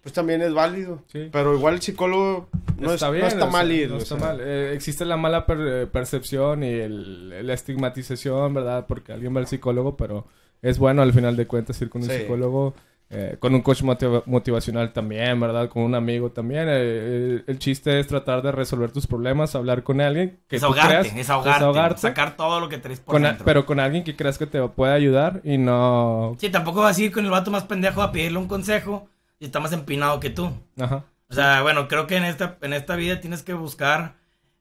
[0.07, 1.03] Pues también es válido.
[1.11, 1.27] Sí.
[1.33, 2.47] Pero igual el psicólogo
[2.79, 3.89] no está, no está o sea, mal ir.
[3.89, 4.25] no o está sea.
[4.27, 4.39] mal.
[4.41, 8.85] Eh, existe la mala per- eh, percepción y el, la estigmatización, ¿verdad?
[8.87, 10.25] Porque alguien va al psicólogo, pero
[10.61, 12.19] es bueno al final de cuentas ir con un Sí.
[12.19, 12.73] psicólogo,
[13.09, 15.67] eh, con un coach motiva- motivacional también, ¿verdad?
[15.67, 16.67] Con un amigo también.
[16.69, 20.67] Eh, el, el chiste es tratar de resolver tus problemas, hablar con alguien que tú
[20.67, 23.43] Desahogarte, creas- desahogarte, desahogarte, sacar todo lo que traes por con dentro.
[23.43, 26.37] pero con alguien que creas que te puede ayudar y no...
[26.39, 29.45] Sí, tampoco vas a ir con el vato más pendejo a pedirle un consejo y
[29.45, 30.51] está más empinado que tú.
[30.79, 31.05] Ajá.
[31.29, 34.15] O sea, bueno, creo que en esta, en esta vida tienes que buscar,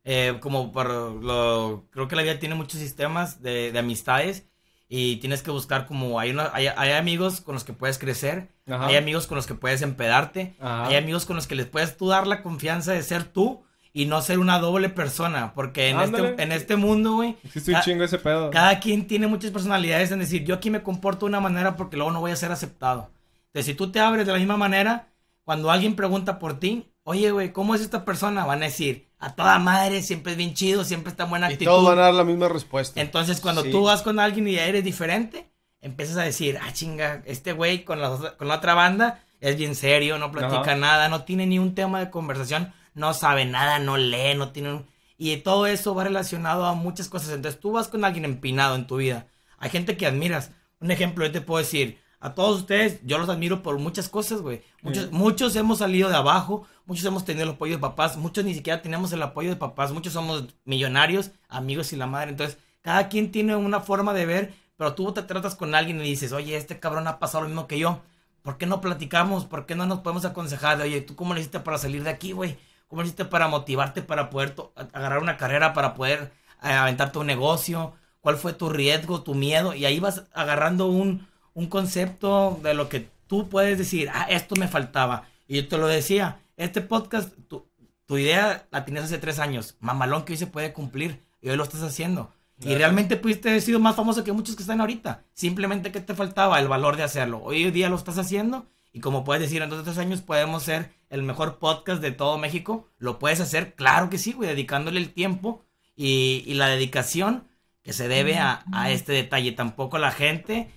[0.04, 4.46] eh, como por lo, creo que la vida tiene muchos sistemas de, de amistades
[4.88, 8.48] y tienes que buscar como, hay, una, hay, hay amigos con los que puedes crecer,
[8.68, 8.86] Ajá.
[8.86, 10.86] hay amigos con los que puedes empedarte, Ajá.
[10.86, 14.04] hay amigos con los que les puedes tú dar la confianza de ser tú y
[14.06, 16.30] no ser una doble persona, porque en, Ándale.
[16.30, 18.50] este, en este mundo, güey, Existe un chingo ese pedo.
[18.50, 21.96] cada quien tiene muchas personalidades en decir, yo aquí me comporto de una manera porque
[21.96, 23.10] luego no voy a ser aceptado.
[23.56, 25.08] Entonces, si tú te abres de la misma manera,
[25.42, 28.44] cuando alguien pregunta por ti, oye, güey, ¿cómo es esta persona?
[28.44, 31.54] Van a decir, a toda madre, siempre es bien chido, siempre está en buena Y
[31.54, 31.70] actitud.
[31.70, 33.00] todos van a dar la misma respuesta.
[33.00, 33.70] Entonces, cuando Sí.
[33.70, 35.48] tú vas con alguien y eres diferente,
[35.80, 39.74] empiezas a decir, ah, chinga, este güey con la, con la otra banda es bien
[39.74, 40.74] serio, no platica Ajá.
[40.76, 44.70] nada, no tiene ni un tema de conversación, no sabe nada, no lee, no tiene
[44.74, 44.86] un...
[45.16, 47.30] Y todo eso va relacionado a muchas cosas.
[47.30, 49.28] Entonces, tú vas con alguien empinado en tu vida.
[49.56, 50.50] Hay gente que admiras.
[50.78, 54.40] Un ejemplo, yo te puedo decir, a todos ustedes, yo los admiro por muchas cosas,
[54.40, 54.60] güey.
[54.82, 58.52] Muchos, muchos hemos salido de abajo, muchos hemos tenido el apoyo de papás, muchos ni
[58.52, 62.30] siquiera tenemos el apoyo de papás, muchos somos millonarios, amigos y la madre.
[62.30, 66.04] Entonces, cada quien tiene una forma de ver, pero tú te tratas con alguien y
[66.04, 68.00] dices, oye, este cabrón ha pasado lo mismo que yo.
[68.42, 69.44] ¿Por qué no platicamos?
[69.44, 70.78] ¿Por qué no nos podemos aconsejar?
[70.78, 72.58] de, Oye, ¿tú cómo le hiciste para salir de aquí, güey?
[72.88, 74.56] ¿Cómo le hiciste para motivarte, para poder
[74.92, 76.32] agarrar una carrera, para poder
[76.64, 77.94] eh, aventarte un negocio?
[78.20, 79.74] ¿Cuál fue tu riesgo, tu miedo?
[79.74, 84.54] Y ahí vas agarrando un, un concepto de lo que tú puedes decir, ah, esto
[84.56, 85.26] me faltaba.
[85.48, 87.64] Y yo te lo decía, este podcast, tu,
[88.04, 91.56] tu idea la tenías hace tres años, mamalón que hoy se puede cumplir y hoy
[91.56, 92.30] lo estás haciendo.
[92.60, 95.24] Y realmente pudiste haber sido más famoso que muchos que están ahorita.
[95.32, 97.42] Simplemente que te faltaba el valor de hacerlo.
[97.42, 100.62] Hoy día lo estás haciendo y como puedes decir, en dos o tres años podemos
[100.62, 102.86] ser el mejor podcast de todo México.
[102.98, 103.74] ¿Lo puedes hacer?
[103.74, 107.44] Claro que sí, güey, dedicándole el tiempo y, y la dedicación
[107.82, 109.52] que se debe a, a este detalle.
[109.52, 110.70] Tampoco la gente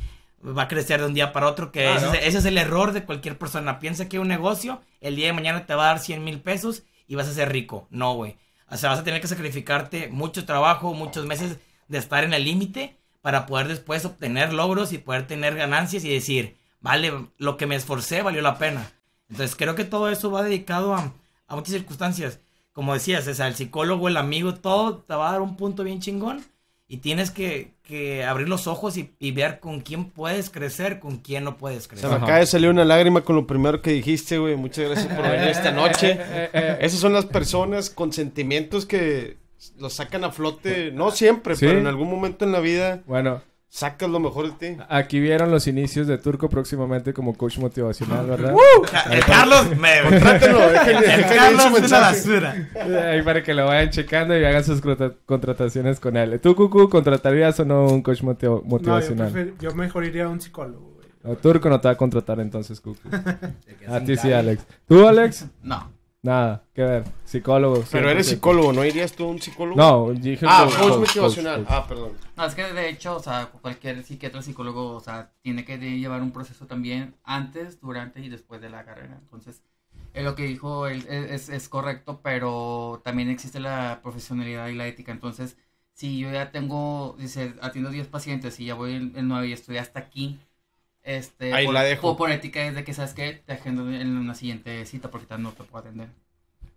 [0.45, 2.13] va a crecer de un día para otro, que Ah, ese, ¿no?
[2.13, 3.79] es- ese es el error de cualquier persona.
[3.79, 6.83] Piensa que un negocio el día de mañana te va a dar 100 mil pesos
[7.07, 7.87] y vas a ser rico.
[7.89, 8.37] No, güey.
[8.69, 12.43] O sea, vas a tener que sacrificarte mucho trabajo, muchos meses de estar en el
[12.45, 17.65] límite para poder después obtener logros y poder tener ganancias y decir, vale, lo que
[17.65, 18.91] me esforcé valió la pena.
[19.29, 21.13] Entonces creo que todo eso va dedicado a,
[21.47, 22.39] a muchas circunstancias.
[22.71, 25.83] Como decías, o sea, el psicólogo, el amigo, todo te va a dar un punto
[25.83, 26.45] bien chingón
[26.91, 31.17] y tienes que, que abrir los ojos y, y ver con quién puedes crecer, con
[31.19, 32.09] quién no puedes Se crecer.
[32.09, 32.25] me Ajá.
[32.25, 34.55] acaba de salir una lágrima con lo primero que dijiste, güey.
[34.55, 36.17] Muchas gracias por venir esta noche.
[36.19, 39.37] Eh, eh, Esas son las personas con sentimientos que
[39.77, 41.65] los sacan a flote, no siempre, Sí.
[41.67, 43.41] pero en algún momento en la vida Bueno,
[43.71, 44.81] sacas lo mejor de ti.
[44.89, 48.55] aquí vieron los inicios de Turco próximamente como coach motivacional, ¿verdad?
[49.11, 50.01] El Carlos me...
[50.09, 52.69] Contrátelo, déjenle- El Carlos es una basura.
[53.11, 56.39] Ahí para que lo vayan checando y hagan sus contra- contrataciones con él.
[56.39, 59.31] ¿Tú, Cucu, contratarías o no un coach No, yo, motivacional?
[59.31, 61.07] prefiero- yo mejor iría a un psicólogo, güey.
[61.23, 63.07] No, Turco no te va a contratar entonces, Cucu.
[63.87, 64.65] A ti sí, Alex.
[64.87, 65.45] ¿Tú, Alex?
[65.61, 65.91] No.
[66.21, 67.03] Nada, que ver.
[67.23, 67.83] Psicólogo.
[67.91, 68.29] Pero eres 100%.
[68.29, 69.77] psicólogo, ¿no irías tú a un psicólogo?
[69.77, 71.63] No, dije Ah, coach, coach coach, motivacional.
[71.63, 71.67] coach.
[71.73, 72.11] Ah, perdón.
[72.35, 76.21] No, es que de hecho, o sea, cualquier psiquiatra, psicólogo, o sea, tiene que llevar
[76.21, 79.17] un proceso también antes, durante y después de la carrera.
[79.21, 79.63] Entonces,
[80.13, 84.75] eh, lo que dijo él es, es- es correcto, pero también existe la profesionalidad y
[84.75, 85.13] la ética.
[85.13, 85.55] Entonces,
[85.93, 89.53] si yo ya tengo, dice, atiendo 10 pacientes y ya voy el, el 9 y
[89.53, 90.39] estoy hasta aquí,
[91.17, 92.01] este, Ahí por, la dejo.
[92.01, 93.41] por- por ética es de que, ¿sabes qué?
[93.45, 96.09] Te agendo en una siguiente cita porque tal no te puedo atender.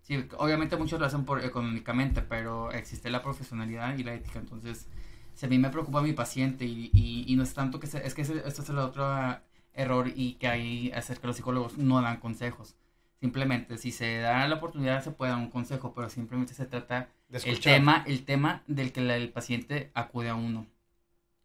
[0.03, 4.39] Sí, obviamente muchos lo hacen por económicamente, pero existe la profesionalidad y la ética.
[4.41, 4.89] Entonces,
[5.35, 8.05] si a mí me preocupa mi paciente y, y, y no es tanto que se-
[8.07, 9.43] es que ese- esto es el otro ah,
[9.75, 12.75] error y que hay acerca de los psicólogos no dan consejos.
[13.21, 17.09] Simplemente, si se da la oportunidad, se puede dar un consejo, pero simplemente se trata
[17.29, 20.67] De el tema, el tema del que la- el paciente acude a uno.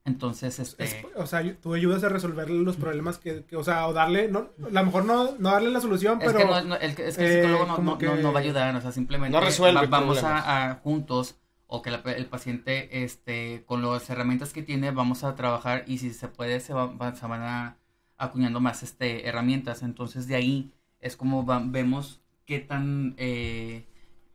[0.07, 0.83] Entonces, este...
[0.85, 4.29] Es- o sea, tú ayudas a resolver los problemas que, que- o sea, o darle,
[4.29, 6.91] no, a lo mejor no, no darle la solución, Es pero que, no, no- el,
[6.91, 8.91] es que el eh, psicólogo no, no- que- no- no va a ayudar, o sea,
[8.93, 10.45] simplemente No resuelve vamos problemas.
[10.45, 11.35] a, a juntos
[11.67, 15.97] o que la- el paciente, este, con las herramientas que tiene, vamos a trabajar y
[15.97, 17.77] si se puede, se, va- va- se van a
[18.17, 19.83] acuñando más, este, herramientas.
[19.83, 23.85] Entonces, de ahí es como va- vemos qué tan, eh,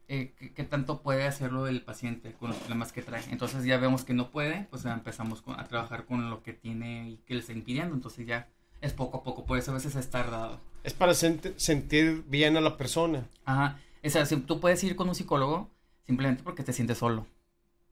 [0.09, 3.25] eh, qué, qué tanto puede hacerlo el paciente con los problemas que trae.
[3.31, 6.53] Entonces, ya vemos que no puede, pues ya empezamos con- a trabajar con lo que
[6.53, 7.95] tiene y que le está impidiendo.
[7.95, 8.49] Entonces, ya
[8.81, 10.61] es poco a poco, por eso a veces es tardado.
[10.85, 13.29] Es para sent- sentir bien a la persona.
[13.45, 13.79] Ajá.
[14.05, 15.71] O sea, si tú puedes ir con un psicólogo
[16.07, 17.27] simplemente porque te sientes solo.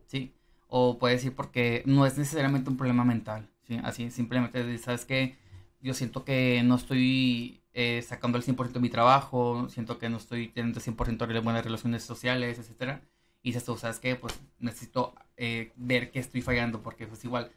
[0.06, 0.32] ¿Sí?
[0.66, 3.48] O puedes ir porque no es necesariamente un problema mental.
[3.66, 3.78] ¿Sí?
[3.84, 5.38] Así, simplemente, ¿sabes que
[5.82, 10.16] Yo siento que no estoy eh, sacando el 100% de mi trabajo, siento que no
[10.18, 13.02] estoy teniendo el 100% de buenas relaciones sociales, etcétera.
[13.42, 14.16] Y dices tú, ¿sabes qué?
[14.16, 17.52] Pues necesito eh, ver que estoy fallando porque pues igual,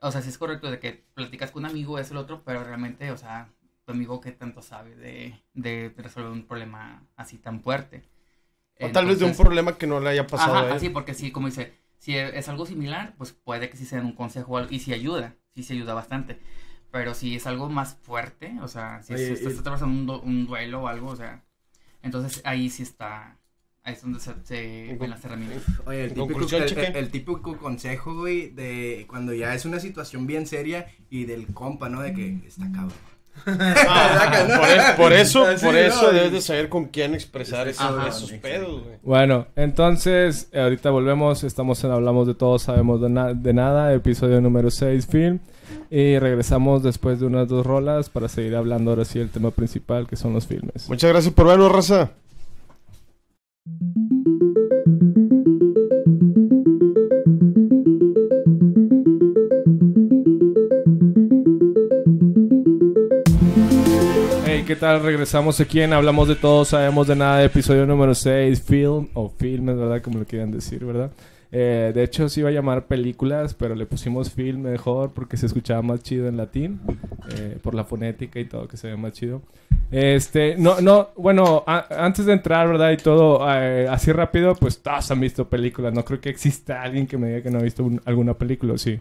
[0.00, 2.64] o sea, sí es correcto de que platicas con un amigo, es el otro, pero
[2.64, 3.48] realmente, o sea,
[3.84, 8.02] tu amigo que tanto sabe de, de resolver un problema así tan fuerte.
[8.80, 10.76] O tal vez de un problema que no le haya pasado Ajá, a él.
[10.76, 14.12] así, porque sí, como dice, si es algo similar, pues puede que sí sea un
[14.12, 16.40] consejo o algo, y sí ayuda, sí se ayuda bastante.
[16.92, 20.20] Pero si es algo más fuerte, o sea, si Oye, estás y- atravesando un, du-
[20.24, 21.42] un duelo o algo, o sea,
[22.02, 23.38] entonces ahí sí está,
[23.82, 25.62] ahí es donde se, se ven las herramientas.
[25.86, 30.26] Oye, el típico, el, el- el típico consejo, güey, de cuando ya es una situación
[30.26, 32.02] bien seria y del compa, ¿no?
[32.02, 32.92] De que está cabrón.
[33.46, 38.08] Ah, por, es- por eso, por eso debes de saber con quién expresar esos, Ajá.
[38.08, 38.96] esos pedos, güey.
[39.02, 44.40] Bueno, entonces, ahorita volvemos, estamos en Hablamos de Todo, Sabemos de, na- de Nada, episodio
[44.40, 45.38] número 6, film.
[45.90, 50.06] Y regresamos después de unas dos rolas para seguir hablando ahora sí del tema principal,
[50.06, 50.88] que son los filmes.
[50.88, 52.10] Muchas gracias por vernos, raza.
[64.72, 65.02] ¿Qué tal?
[65.02, 69.76] Regresamos aquí en Hablamos de Todo, Sabemos de Nada, episodio número 6, film, o filmes,
[69.76, 70.00] ¿verdad?
[70.00, 71.10] Como lo quieran decir, ¿verdad?
[71.50, 75.44] Eh, de hecho, se iba a llamar películas, pero le pusimos film mejor porque se
[75.44, 76.80] escuchaba más chido en latín,
[77.36, 79.42] eh, por la fonética y todo, que se ve más chido.
[79.90, 82.92] Este, no, no, bueno, a- antes de entrar, ¿verdad?
[82.92, 85.92] Y todo, eh, así rápido, pues todos han visto películas.
[85.92, 88.72] No creo que exista alguien que me diga que no ha visto un- alguna película,
[88.72, 88.98] ¿o sí.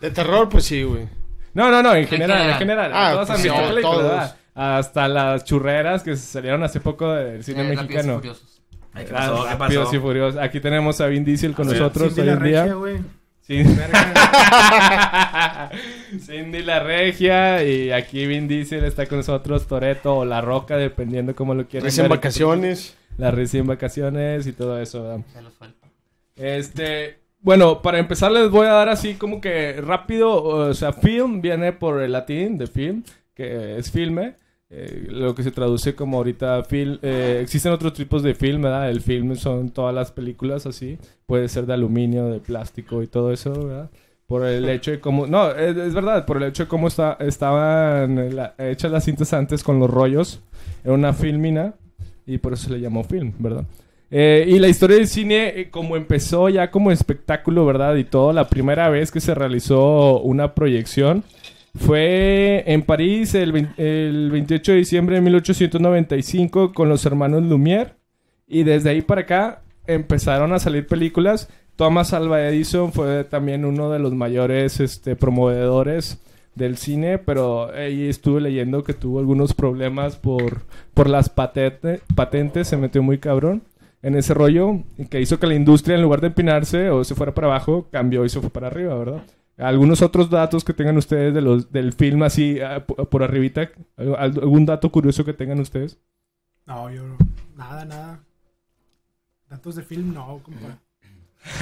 [0.00, 1.06] De terror, pues sí, güey.
[1.54, 2.60] No, no, no, en general, en general.
[2.90, 2.90] general.
[2.94, 4.02] Ah, todos han visto sí, películas, todos.
[4.10, 4.36] ¿verdad?
[4.54, 8.22] Hasta las churreras que salieron hace poco del cine Eh, Rápidos y mexicano.
[8.94, 9.44] Ay, ¿Qué pasó?
[9.44, 9.96] ¿Qué Rápidos pasó?
[9.96, 10.40] y Furiosos.
[10.42, 12.60] Aquí tenemos a Vin Diesel con nosotros Cindy hoy en día.
[12.62, 12.98] regia, güey.
[13.40, 13.64] Sí.
[16.20, 21.34] Cindy la regia y aquí Vin Diesel está con nosotros, Toreto o La Roca, dependiendo
[21.34, 21.84] cómo lo quieran.
[21.86, 22.18] Recién ver.
[22.18, 22.96] vacaciones.
[23.18, 25.02] La recién vacaciones y todo eso.
[25.02, 25.20] ¿verdad?
[25.34, 25.86] Ya lo suelto.
[26.36, 31.40] Este, bueno, para empezar les voy a dar así como que rápido, o sea, film
[31.40, 33.02] viene por el latín de film,
[33.34, 34.36] que es filme,
[34.70, 36.98] eh, lo que se traduce como ahorita film.
[37.02, 38.88] eh, existen otros tipos de film, ¿verdad?
[38.90, 43.32] El film son todas las películas así, puede ser de aluminio, de plástico y todo
[43.32, 43.90] eso, ¿verdad?
[44.26, 45.26] Por el hecho de cómo...
[45.26, 49.62] No, es, verdad, por el hecho de cómo está, estaban la- hechas las cintas antes
[49.62, 50.40] con los rollos.
[50.84, 51.74] Era una filmina
[52.24, 53.66] y por eso se le llamó film, ¿verdad?
[54.14, 57.96] Eh, y la historia del cine, eh, como empezó ya como espectáculo, ¿verdad?
[57.96, 61.24] Y todo, la primera vez que se realizó una proyección
[61.74, 67.94] fue en París el, vein- el 28 de diciembre de 1895 con los hermanos Lumière.
[68.46, 71.48] Y desde ahí para acá empezaron a salir películas.
[71.76, 76.18] Thomas Alva Edison fue también uno de los mayores este, promovedores
[76.54, 80.60] del cine, pero ahí estuve leyendo que tuvo algunos problemas por,
[80.92, 83.62] por las patente- patentes, se metió muy cabrón
[84.02, 87.32] en ese rollo, que hizo que la industria en lugar de empinarse o se fuera
[87.34, 89.22] para abajo, cambió y se fue para arriba, ¿verdad?
[89.58, 94.16] Algunos otros datos que tengan ustedes de los, del film así ah, por, arribita, ¿Al-
[94.16, 95.98] algún dato curioso que tengan ustedes.
[96.66, 97.02] No, yo
[97.56, 98.20] nada, nada.
[99.48, 100.78] Datos de film, no, compa.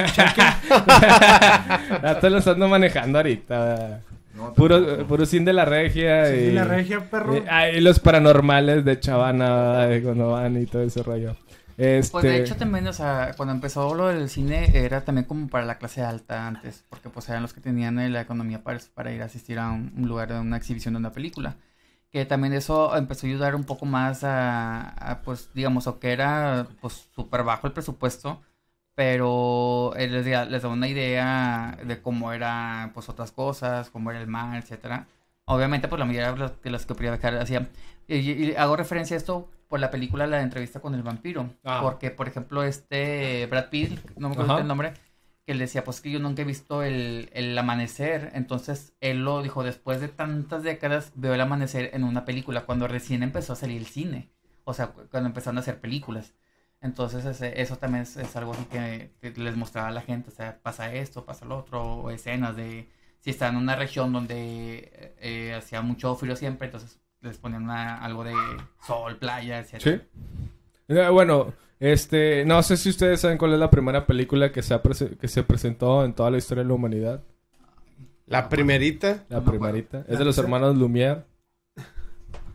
[2.03, 4.03] ya te lo estando manejando ahorita.
[4.35, 6.27] No, Puro, puro sin de la regia.
[6.27, 7.37] Sí, y, la regia, perro.
[7.37, 11.35] y- ah, y los paranormales de Chavana, de cuando van y todo ese rollo.
[11.81, 15.47] Este, Pues de hecho también, o sea, cuando empezó lo del cine era también como
[15.49, 18.81] para la clase alta antes, porque pues eran los que tenían eh, la economía para,
[18.95, 21.57] para ir a asistir a un, un lugar de una exhibición de una película.
[22.11, 26.11] Que también eso empezó a ayudar un poco más a, a, pues, digamos, o que
[26.13, 28.43] era pues súper bajo el presupuesto,
[28.95, 34.11] pero eh, les, da- les daba una idea de cómo era pues otras cosas, cómo
[34.11, 35.07] era el mar, etcétera.
[35.47, 37.69] Obviamente, pues la mayoría de los que quería viajar hacían.
[38.09, 41.49] Y, y hago referencia a esto por la película La entrevista con el vampiro.
[41.65, 41.79] Ah.
[41.83, 44.61] Porque, por ejemplo, este Brad Pitt, no me acuerdo Ajá.
[44.63, 44.93] el nombre,
[45.47, 48.33] que él decía, pues que yo nunca he visto el, el amanecer.
[48.35, 52.89] Entonces, él lo dijo, después de tantas décadas, veo el amanecer en una película, cuando
[52.89, 54.31] recién empezó a salir el cine.
[54.65, 56.35] O sea, cu- cuando empezaron a hacer películas.
[56.83, 60.31] Entonces, ese- eso también es, es algo así que, que les mostraba a la gente.
[60.31, 62.89] O sea, pasa esto, pasa lo otro, o escenas de
[63.21, 67.65] si está en una región donde eh, eh, hacía mucho frío siempre, entonces les ponían
[67.65, 68.35] una- algo de
[68.87, 69.81] sol, playa, etc.
[69.81, 70.01] Sí.
[70.89, 74.75] Eh, Bueno, este, no sé si ustedes saben cuál es la primera película que se,
[74.75, 74.83] ha
[75.21, 77.23] que se presentó en toda la historia de la humanidad.
[78.27, 79.25] La primerita.
[79.29, 80.01] La No primerita.
[80.01, 81.25] Es ¿La de los hermanos Lumière.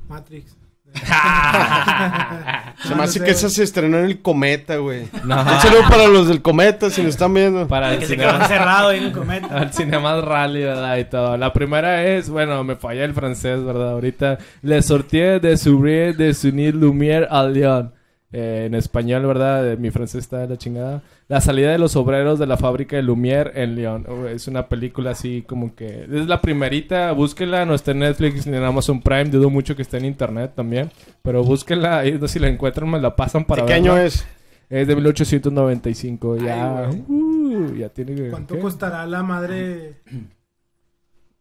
[0.08, 0.58] Matrix.
[2.88, 5.08] Se me hace que esa se estrenó en el Cometa, güey.
[5.24, 5.42] No.
[5.42, 7.68] Un saludo para los del Cometa, si nos están viendo.
[7.68, 8.34] Para el Que se cinema.
[8.34, 9.48] quedó encerrado ahí en un cometa.
[9.58, 10.98] Al cinema rally, ¿verdad?
[10.98, 11.38] Y todo.
[11.38, 13.92] La primera es, bueno, me falla el francés, ¿verdad?
[13.94, 17.92] Ahorita, Le sortie de s'ouvrir de s'unir Lumière à Lyon.
[18.32, 19.72] Eh, en español, ¿verdad?
[19.72, 21.04] Eh, Mi francés está de la chingada.
[21.30, 24.06] La salida de los obreros de la fábrica de Lumière en Lyon.
[24.10, 26.04] Oh, es una película así como que...
[26.12, 27.66] Es la primerita, búsquenla.
[27.66, 29.26] No está en Netflix ni en Amazon Prime.
[29.26, 30.92] Dudo mucho que esté en internet también.
[31.22, 32.06] Pero búsquenla.
[32.06, 33.94] Y si la encuentran, me la pasan para ¿De qué verla.
[33.94, 34.26] año es?
[34.70, 36.38] Es de 1895.
[36.38, 38.30] Ya, Ay, uh, ya tiene...
[38.32, 38.60] ¿Cuánto ¿qué?
[38.62, 40.02] costará la madre?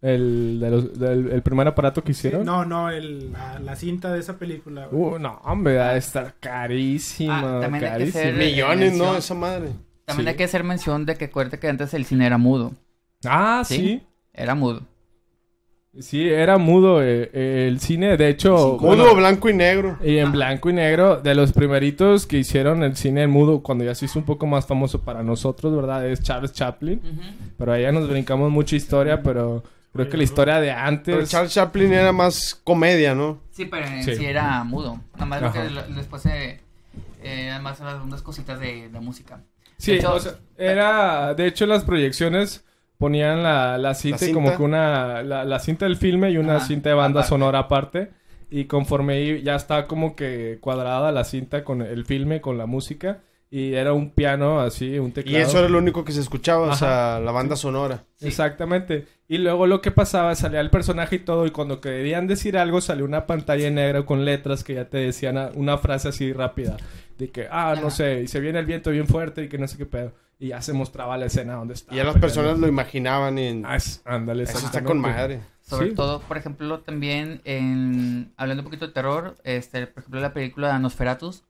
[0.04, 2.44] El, de los- del- el primer aparato que Sí, hicieron.
[2.44, 4.86] no, no, el, la, la cinta de esa película.
[4.90, 5.14] güey.
[5.14, 7.56] Uh, no, hombre, va a estar carísima.
[7.56, 9.16] Ah, también hay que ser- Millones, ¿no?
[9.16, 9.70] Esa madre.
[10.04, 10.30] También Sí.
[10.30, 12.72] hay que hacer mención de que acuérdate que antes el cine era mudo.
[13.24, 13.76] Ah, ¿Sí?
[13.76, 14.02] sí.
[14.34, 14.82] Era mudo.
[16.00, 18.16] Sí, era mudo eh, eh, el cine.
[18.16, 19.96] De hecho, Mudo, bueno, blanco y negro.
[20.02, 23.84] y en blanco y negro, de los primeritos que hicieron el cine en mudo, cuando
[23.84, 26.04] ya se hizo un poco más famoso para nosotros, ¿verdad?
[26.08, 27.00] Es Charles Chaplin.
[27.56, 29.62] Pero allá nos brincamos mucha historia, pero
[29.94, 31.30] creo que la historia de Pero antes...
[31.30, 33.40] Charles Chaplin era más comedia, ¿no?
[33.50, 34.16] Sí, pero en Sí.
[34.16, 35.00] sí, era mudo.
[35.14, 36.60] Nada más lo que lo- después se...
[37.22, 39.40] Eh, además unas cositas de, de música.
[39.78, 41.32] Sí, De hecho- o sea, era...
[41.34, 42.64] De hecho, las proyecciones
[42.98, 44.34] ponían la, la cinta, y cinta.
[44.34, 45.22] como que una...
[45.22, 47.28] La, la cinta del filme y una Ajá, cinta de banda aparte.
[47.30, 48.10] sonora aparte.
[48.50, 52.66] Y conforme i- ya está como que cuadrada la cinta con el filme, con la
[52.66, 53.20] música.
[53.56, 55.44] Y era un piano así, un Y teclado.
[55.46, 58.02] eso era lo único que se escuchaba, o sea, la banda sonora.
[58.20, 59.06] Exactamente.
[59.28, 62.80] Y luego lo que pasaba, salía el personaje y todo, y cuando querían decir algo,
[62.80, 66.32] salía una pantalla en negro con letras que ya te decían a- una frase así
[66.32, 66.76] rápida.
[67.16, 69.68] De que, ah, no sé, y se viene el viento bien fuerte y que no
[69.68, 70.12] sé qué pedo.
[70.40, 71.94] Y ya se mostraba la escena donde está.
[71.94, 73.62] Y ya las personas lo imaginaban y...
[73.64, 75.40] Ah, es- ándale, Eso está con madre.
[75.60, 75.94] Sobre Sí.
[75.94, 78.32] todo, por ejemplo, también en...
[78.36, 81.44] Hablando un poquito de terror, este, por ejemplo, la película Nosferatus.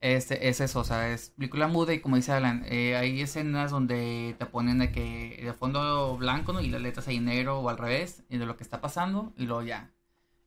[0.00, 3.72] Este, es eso, o sea, es película muda y como dice Alan, eh, hay escenas
[3.72, 6.60] donde te ponen de que de fondo blanco, ¿no?
[6.60, 9.32] Y las letras ahí en negro o al revés, y de lo que está pasando,
[9.36, 9.90] y luego ya.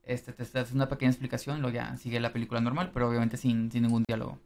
[0.03, 3.35] Este, te das una pequeña explicación, y luego ya sigue la película normal, pero obviamente
[3.35, 4.39] sin, sin ningún diálogo.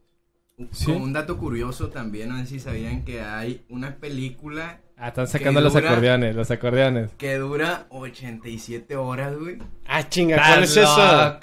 [0.72, 0.86] Sí.
[0.86, 5.28] Como un dato curioso también, no sé si sabían que hay una película Ah, están
[5.28, 7.12] sacando los dura- acordeones, los acordeones.
[7.18, 9.58] que dura 87 horas, güey.
[9.86, 11.40] Ah, chinga, ¿cuál es esa?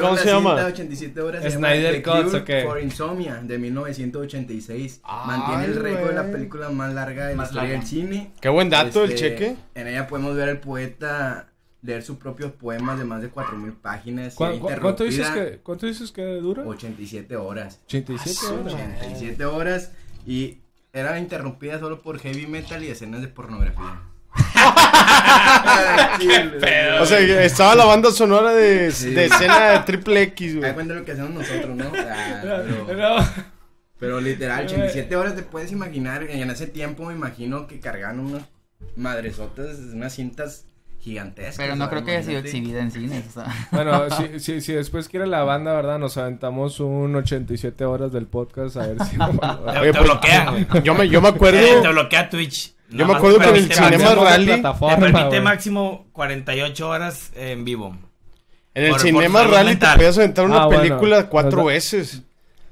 [0.00, 0.50] ¿cómo se llama?
[0.50, 1.52] cinta, 87 horas.
[1.52, 2.62] Snyder The Cuts, ¿o qué?
[2.64, 5.00] for Insomnia, de 1986.
[5.02, 7.78] Ay, Mantiene el récord de la película más larga de la Más historia larga.
[7.80, 8.30] del cine.
[8.40, 9.56] Qué buen dato el Este, cheque.
[9.74, 11.48] En ella podemos ver al poeta
[11.82, 14.34] leer sus propios poemas de más de 4000 páginas.
[14.34, 16.62] ¿Cu- cu- ¿Cuánto dices, interrumpida que, ¿Cuánto dices que dura?
[16.64, 17.80] 87 horas.
[17.86, 18.74] 87 Ah, horas.
[18.74, 19.92] 87 horas
[20.26, 20.58] y
[20.92, 24.00] era interrumpida solo por heavy metal y escenas de pornografía.
[27.00, 29.10] O sea, estaba la banda sonora de, Sí.
[29.14, 30.72] de escena de triple X, güey.
[30.74, 31.90] cuenta lo que hacemos nosotros, ¿no?
[31.96, 33.26] Ah, pero, No.
[33.98, 36.22] pero literal, 87 horas te puedes imaginar.
[36.24, 38.42] En ese tiempo me imagino que cargaban unas
[38.96, 40.66] madresotas, unas cintas
[41.00, 41.56] gigantescas.
[41.56, 43.54] Pero no creo que haya sido exhibida en cines, o sea.
[43.72, 45.98] Bueno, si, si, si después quiere la banda, ¿verdad?
[45.98, 49.16] Nos aventamos un 87 horas del podcast a ver si...
[49.16, 50.66] Te, Oye, te pues, bloquean, güey.
[50.84, 51.58] Yo me, yo me acuerdo.
[51.58, 52.74] Eh, te bloquea Twitch.
[52.90, 57.96] Yo me acuerdo que en el Cinema Rally- Te permite máximo 48 horas en vivo.
[58.74, 60.82] En el Por- Cinema Rally te podías aventar una Ah, bueno.
[60.82, 62.22] película cuatro veces.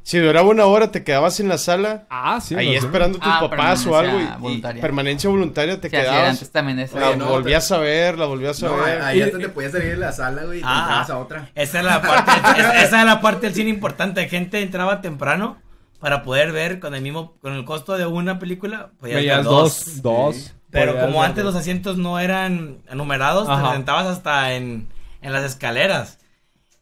[0.09, 2.07] Si duraba una hora, te quedabas en la sala.
[2.09, 2.55] Ah, sí.
[2.55, 4.13] ahí esperando a tus Ah, papás o algo.
[4.17, 4.81] permanencia y- Y, voluntaria.
[4.81, 6.31] permanencia voluntaria te Sí, quedabas.
[6.31, 6.99] antes también eso.
[6.99, 9.03] La no, volvías a ver, la volvías a No, ver.
[9.03, 10.79] ahí hasta te podías salir de la sala, güey, y te Ah.
[10.81, 11.51] entrabas a otra.
[11.55, 14.27] Esa es la parte, esa, esa es la parte del cine importante.
[14.31, 15.59] Gente entraba temprano
[16.01, 19.45] para poder ver con el mismo, con el costo de una película, podías ver Veías
[19.45, 20.01] dos.
[20.01, 20.55] Dos.
[20.71, 21.53] Pero Podías como antes dos.
[21.53, 23.69] los asientos no eran numerados, Ajá.
[23.69, 24.89] te sentabas hasta en,
[25.21, 26.19] en las escaleras.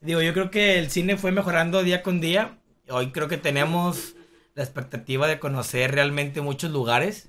[0.01, 2.53] Digo, yo creo que el cine fue mejorando día con día.
[2.89, 4.14] Hoy creo que tenemos
[4.55, 7.28] la expectativa de conocer realmente muchos lugares.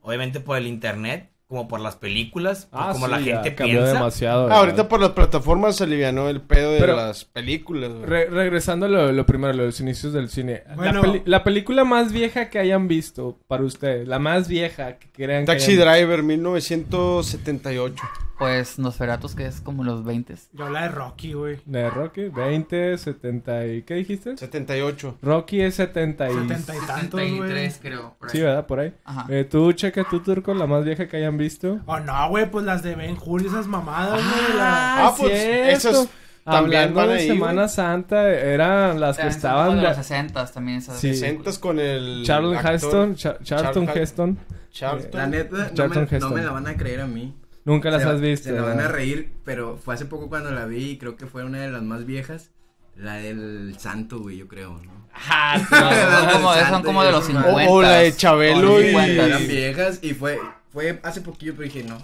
[0.00, 1.28] Obviamente por el internet.
[1.48, 3.92] como por las películas, por Ah, como sí, la ya gente cambió piensa.
[3.92, 4.48] demasiado.
[4.50, 7.92] Ah, ahorita por las plataformas se alivianó el pedo de Pero- las películas.
[8.00, 10.62] Re- regresando a lo, lo primero, los inicios del cine.
[10.76, 11.02] Bueno.
[11.26, 15.52] La, película más vieja que hayan visto para ustedes, la más vieja que crean que
[15.52, 18.02] Taxi hayan- Driver, 1978.
[18.38, 20.34] Pues Nosferatus, que es como los 20.
[20.52, 21.60] Yo la de Rocky, güey.
[21.64, 23.82] De Rocky, 20, 70 y...
[23.82, 24.36] ¿Qué dijiste?
[24.36, 25.18] 78.
[25.22, 26.32] Rocky es 70 y...
[26.34, 27.30] 70 y tantos, güey.
[27.30, 28.16] 73, creo.
[28.18, 28.32] por ahí.
[28.36, 28.66] Sí, ¿verdad?
[28.66, 28.94] Por ahí.
[29.04, 29.26] Ajá.
[29.28, 31.80] Eh, tú, checa tú, Turco, la más vieja que hayan visto.
[31.86, 34.44] Oh, no, güey, pues las de Ben Hur esas mamadas, güey.
[34.50, 36.08] Ah, la- Ah, pues, esas
[36.44, 37.68] también Hablando van de ahí, Semana güey.
[37.68, 39.76] Santa, eran las que También son estaban...
[39.76, 40.98] de los 60 también esas.
[40.98, 41.14] Sí.
[41.14, 42.22] 60 con el.
[42.26, 44.38] Charlton Heston, Cha- Charlton Charlton- Heston.
[44.72, 45.20] Charlton.
[45.20, 47.32] La neta, no me, no me la van a creer a mí.
[47.64, 48.48] Nunca las Se- has visto.
[48.48, 51.26] Se la van a reír, pero fue hace poco cuando la vi y creo que
[51.26, 52.50] fue una de las más viejas.
[52.96, 55.08] La del santo, güey, yo creo, ¿no?
[55.14, 55.58] Ajá,
[56.30, 57.70] son, como, son como de los O- 50.
[57.70, 60.38] o la de Chabelo y- Eran viejas y fue,
[60.70, 61.96] fue hace poquillo, pero dije, no,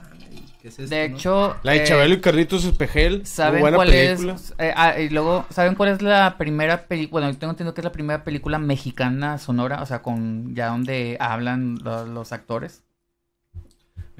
[0.63, 0.95] ¿qué es esto?
[0.95, 1.17] De no?
[1.17, 3.27] hecho, La de eh, Chabelo y Carlitos Espejel.
[3.27, 4.35] ¿Saben buena cuál película.
[4.35, 4.55] es?
[4.59, 7.21] eh, ah, y luego, ¿saben cuál es la primera película?
[7.21, 10.69] Bueno, yo tengo entendido que es la primera película mexicana sonora, o sea, con ya
[10.69, 12.83] donde hablan lo- los actores.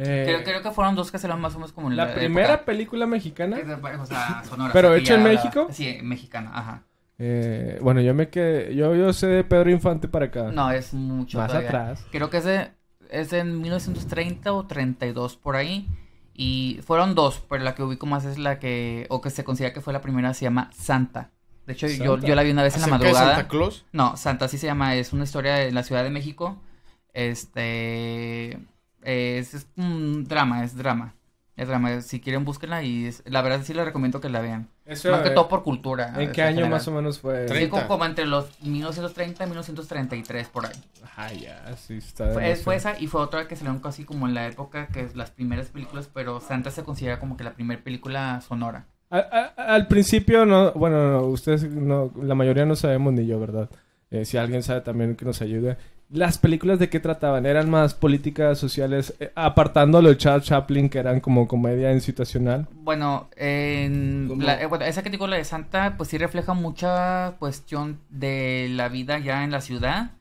[0.01, 2.15] Eh, Creo, creo que fueron dos que salieron más o menos como en la la
[2.15, 2.65] primera época.
[2.67, 3.59] película mexicana.
[4.01, 4.73] O sea, sonora.
[4.73, 5.67] ¿Pero hecha en la- México?
[5.73, 6.83] Sí, mexicana, ajá.
[7.19, 8.77] Eh, bueno, yo me quedé.
[8.77, 10.53] Yo, yo sé de Pedro Infante para acá.
[10.53, 11.69] No, es mucho Más todavía.
[11.69, 12.05] atrás.
[12.13, 12.71] Creo que es de,
[13.11, 15.89] es de 1930 o 32 por ahí.
[16.33, 19.75] Y fueron dos, pero la que ubico más es la que, o que se considera
[19.75, 21.31] que fue la primera, se llama Santa.
[21.67, 22.27] De hecho, yo, Santa.
[22.29, 23.35] yo la vi una vez en la ¿Acerca de madrugada.
[23.35, 23.85] Santa Claus?
[23.91, 26.57] No, Santa sí se llama, es una historia de la Ciudad de México.
[27.13, 28.59] Este
[29.09, 31.15] es, es un drama, es drama.
[31.57, 34.69] Es drama, si quieren búsquenla y es- la verdad sí les recomiendo que la vean.
[34.87, 36.15] Eso, más que todo por cultura.
[36.17, 36.71] ¿En qué año general.
[36.71, 37.43] más o menos fue?
[37.49, 37.71] Sí, 30.
[37.71, 40.73] como, como entre los 1930 y 1933 por ahí.
[41.17, 44.35] Ah, ya, sí, está Fue, fue esa y fue otra que salieron casi como en
[44.35, 47.83] la época que es las primeras películas, pero Santa se considera como que la primera
[47.83, 48.87] película sonora.
[49.11, 49.19] A-
[49.57, 53.69] a- al principio, no, bueno, no, ustedes, no, la mayoría no sabemos ni yo, ¿verdad?
[54.11, 55.77] Eh, si alguien sabe también que nos ayude.
[56.11, 57.45] ¿Las películas de qué trataban?
[57.45, 59.15] ¿Eran más políticas sociales?
[59.21, 62.67] eh, apartando lo de Charles Chaplin, que eran como comedia institucional.
[62.71, 67.37] Bueno, en la- eh, bueno, esa que digo, la de Santa, pues sí refleja mucha
[67.39, 70.13] cuestión de la vida ya en la ciudad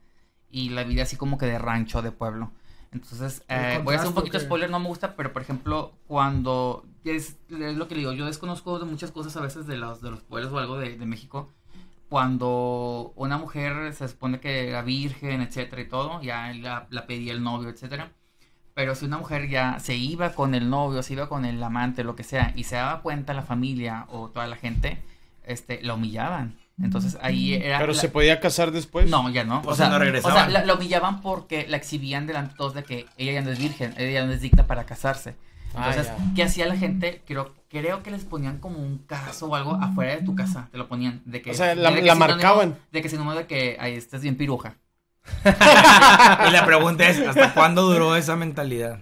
[0.52, 2.52] y la vida así como que de rancho, de pueblo.
[2.92, 5.94] Entonces, ¿El eh, voy a hacer un poquito spoiler, no me gusta, pero por ejemplo,
[6.08, 9.78] cuando es, es lo que le digo, yo desconozco de muchas cosas a veces de
[9.78, 11.54] los, de los pueblos o algo de, de México.
[12.10, 17.34] Cuando una mujer se supone que era virgen, etcétera y todo, ya la, la pedía
[17.34, 18.12] el novio, etcétera.
[18.74, 22.04] Pero si una mujer ya se iba con el novio, se iba con el amante,
[22.04, 25.00] lo que sea, y se daba cuenta la familia o toda la gente,
[25.46, 26.56] este, la humillaban.
[26.82, 27.80] Entonces ahí era.
[27.80, 29.10] Pero la- se podía casar después.
[29.10, 29.62] No, ya no.
[29.64, 30.38] Pues o sea, no o regresaban.
[30.38, 33.52] sea, la, la humillaban porque la exhibían delante de todos de que ella ya no
[33.52, 35.36] es virgen, ella ya no es digna para casarse.
[35.78, 36.34] Ah, Entonces, ya.
[36.36, 37.22] ¿qué hacía la gente?
[37.28, 40.78] Creo, creo que les ponían como un caso o algo afuera de tu casa, te
[40.78, 41.22] lo ponían.
[41.26, 42.76] De que, O sea, la- de que la sinónimo- marcaban.
[42.92, 44.76] De que sinónimo de que ahí estás bien piruja.
[45.46, 49.00] Y la pregunta es, ¿hasta cuándo duró esa mentalidad?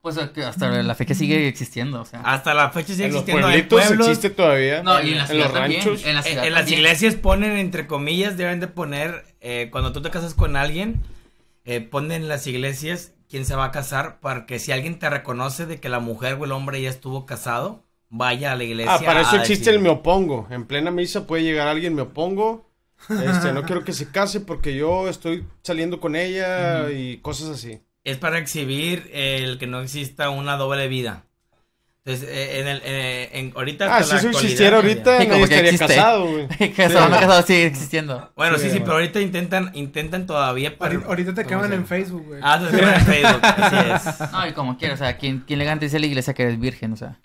[0.00, 2.20] Pues eh, que hasta la fecha sigue existiendo, o sea.
[2.20, 3.48] Hasta la fecha sigue En los existiendo.
[3.48, 4.82] Hay pueblitos pueblos, existe todavía.
[4.82, 6.04] no, y en la en los también, ranchos.
[6.04, 9.92] En la en, ciudad en las iglesias ponen, entre comillas, deben de poner, eh, cuando
[9.92, 11.02] tú te casas con alguien,
[11.64, 15.10] eh, ponen en las iglesias quién se va a casar para que si alguien te
[15.10, 18.94] reconoce de que la mujer o el hombre ya estuvo casado, vaya a la iglesia.
[18.94, 20.46] Ah, para eso existe decir- el me opongo.
[20.50, 22.70] En plena misa puede llegar alguien, me opongo.
[23.10, 27.80] Este, no quiero que se case porque yo estoy saliendo con ella y cosas así.
[28.04, 31.24] Es para exhibir el que no exista una doble vida.
[32.06, 35.42] Entonces, eh, en el, eh, en, ahorita Ah, si eso existiera ahorita, Sí, como que
[35.44, 35.86] estaría existe.
[35.96, 36.48] casado, güey.
[36.74, 38.30] que a casar sigue existiendo.
[38.36, 38.84] Bueno, Sí, sí, sí, bueno.
[38.84, 40.76] pero ahorita intentan, intentan todavía.
[40.76, 41.86] para- Ahorita, te ¿cómo queman en?
[41.86, 42.40] Facebook, güey.
[42.42, 43.76] Ah, te queman en Facebook, así
[44.10, 44.20] es.
[44.32, 46.60] No, y como quieras, o sea, ¿quién, quién le dice a la iglesia que eres
[46.60, 46.92] virgen?
[46.92, 47.16] O sea.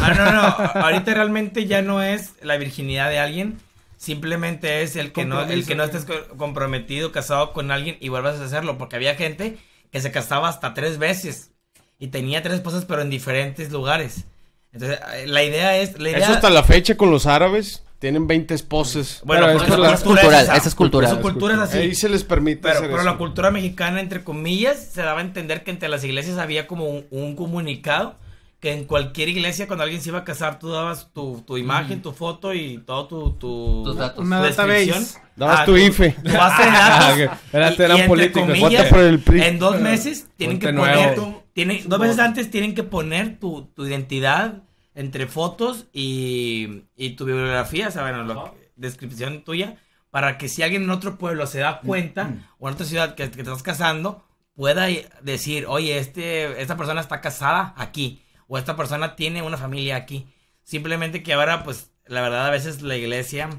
[0.00, 0.40] Ah, no, no.
[0.82, 3.58] Ahorita realmente ya no es la virginidad de alguien.
[3.98, 8.08] Simplemente es el que no, el que no estés co- comprometido, casado con alguien y
[8.08, 8.78] vuelvas a hacerlo.
[8.78, 9.58] Porque había gente
[9.92, 11.50] que se casaba hasta tres veces.
[11.98, 14.24] Y tenía tres esposas, pero en diferentes lugares.
[14.72, 15.98] Entonces, eh, la idea es.
[15.98, 17.82] La idea, Eso hasta la fecha con los árabes.
[17.98, 19.22] Tienen 20 esposas.
[19.24, 20.56] Bueno, Pero porque es su por la- es cultural, esa.
[20.56, 21.10] es cultural.
[21.10, 21.78] Su cultura es así.
[21.78, 23.10] Ahí se les permite Pero, hacer pero eso.
[23.10, 26.90] la cultura mexicana, entre comillas, se daba a entender que entre las iglesias había como
[26.90, 28.16] un, un comunicado
[28.60, 32.02] que en cualquier iglesia cuando alguien se iba a casar tú dabas tu, tu imagen,
[32.02, 34.22] tu foto y todo tu, tu, Tus datos.
[34.22, 34.74] Una tu database.
[34.86, 35.22] descripción.
[35.36, 36.10] Dabas Ah, tu IFE.
[36.22, 37.18] Tu base de Ah, datos.
[37.18, 38.42] y- eran y entre políticos.
[38.42, 39.22] comillas, por el.
[39.42, 41.44] En dos meses tienen que poner nuevo.
[41.88, 44.62] Dos meses antes tienen que poner tu, tu identidad
[44.94, 49.76] entre fotos y, y tu bibliografía, bueno, lo que- descripción tuya,
[50.10, 53.24] para que si alguien en otro pueblo se da cuenta, o en otra ciudad que,
[53.24, 54.86] que te estás casando, pueda
[55.22, 60.26] decir, oye, este, esta persona está casada aquí, o esta persona tiene una familia aquí.
[60.62, 63.50] Simplemente que ahora, pues, la verdad, a veces la iglesia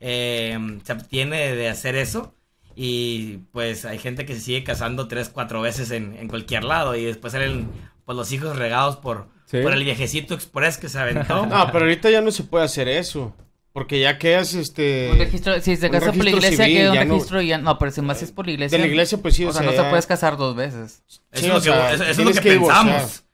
[0.00, 2.34] eh, se abstiene de hacer eso.
[2.78, 6.94] Y pues hay gente que se sigue casando tres, cuatro veces en, en cualquier lado.
[6.94, 7.68] Y después salen
[8.04, 9.58] pues, los hijos regados por, Sí.
[9.62, 11.46] por el viejecito express que se aventó.
[11.46, 13.34] No, pero ahorita ya no se puede hacer eso.
[13.72, 15.10] Porque ya quedas, este...
[15.12, 17.42] Un registro, si se un casa por la iglesia, civil, queda un ya no- registro
[17.42, 17.58] y ya.
[17.58, 18.76] No, pero si más es por la iglesia.
[18.78, 20.56] De la iglesia, pues sí, O o sea, sea, no se ya- puedes casar dos
[20.56, 21.02] veces.
[21.06, 22.84] Eso Sí, es lo o que, sea, eso- eso es lo tienes que que divorciar.
[22.86, 23.24] pensamos.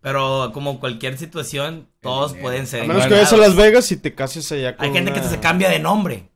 [0.00, 3.98] Pero como cualquier situación, todos pueden ser A menos que vayas a Las Vegas y
[3.98, 6.30] te cases allá con Hay gente que se cambia de nombre.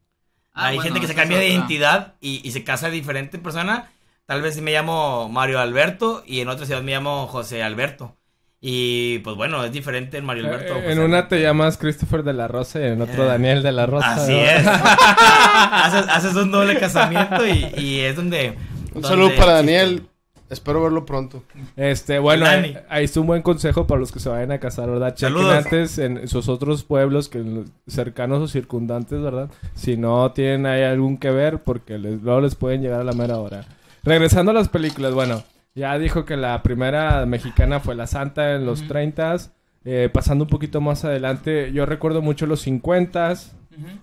[0.54, 3.38] Ah, Hay bueno, gente que se cambia de identidad y, y se casa de diferente
[3.38, 3.90] persona.
[4.26, 8.16] Tal vez me llamo Mario Alberto y en otra ciudad me llamo José Alberto.
[8.60, 10.76] Y pues bueno, es diferente en Mario Alberto.
[10.76, 11.28] Eh, José en una Alberto.
[11.28, 14.14] te llamas Christopher de la Rosa y en otro Eh, Daniel de la Rosa.
[14.14, 14.38] Así ¿no?
[14.38, 14.66] es.
[14.66, 18.56] haces, haces un doble casamiento y, y es donde...
[18.94, 19.52] Un donde saludo para.
[19.54, 20.06] Daniel.
[20.50, 21.42] Espero verlo pronto.
[21.74, 24.90] Este, bueno, ahí, ahí está un buen consejo para los que se vayan a casar,
[24.90, 25.14] ¿verdad?
[25.14, 25.64] Chequen Saludos.
[25.64, 29.48] antes en sus otros pueblos que cercanos o circundantes, ¿verdad?
[29.74, 33.12] Si no tienen ahí algún que ver, porque les, luego les pueden llegar a la
[33.14, 33.64] mera hora.
[34.04, 35.42] Regresando a las películas, bueno,
[35.74, 38.90] ya dijo que la primera mexicana fue La Santa en los Ujú.
[38.92, 39.50] 30s.
[39.86, 43.52] eh, pasando un poquito más adelante, yo recuerdo mucho los 50s,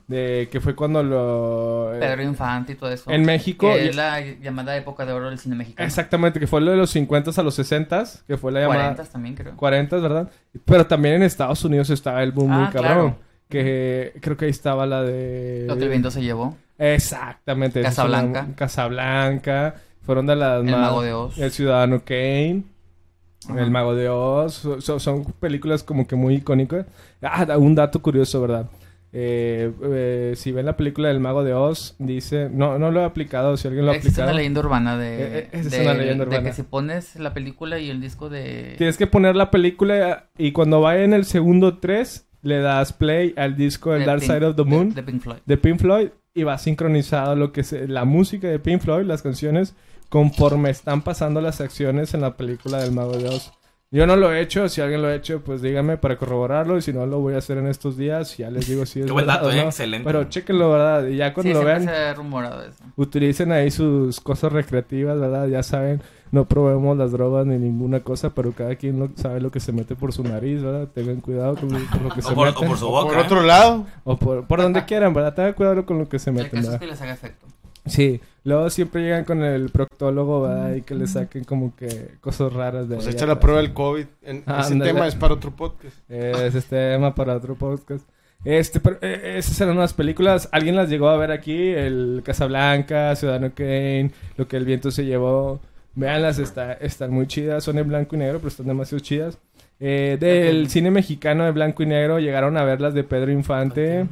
[0.07, 1.93] De que fue cuando lo...
[1.95, 3.09] eh, Pedro Infante y todo eso.
[3.11, 3.67] en México...
[3.74, 5.86] Que es la llamada época de oro del cine mexicano.
[5.88, 8.93] Exactamente, que fue lo de los 50s a los 60s, que fue la llamada...
[8.95, 9.55] 40 también, creo.
[9.55, 10.30] 40, ¿verdad?
[10.65, 12.82] Pero también en Estados Unidos estaba el boom Ah, muy cabrón.
[13.11, 13.15] claro.
[13.49, 15.65] Que creo que ahí estaba la de.
[15.67, 16.55] Lo que el viento se llevó.
[16.78, 17.82] Exactamente.
[17.82, 18.43] Casablanca.
[18.45, 19.76] una- Casablanca.
[20.03, 20.80] Fueron de las El más.
[20.80, 21.38] Mago de Oz.
[21.38, 22.63] El Ciudadano Kane.
[23.57, 24.53] El Mago de Oz.
[24.53, 26.86] So- so- son películas como que muy icónicas.
[27.22, 28.67] Ah, un dato curioso, ¿verdad?
[29.14, 32.49] Eh, eh, si ven la película del Mago de Oz, dice.
[32.51, 33.57] No, no lo he aplicado.
[33.57, 34.24] Si alguien lo ha aplicado.
[34.30, 36.43] una leyenda urbana Eh, de, eh, esa es de- una leyenda de urbana.
[36.49, 38.76] que si pones la película y el disco de...
[38.78, 43.34] Tienes que poner la película y cuando vaya en el segundo 3, le das play
[43.38, 45.39] al disco El de Dark Pink- Side of the de- Moon De, Pink Floyd.
[45.45, 49.22] de Pink Floyd y va sincronizado lo que es la música de Pink Floyd, las
[49.22, 49.76] canciones,
[50.09, 53.51] conforme están pasando las acciones en la película del Mago de Oz.
[53.93, 56.81] Yo no lo he hecho, si alguien lo ha hecho, pues dígame para corroborarlo y
[56.81, 59.11] si no lo voy a hacer en estos días, ya les digo si es Qué
[59.11, 59.61] buen verdad dato, o eh, no.
[59.63, 60.05] excelente.
[60.05, 61.07] Pero chéquenlo, ¿verdad?
[61.07, 62.81] Y ya cuando Sí, lo siempre vean, se ha rumorado eso.
[62.95, 65.45] utilicen ahí sus cosas recreativas, ¿verdad?
[65.49, 69.51] Ya saben, no probemos las drogas ni ninguna cosa, pero cada quien lo- sabe lo
[69.51, 70.87] que se mete por su nariz, ¿verdad?
[70.87, 72.67] Tengan cuidado con lo, con lo que se O por, o meten.
[72.69, 73.07] por su O boca.
[73.09, 73.25] por ¿eh?
[73.25, 75.33] otro lado, O por, por donde quieran, ¿verdad?
[75.35, 76.79] Tengan cuidado con lo que se El meten, caso es ¿verdad?
[76.79, 77.45] que les haga efecto.
[77.86, 80.75] Sí, luego siempre llegan con el proctólogo, ¿verdad?
[80.75, 83.73] Y que le saquen como que cosas raras de pues ahí echa la prueba del
[83.73, 84.05] COVID.
[84.23, 85.97] En- Ah, ese tema es para otro podcast.
[86.09, 88.07] Es este tema para otro podcast.
[88.43, 90.49] Este, pero, eh, esas eran unas películas.
[90.51, 91.69] ¿Alguien las llegó a ver aquí?
[91.69, 95.59] El Casablanca, Ciudadano Kane, Lo que el viento se llevó.
[95.93, 97.63] Veanlas, está, están muy chidas.
[97.63, 99.38] Son en blanco y negro, pero están demasiado chidas.
[99.79, 104.05] Eh, del cine mexicano de blanco y negro llegaron a ver las de Pedro Infante.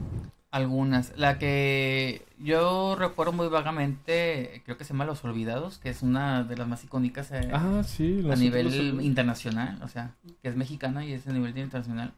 [0.52, 1.14] Algunas.
[1.16, 6.44] La que yo recuerdo muy vagamente, creo que se llama Los Olvidados, que es una
[6.44, 8.28] de las más icónicas eh, Ah, sí.
[8.32, 12.14] a nivel los- internacional, o sea, que es mexicana y es a nivel internacional,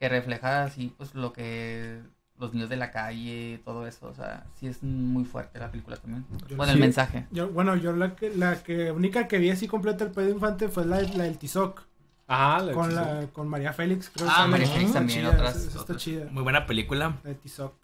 [0.00, 2.00] que refleja así pues lo que
[2.38, 5.96] los niños de la calle, todo eso, o sea, sí es muy fuerte la película
[5.96, 6.26] también.
[6.48, 7.26] Yo Bueno, sí- el mensaje.
[7.30, 10.68] Yo, bueno, yo la que, la que única que vi así completa el Pedro Infante
[10.68, 11.86] fue la, la del Tizoc.
[12.28, 14.28] Ah, la Con, la, con María Félix, creo.
[14.30, 14.66] Ah, que María.
[14.68, 16.02] Félix también, chida, otras- está otras.
[16.02, 16.26] chida.
[16.30, 17.16] Muy buena película.
[17.22, 17.74] La de Tizoc.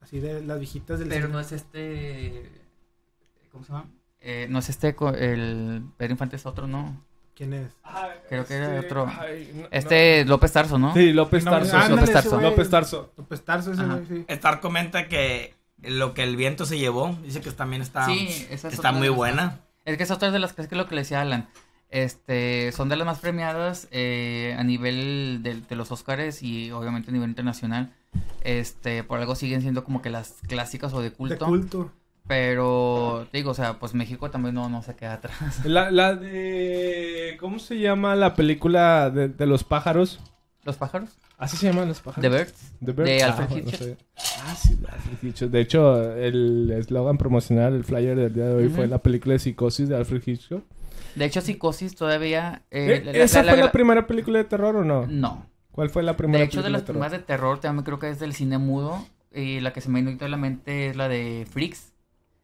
[0.00, 1.32] Así de las viejitas del Pero cine.
[1.32, 2.50] no es este
[3.50, 3.86] ¿cómo se llama?
[4.20, 7.02] Eh, no es este el Pedro Infante es otro, ¿no?
[7.34, 7.70] ¿Quién es?
[7.84, 9.06] Ah, Creo que era este- otro.
[9.08, 10.88] ay, no- Este López Tarso, ¿no?
[10.88, 10.94] no.
[10.94, 11.76] Sí, López No, Tarso.
[11.76, 12.40] ándale, López Tarso.
[12.40, 13.12] López Tarso.
[13.16, 14.24] López Tarso, ese güey, sí.
[14.28, 18.68] Star comenta que lo que el viento se llevó, dice que también está, Sí, esa
[18.68, 19.60] es está muy buena.
[19.84, 21.48] Es que es otra de las que es que lo que le decía Alan.
[21.90, 27.10] Este, son de las más premiadas eh, a nivel de, de los Oscars y obviamente
[27.10, 27.92] a nivel internacional.
[28.42, 31.92] Este, por algo siguen siendo como que las clásicas o de De culto.
[32.26, 35.34] Pero, te digo, o sea, pues México también no, no se queda atrás.
[35.64, 37.38] La, la de...
[37.40, 40.20] ¿Cómo se llama la película de, de los pájaros?
[40.64, 41.08] ¿Los pájaros?
[41.38, 42.20] ¿Así se llaman los pájaros?
[42.30, 42.72] The Birds.
[42.84, 43.08] The Birds.
[43.10, 43.80] De Ah, Alfred bueno, Hitchcock.
[43.80, 43.96] no sé.
[44.44, 45.50] Ah, sí, de Alfred Hitchcock.
[45.50, 49.38] De hecho, el eslogan promocional, el flyer del día de hoy fue la película de
[49.38, 50.64] Psicosis de Alfred Hitchcock.
[51.18, 52.62] De hecho, Psicosis todavía...
[52.70, 55.06] Eh, eh, la- ¿Esa la- fue la, la- primera película de terror o no?
[55.06, 55.46] No.
[55.72, 58.18] ¿Cuál fue la primera De hecho, de las primeras de terror también creo que es
[58.18, 59.06] del cine mudo.
[59.32, 61.92] Y la que se me vino a la mente es la de Freaks.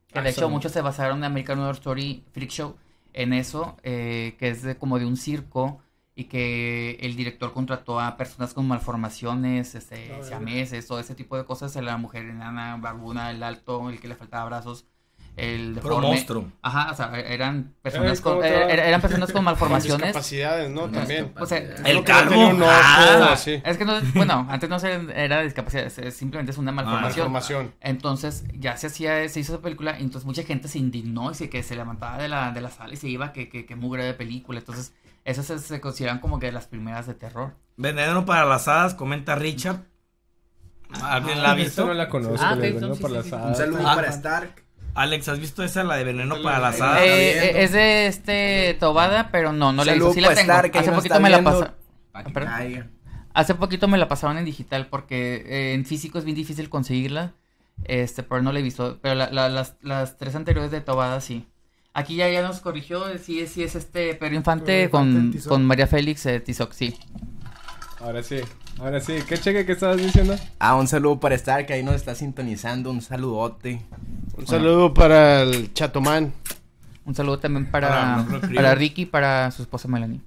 [0.09, 2.77] Que Ah, de esa hecho muchos se basaron en American Horror Story Freak Show
[3.13, 5.81] en eso, eh, que es de, como de un circo
[6.15, 11.37] y que el director contrató a personas con malformaciones, este, Ah, siameses, todo ese tipo
[11.37, 14.87] de cosas, la mujer enana, barbuna, el alto, el que le faltaba brazos.
[15.36, 16.06] El deforme.
[16.09, 16.52] monstruo.
[16.62, 20.06] Ajá, o sea, eran personas Eh, ¿cómo con, eh, eran personas con malformaciones.
[20.06, 20.89] discapacidades, ¿no?
[20.89, 21.32] También.
[21.40, 22.59] O sea, El no calvo.
[22.62, 23.35] Ah.
[23.44, 27.32] es que no, bueno, antes no se era discapacidad, simplemente es una malformación.
[27.32, 27.74] Malformación.
[27.81, 31.35] Entonces ya se hacía, se hizo esa película, y entonces mucha gente se indignó y
[31.35, 33.74] se, que se levantaba de la, de la sala y se iba que, que, que
[33.77, 34.61] mugre de película.
[34.61, 34.93] Entonces,
[35.24, 37.55] esas se, se consideran como que las primeras de terror.
[37.77, 39.81] Veneno para las hadas, comenta Richard.
[41.02, 41.86] ¿Alguien la ha Esta visto?
[41.86, 43.32] no la conozco, Ah, sí, sí, las sí.
[43.35, 43.94] Un saludo Ah.
[43.97, 44.64] para Stark.
[44.95, 46.75] Alex, ¿has visto esa, la de veneno para Ah, hadas?
[46.75, 50.12] está Eh, es de este Tobada, pero no, no la he visto.
[50.12, 50.53] Sí la tengo.
[50.53, 51.75] Hace poquito me la pasaron.
[52.33, 52.87] Caiga.
[53.35, 57.33] Hace poquito me la pasaron en digital porque eh, en físico es bien difícil conseguirla.
[57.85, 58.99] Este, pero no la he visto.
[59.03, 61.47] Pero la- la- las, las tres anteriores de Tobada sí.
[61.93, 65.39] Aquí ya, ya nos corrigió, eh, sí, es- sí es este Pedro Infante Pedro Infante
[65.41, 66.97] con, con María Félix eh, Tizoc, sí.
[68.01, 68.39] Ahora sí,
[68.79, 69.15] ahora sí.
[69.29, 70.37] ¿Qué cheque que estabas diciendo?
[70.61, 72.91] Ah, un saludo para Stark, que ahí nos está sintonizando.
[72.91, 73.81] Un saludote.
[74.36, 76.32] Un saludo para el Chatomán.
[77.05, 78.24] Un saludo también Para
[78.55, 80.20] para, Ricky y para su esposa Melanie.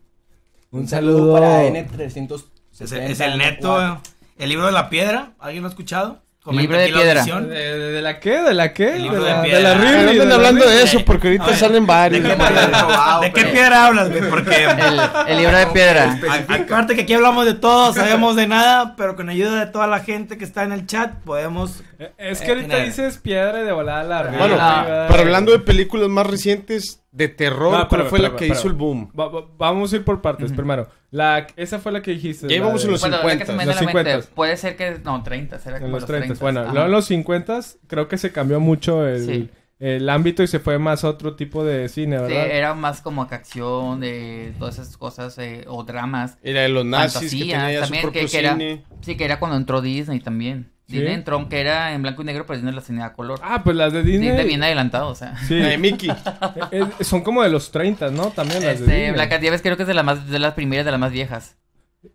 [0.71, 2.43] Un saludo para N370.
[2.79, 4.01] Es, el- es el neto.
[4.37, 5.33] El libro de la piedra.
[5.39, 6.21] ¿Alguien lo ha escuchado?
[6.47, 7.23] Comenta libro de piedra.
[7.41, 8.41] ¿De, de la qué?
[8.41, 8.95] ¿De la qué?
[8.95, 9.57] El libro de, de piedra.
[9.75, 12.23] de la no hablando de eso porque ahorita salen varios.
[12.23, 13.21] ¿De qué, güey.
[13.21, 14.21] ¿De qué piedra hablas, güey?
[14.29, 14.63] Porque.
[14.65, 16.19] El, el libro de piedra.
[16.47, 19.99] Aparte que aquí hablamos de todo, sabemos de nada, pero con ayuda de toda la
[19.99, 21.83] gente que está en el chat podemos...
[21.99, 24.39] Eh, Es que ahorita Tiene- dices piedra y de volada la Ridley.
[24.39, 25.05] Bueno, Ah.
[25.09, 28.73] pero hablando de películas más recientes de terror, No, ¿cuál fue la que hizo el
[28.73, 29.11] boom?
[29.19, 30.51] Va- va- vamos a ir por partes.
[30.53, 32.47] Primero, la, esa fue la que dijiste.
[32.47, 33.81] Ya la íbamos de- en los Bueno, la que se 50, me viene a los
[33.81, 34.35] la mente, 50.
[34.35, 34.99] Puede ser que.
[35.03, 36.25] No, 30, será En como los 30.
[36.27, 36.41] 30.
[36.43, 36.71] Bueno, Ajá.
[36.71, 39.49] luego en los 50 creo que se cambió mucho el, Sí.
[39.79, 42.47] el ámbito y se fue más a otro tipo de cine, Sí, ¿verdad?
[42.51, 46.37] era más como que acción, de todas esas cosas, eh, o dramas.
[46.43, 48.57] La de los nazis que fantasías tenía ya su también, propio que, que era,
[49.01, 50.71] sí, que era cuando entró Disney también.
[50.87, 50.93] ¿Sí?
[50.95, 53.39] Disney entró, que era en blanco y negro, pero Disney las tenía a color.
[53.43, 54.29] Ah, pues las de Disney.
[54.29, 55.37] Disney bien adelantado, o sea.
[55.39, 55.59] Sí.
[55.59, 56.09] La de Mickey.
[56.71, 58.27] Eh, eh, son como de los 30, ¿no?
[58.31, 59.11] También las de Este, Disney.
[59.11, 61.55] Blancanieves creo que es de, la más, de las primeras, de las más viejas.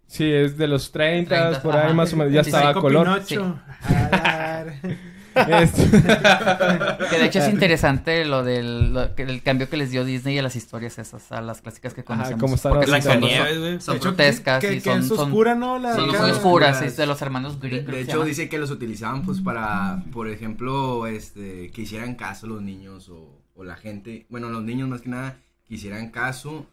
[0.07, 2.33] Sí, es de los 30, 30, por ahí más o menos.
[2.33, 3.07] Ya Sí, estaba a color.
[3.27, 3.59] Pinocho.
[3.83, 4.75] Jalar.
[5.35, 5.83] Este-
[7.11, 10.39] Que de hecho es interesante lo del lo- que- el cambio que les dio Disney
[10.39, 12.41] a las historias esas, a las clásicas que conocemos.
[12.41, 13.13] como están Porque ahorita.
[13.13, 13.81] son-.
[13.81, 15.79] Son hecho, grotescas que, y que son, es son, oscura, ¿no?
[15.79, 17.85] La son oscuras, es de los hermanos Green.
[17.87, 22.63] De, hecho, dice que los utilizaban pues para, por ejemplo, este, que hicieran caso los
[22.63, 25.37] niños o, o la gente, bueno, los niños más que nada,
[25.67, 26.67] que hicieran caso.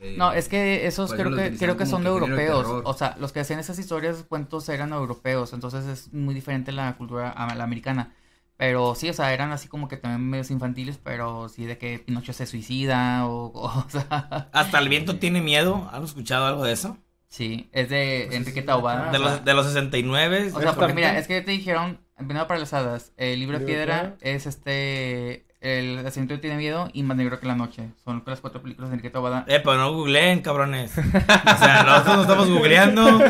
[0.00, 2.46] Eh, No, es que esos por creo que creo que son de que género de
[2.46, 2.82] europeos.
[2.84, 5.52] O sea, los que hacían esas historias, cuentos eran europeos.
[5.52, 8.14] Entonces es muy diferente la cultura a la americana.
[8.56, 12.00] Pero sí, o sea, eran así como que también medios infantiles, pero sí de que
[12.00, 15.88] Pinocho se suicida o, o sea, Hasta el viento tiene miedo.
[15.92, 16.98] ¿Han escuchado algo de eso?
[17.28, 19.10] sí, es de Enrique Taubada.
[19.12, 20.52] De los, de los 69.
[20.54, 23.64] O sea, porque mira, es que te dijeron, Veneno para las hadas, el libro de
[23.64, 24.18] ¿Libro de piedra piedra?
[24.20, 27.88] es este, el asiento tiene miedo y Más negro que la noche.
[28.04, 29.44] Son las cuatro películas de Enrique Taubada.
[29.48, 30.92] Eh, pero no googleen, cabrones.
[30.96, 33.20] O sea, nosotros no estamos googleando.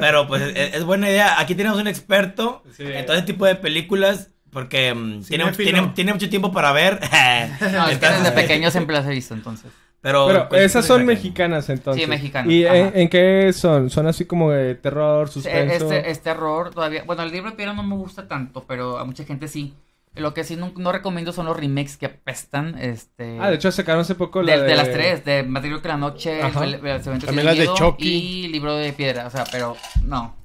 [0.00, 1.38] Pero pues es, es buena idea.
[1.40, 2.84] Aquí tenemos un experto Sí.
[2.86, 4.30] en todo ese tipo de películas.
[4.50, 5.70] Porque mm, tiene, Cinéfilo.
[5.72, 7.00] tiene, tiene mucho tiempo para ver.
[7.72, 9.70] No, es que desde pequeño siempre las he visto, entonces.
[10.00, 12.02] Pero, Pero pues, esas son pues, mexicanas entonces.
[12.04, 13.88] Sí, mexicanas, ¿Y en, en qué son?
[13.90, 15.90] ¿Son así como de terror, suspenso?
[15.92, 19.04] Este, este error todavía, bueno, el libro de piedra no me gusta tanto, pero a
[19.04, 19.74] mucha gente sí.
[20.16, 23.36] Lo que sí no, no recomiendo son los remakes que apestan, este...
[23.40, 24.68] Ah, de hecho sacaron hace poco la de, de...
[24.68, 26.64] de las tres, de negro que la noche, Ajá.
[26.64, 28.08] el, el, el Cemento También las de Chucky.
[28.44, 30.36] y Libro de Piedra, o sea, pero no.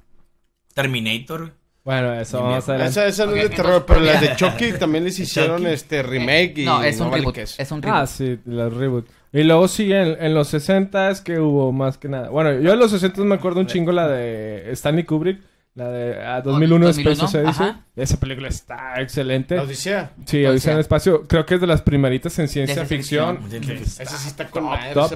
[0.74, 1.52] Terminator.
[1.84, 2.80] Bueno, eso Y vamos a ver.
[2.82, 5.58] Esa, esa no Ok, es de entonces, terror, pero las de Chucky también les hicieron
[5.62, 5.72] Chucky.
[5.72, 8.00] este remake y no, es un reboot, es un reboot.
[8.02, 9.08] Ah, sí, los reboot.
[9.32, 12.28] Y luego en, en los 60 es que hubo más que nada.
[12.30, 15.40] Bueno, yo en los 60 me acuerdo un chingo la de Stanley Kubrick.
[15.80, 17.46] La de ah, 2001 2001, Space Odyssey.
[17.46, 17.80] ajá.
[17.96, 19.56] Esa película está excelente.
[19.56, 20.12] La Odisea.
[20.26, 20.50] Sí, Odisea.
[20.50, 21.26] Odisea en el espacio.
[21.26, 23.38] Creo que es de las primeritas en ciencia ficción.
[23.50, 24.68] Esa sí está con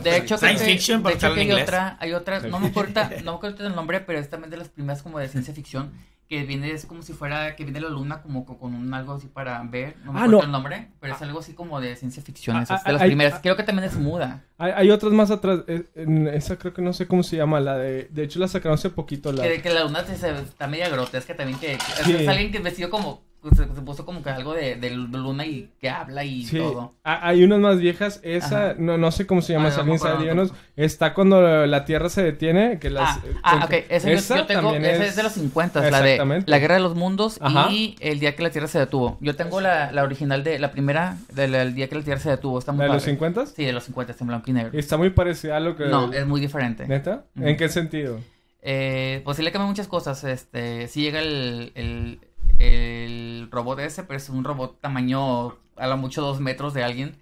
[0.03, 3.33] De hecho, que, fiction, de hecho que hay otra, hay otra, no me acuerdo, no
[3.33, 5.93] me acuerdo el nombre, pero es también de las primeras como de ciencia ficción,
[6.29, 9.13] que viene, es como si fuera, que viene la luna como co- con, un algo
[9.15, 10.45] así para ver, no me Ah, acuerdo no.
[10.47, 12.93] el nombre, pero es algo así como de ciencia ficción, Ah, esa es ah, de
[12.95, 13.41] las hay- primeras, ah.
[13.43, 14.43] creo que también es muda.
[14.57, 15.61] Hay, hay otras más atrás.
[15.67, 17.61] eh, en esa creo que no sé cómo se llama.
[17.61, 18.09] La de.
[18.11, 19.33] De hecho, la sacaron hace poquito.
[19.33, 19.43] La...
[19.43, 22.13] Que, que la luna se, se- está media grotesca también, que, que- Sí.
[22.17, 25.71] es alguien que vestido como, se, se puso como que algo de, de luna y
[25.81, 26.95] que habla y Sí, todo.
[27.05, 28.21] ha- hay unas más viejas.
[28.23, 28.75] Esa, Ajá.
[28.79, 29.71] no, no sé cómo se llama.
[29.71, 30.45] Si no.
[30.77, 32.79] Está cuando la Tierra se detiene.
[32.79, 35.17] Que las, Ah, ah, ok, ese yo- yo, tengo, ese es...
[35.17, 36.43] de los 50, la de.
[36.47, 37.71] La Guerra de los Mundos Ajá.
[37.71, 39.19] y El Día que la Tierra se detuvo.
[39.21, 42.31] Yo tengo la, la original de, la primera, del el Día que la Tierra se
[42.31, 43.13] detuvo, está muy ¿La de los padre.
[43.13, 43.47] 50?
[43.47, 44.79] Sí, de los 50, está en blanco y negro.
[44.79, 45.87] Está muy parecida a lo que.
[45.87, 46.87] No, es muy diferente.
[46.89, 47.25] ¿Neta?
[47.37, 48.21] ¿En qué sentido?
[48.67, 52.19] Eh, pues sí le cambian muchas cosas, este, sí llega el, el,
[52.59, 53.14] el
[53.45, 57.17] el robot ese, pero es un robot tamaño a lo mucho dos metros de alguien.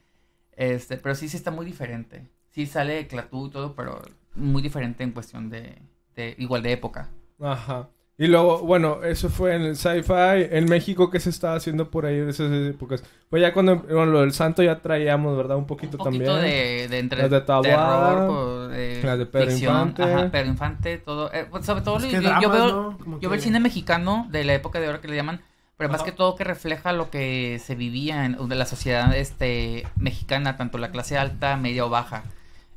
[0.57, 2.29] Este, pero sí, sí está muy diferente.
[2.51, 4.03] Sí sale Clatú y todo, pero
[4.35, 5.79] muy diferente en cuestión de,
[6.15, 7.09] de igual de época.
[7.41, 7.89] Ajá.
[8.19, 10.47] Y luego, bueno, eso fue en el sci-fi.
[10.51, 13.03] En México, ¿qué se estaba haciendo por ahí de esas épocas?
[13.31, 15.57] Pues ya cuando, bueno, lo del santo ya traíamos, ¿verdad?
[15.57, 16.51] Un poquito, Un poquito también.
[16.53, 20.03] de, de entre Las de Taboada, terror, co- de las de Pedro ficción, Infante.
[20.03, 21.33] Ajá, Pedro Infante, todo.
[21.33, 23.19] eh, pues, sobre todo, Es yo, que yo veo, ¿no?
[23.19, 25.41] Yo veo el que- cine mexicano de la época de oro que le llaman,
[25.89, 29.87] pero más que todo que refleja lo que se vivía en de la sociedad este
[29.97, 32.25] mexicana, tanto la clase alta, media o baja.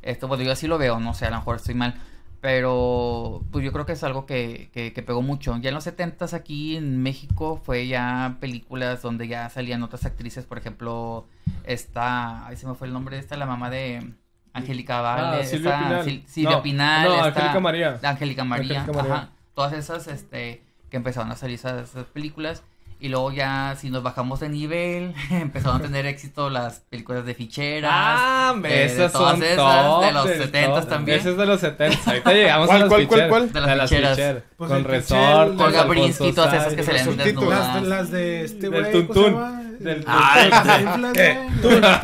[0.02, 1.96] Esto, bueno, yo así lo veo, no sé, a lo mejor estoy mal.
[2.42, 5.58] Pero pues yo creo que es algo que, que, que pegó mucho.
[5.58, 10.46] Ya en los 70 aquí en México fue ya películas donde ya salían otras actrices,
[10.46, 11.26] por ejemplo,
[11.64, 14.12] esta, ahí se me fue el nombre de esta, la mamá de
[14.54, 16.06] Angélica Vale, Ah, Silvia Pinal.
[16.06, 18.00] Sil- Silvia No, Pinal, no, Angélica María.
[18.04, 19.14] Angélica María, Angélica María.
[19.16, 19.30] ajá.
[19.56, 20.62] Todas esas este
[20.92, 22.62] que empezaron a salir esas, esas películas
[23.06, 27.36] y luego ya si nos bajamos de nivel empezaron a tener éxito las películas de
[27.36, 27.92] ficheras.
[27.94, 30.90] Ah, eh, de esas todas son esas, top de los del 70s top.
[30.90, 31.20] también.
[31.20, 32.00] Esas de los 70.
[32.10, 33.30] Ahorita llegamos ¿Cuál, a las cuál, cuál, ficheras.
[33.30, 33.54] cuál?
[33.54, 34.44] De las ficheras.
[34.58, 35.60] Pues con resort.
[35.62, 37.06] Olga Brinsky, todas esas que se le.
[37.06, 37.84] Las, desnudas.
[37.84, 39.34] las de este Del güey, ¿cómo se Tuntún.
[39.34, 39.62] llama?
[39.80, 42.00] Del Ah, El de- Cantinflas.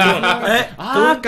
[0.77, 1.19] Ah.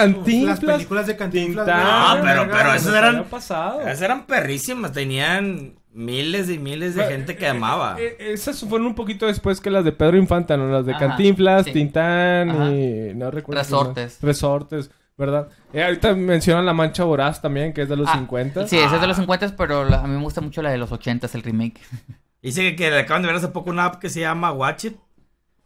[0.46, 1.68] Las películas de Cantinflas.
[1.72, 3.26] Ah, pero- pero esas eran-.
[3.34, 7.96] Esas eran perrísimas, tenían miles y miles de gente que amaba.
[8.00, 10.68] Eh, eh, esas fueron un poquito después que las de Pedro Infanta, ¿no?
[10.68, 11.74] Las de Ajá, Cantinflas, sí.
[11.74, 12.72] Tintán Ajá.
[12.72, 13.14] y...
[13.16, 13.62] No recuerdo.
[13.62, 14.20] Resortes.
[14.22, 15.50] Resortes, ¿verdad?
[15.72, 18.68] Eh, ahorita mencionan La Mancha Voraz también, que es de los Ah, 50.
[18.68, 20.78] Sí, esa es de los 50, pero la- a mí me gusta mucho la de
[20.78, 21.80] los 80, el remake.
[22.42, 24.86] Dice que, que le acaban de ver hace poco una app que se llama Watch
[24.86, 24.96] It.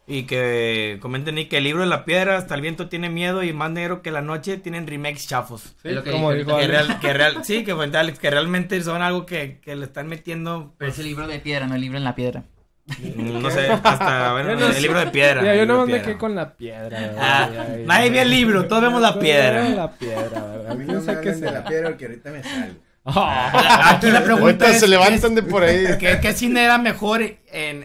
[0.09, 3.43] Y que comenten ahí que el libro de la piedra, hasta el viento tiene miedo
[3.43, 5.75] y más negro que la noche tienen remakes chafos.
[5.81, 8.29] Sí, Es lo que como dijo Que, real- que real- sí, que, fue Alex, que
[8.31, 11.75] realmente son algo que, que le están metiendo, Pero es el libro de piedra, no
[11.75, 12.43] el libro en la piedra.
[13.17, 14.79] no sé, hasta bueno, no el sé.
[14.81, 15.41] libro de piedra.
[15.41, 17.13] Mira, yo no me quedé con la piedra.
[17.19, 19.61] Ah, Ay, nadie ay, ve el libro, todos vemos la piedra.
[19.63, 20.71] vemos la piedra, ¿verdad?
[20.71, 21.51] A mí Yo no sé me qué sea.
[21.51, 22.79] la piedra porque ahorita me salgo.
[23.07, 23.91] Ah.
[23.95, 25.85] Aquí la pregunta Ahorita es, se levantan de por ahí.
[25.99, 27.37] ¿qué, qué cine era mejor en,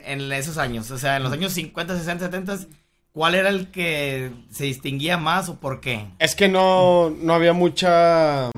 [0.05, 0.91] en esos años?
[0.91, 2.59] O sea, en los años 50, 60, 70,
[3.13, 6.07] ¿cuál era el que se distinguía más o por qué?
[6.19, 8.51] Es que no, no había mucha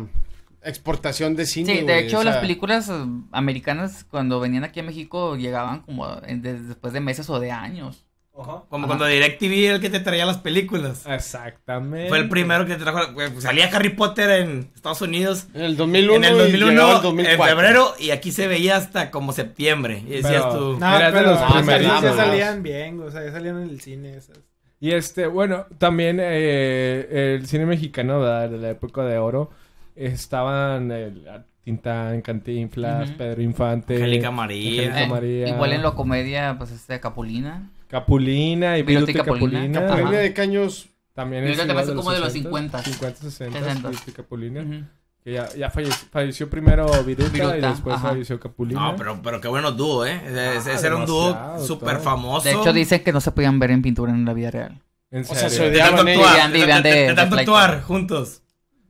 [0.62, 1.80] exportación de cine.
[1.80, 2.92] Sí, de hecho o sea, las películas eh,
[3.32, 7.50] americanas cuando venían aquí a México llegaban como en- de- después de meses o de
[7.52, 8.06] años.
[8.35, 8.65] Como Ajá.
[8.89, 11.05] cuando DirecTV era el que te traía las películas.
[11.06, 12.09] Exactamente.
[12.09, 13.15] Fue el primero que te trajo.
[13.15, 16.16] pues, Salía Harry Potter en Estados Unidos En el 2001.
[16.16, 17.44] en el y 2001, llegaba el en 2004.
[17.56, 20.02] febrero, y aquí se veía hasta como septiembre.
[20.05, 20.73] Y decías Pero- tú.
[20.81, 22.02] No, pero los ah, primeritos.
[22.02, 24.36] ya salían bien, o sea, ya salían en el cine esas.
[24.81, 29.51] Y este, bueno, también eh, el cine mexicano de la época de oro
[29.94, 31.27] estaban el,
[31.64, 33.18] Tintán, Cantinflas, Ujú.
[33.18, 34.82] Pedro Infante, Angélica María.
[34.82, 37.70] Angélica Eh, María, Igual en la comedia, pues este Capulina.
[37.88, 40.10] Capulina y y y Capulina, Capulina.
[40.10, 40.88] De qué años.
[41.14, 42.82] También es es como de los 60, 50.
[42.82, 43.88] 50, 60, Sesenta.
[43.88, 44.60] Viruta y Capulina.
[44.62, 44.84] Ujú.
[45.22, 48.08] Que ya, ya falleció, falleció primero Viruta, y Viruta, después ajá.
[48.10, 48.80] falleció Capulina.
[48.90, 50.20] No, pero, pero qué buenos dúo, ¿eh?
[50.26, 51.34] Ese, Ah, ese era un dúo
[51.64, 52.46] súper famoso.
[52.46, 54.80] De hecho dicen que no se podían ver en pintura en la vida real.
[55.10, 55.56] En O sea, serio.
[55.56, 57.56] se odiaban de, de- de- de de tanto pleito.
[57.56, 58.42] actuar juntos.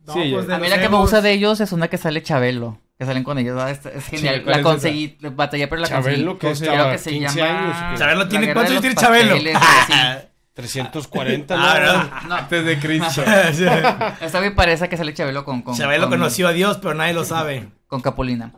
[0.07, 1.97] No, Sí, pues de A mí la que me gusta de ellos es una que
[1.99, 2.79] sale Chabelo.
[2.99, 3.61] Que salen con ellos.
[3.71, 4.43] Es, es genial.
[4.45, 6.39] ¿cuál la es conseguí, batallé, pero la Chabelo, conseguí.
[6.39, 7.85] que ¿Cómo se estaba Creo que se 15 llama...
[7.87, 7.99] años.
[8.01, 9.31] Chabelo La tiene cuántos años tiene Chabelo.
[9.31, 10.29] pasteles, así.
[10.55, 11.75] 340, Ah, ¿no?
[11.75, 12.11] ¿verdad?
[12.29, 13.23] No, Antes de Cristo.
[14.21, 15.63] esta me parece que sale Chabelo con...
[15.63, 17.69] con Chabelo con- conoció a Dios, pero nadie lo sabe.
[17.89, 18.53] con Capulina.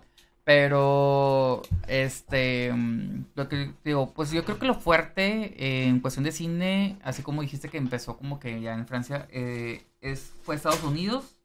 [0.45, 6.25] Pero, este, mm, lo que digo, pues yo creo que lo fuerte eh, en cuestión
[6.25, 10.55] de cine, así como dijiste que empezó como que ya en Francia, eh, es, fue
[10.55, 11.36] Estados Unidos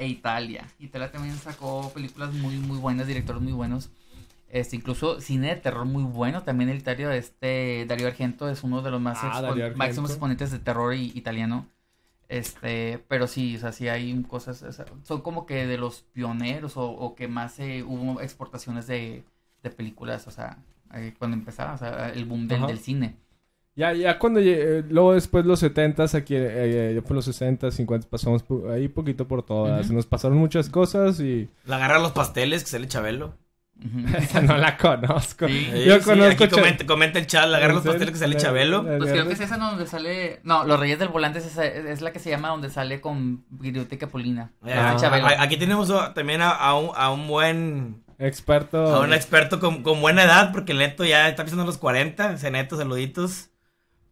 [0.00, 0.66] e Italia.
[0.80, 3.90] Italia también sacó películas muy, muy buenas, directores muy buenos.
[4.48, 6.42] Este, incluso cine de terror muy bueno.
[6.42, 10.10] También el Italia de este Darío Argento es uno de los más Ah, expo- máximos
[10.10, 11.68] exponentes de terror italiano.
[12.28, 16.02] Este, pero sí, o sea, sí hay cosas, o sea, son como que de los
[16.02, 19.24] pioneros o, o que más eh, hubo exportaciones de,
[19.64, 20.58] de películas, o sea,
[20.94, 23.16] eh, cuando empezaba, o sea, el boom del, del cine.
[23.76, 27.70] Ya, ya cuando eh, luego después los 70s, aquí, eh, eh, ya por los 60,
[27.70, 29.90] 50 pasamos por- ahí poquito por todas.
[29.90, 33.34] Nos pasaron muchas cosas y La agarra los pasteles que sale Chabelo.
[34.42, 35.48] No la conozco.
[35.48, 35.70] Sí.
[35.86, 38.84] Yo Sí, conozco aquí comenta, comenta el chat, la agarra los pasteles que sale Chabelo.
[38.84, 42.02] Pues creo que es esa donde sale, no, Los Reyes del Volante es, esa- es
[42.02, 44.52] la que se llama donde sale con Viruta y Capulina.
[44.66, 44.96] Eh, Ah,
[45.38, 48.76] aquí tenemos a- también a, a un, a un buen Experto.
[48.94, 52.32] a un experto con, con buena edad porque el neto ya está pisando los 40
[52.34, 53.46] ese neto saluditos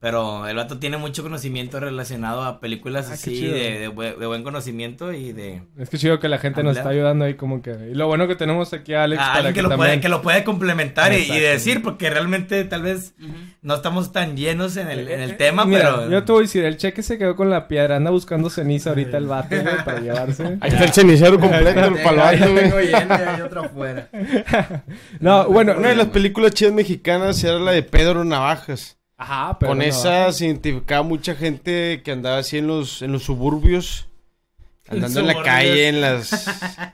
[0.01, 4.27] Pero el vato tiene mucho conocimiento relacionado a películas Ah, así de, de bue- de
[4.29, 5.63] buen conocimiento y de...
[5.77, 7.73] Es que chido que la gente nos está ayudando ahí como que...
[7.91, 9.89] Y lo bueno que tenemos aquí a Alex a para alguien que, que, lo también...
[9.91, 13.15] puede, que lo puede complementar y- decir, porque realmente tal vez
[13.61, 16.11] no estamos tan llenos en el, en el Eh, tema, Mira, pero...
[16.11, 18.91] yo te voy a decir, el cheque se quedó con la piedra, anda buscando ceniza
[18.91, 20.59] ahorita el vato, güey, para llevarse.
[20.61, 22.05] Ahí está el cenicero completo, el güey.
[22.05, 24.09] tengo lleno y hay otro afuera.
[25.21, 28.97] No, bueno, Una de las películas chidas mexicanas era la de Pedro Navajas.
[29.19, 29.85] Ajá, pero Con no.
[29.85, 34.09] esa se identificaba mucha gente que andaba así en los, en los suburbios.
[34.89, 36.47] Andando en la calle en las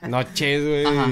[0.08, 0.86] noches, güey.
[0.86, 1.10] Ajá.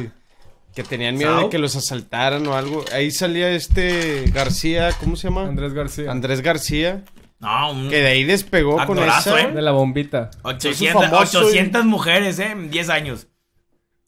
[0.74, 2.82] Que tenían miedo de que los asaltaran o algo.
[2.94, 5.42] Ahí salía este García, ¿cómo se llama?
[5.46, 6.10] Andrés García.
[6.10, 7.04] Andrés García.
[7.40, 7.90] No, un...
[7.90, 9.38] Que de ahí despegó con esa.
[9.38, 9.52] ¿eh?
[9.52, 10.30] De la bombita.
[10.42, 12.52] 800, famoso y- 800 mujeres, ¿eh?
[12.52, 13.26] En 10 años.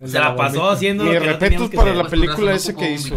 [0.00, 3.14] El Se la pasó haciendo no respetos que para la película no que hizo.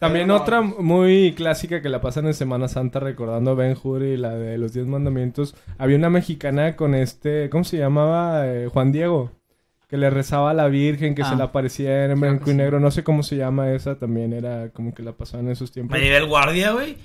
[0.00, 4.16] También otra muy clásica que la pasan en Semana Santa recordando a Ben Hur y
[4.16, 5.54] la de los Diez Mandamientos.
[5.78, 8.46] Había una mexicana con este, ¿cómo se llamaba?
[8.48, 9.30] Eh, Juan Diego.
[9.88, 12.56] Que le rezaba a la Virgen, que Ah, se le aparecía en blanco y sí.
[12.56, 12.80] negro.
[12.80, 15.96] No sé cómo se llama esa, también era como que la pasaban en esos tiempos.
[15.98, 16.96] Maribel Guardia, güey.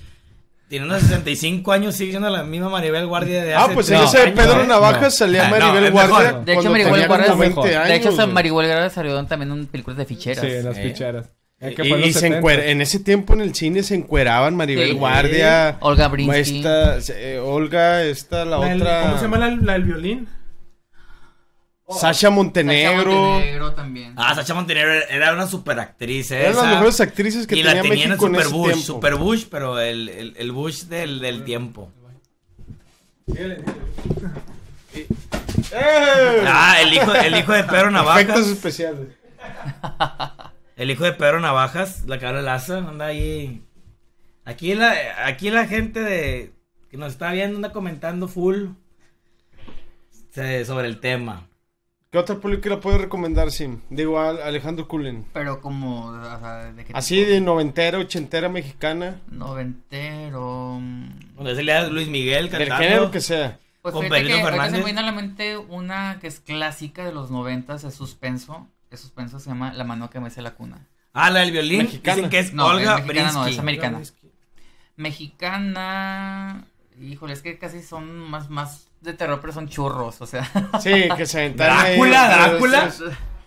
[0.68, 4.02] Tiene unos 65 años, sigue siendo la misma Maribel Guardia de Ah, hace pues en
[4.02, 4.66] esa de Pedro ¿eh?
[4.66, 5.10] Navajas No.
[5.10, 6.32] salía Ah, no, Maribel Guardia.
[6.44, 7.64] De hecho, Maribel Guardia, como es mejor.
[7.68, 8.26] 20 De hecho.
[8.28, 10.40] Maribel Guardia salió también en películas de ficheras.
[10.44, 10.82] Sí, en las Sí.
[10.82, 11.30] ficheras.
[11.58, 12.40] Que Y, se 70.
[12.40, 14.94] encuer- en ese tiempo en el cine se encueraban Maribel Sí.
[14.94, 15.78] Guardia.
[15.80, 16.58] Olga Brinsky.
[16.58, 19.02] Esta, eh, Olga, esta, la, otra.
[19.02, 20.28] ¿Cómo se llama la, la del violín?
[21.88, 23.12] Sasha Sacha Montenegro.
[23.14, 24.12] Montenegro también.
[24.16, 26.40] Ah, Sacha Montenegro era una super actriz, ¿eh?
[26.40, 28.66] Eran las Esa- mejores actrices que y la tenía tenían en México en Super Bush,
[28.72, 28.82] tiempo.
[28.84, 31.90] Super Bush, pero el, el, el Bush del, del tiempo.
[33.34, 33.62] ¡Eh!
[36.46, 38.46] Ah, el hijo, el hijo de Pedro Efectos Navajas.
[38.46, 39.08] especiales.
[40.76, 43.62] El hijo de Pedro Navajas, la cara laza, anda ahí.
[44.44, 44.94] Aquí la,
[45.26, 46.52] aquí la gente de
[46.90, 48.68] que nos está viendo anda comentando full
[50.30, 51.46] se- sobre el tema.
[52.10, 53.80] ¿Qué otra película puedes recomendar, Sim?
[53.90, 55.26] Digo, a Alejandro Cullen.
[55.32, 57.30] Pero como, o sea, ¿de qué Así tipo?
[57.30, 59.20] de noventera, ochentera mexicana.
[59.30, 60.78] Noventero.
[60.80, 61.34] mm.
[61.36, 62.84] Donde salía Luis Miguel Del cantando.
[62.84, 63.58] género que sea.
[63.82, 64.78] Pues Con fíjate que ahorita se Fernández.
[64.78, 68.68] me viene a la mente una que es clásica de los noventas, es suspenso.
[68.96, 70.86] Suspenso, se llama La mano que mece la cuna.
[71.12, 71.82] Ah, la del violín.
[71.84, 72.16] Mexicana.
[72.16, 73.52] Dicen que es No, Olga es mexicana, no, Brinsky.
[73.54, 74.00] es americana.
[74.96, 76.64] Mexicana.
[77.00, 80.44] Híjole, es que casi son más, más de terror, pero son churros, o sea.
[80.80, 82.28] Sí, que se aventaron Drácula,
[82.58, 82.92] pero Drácula.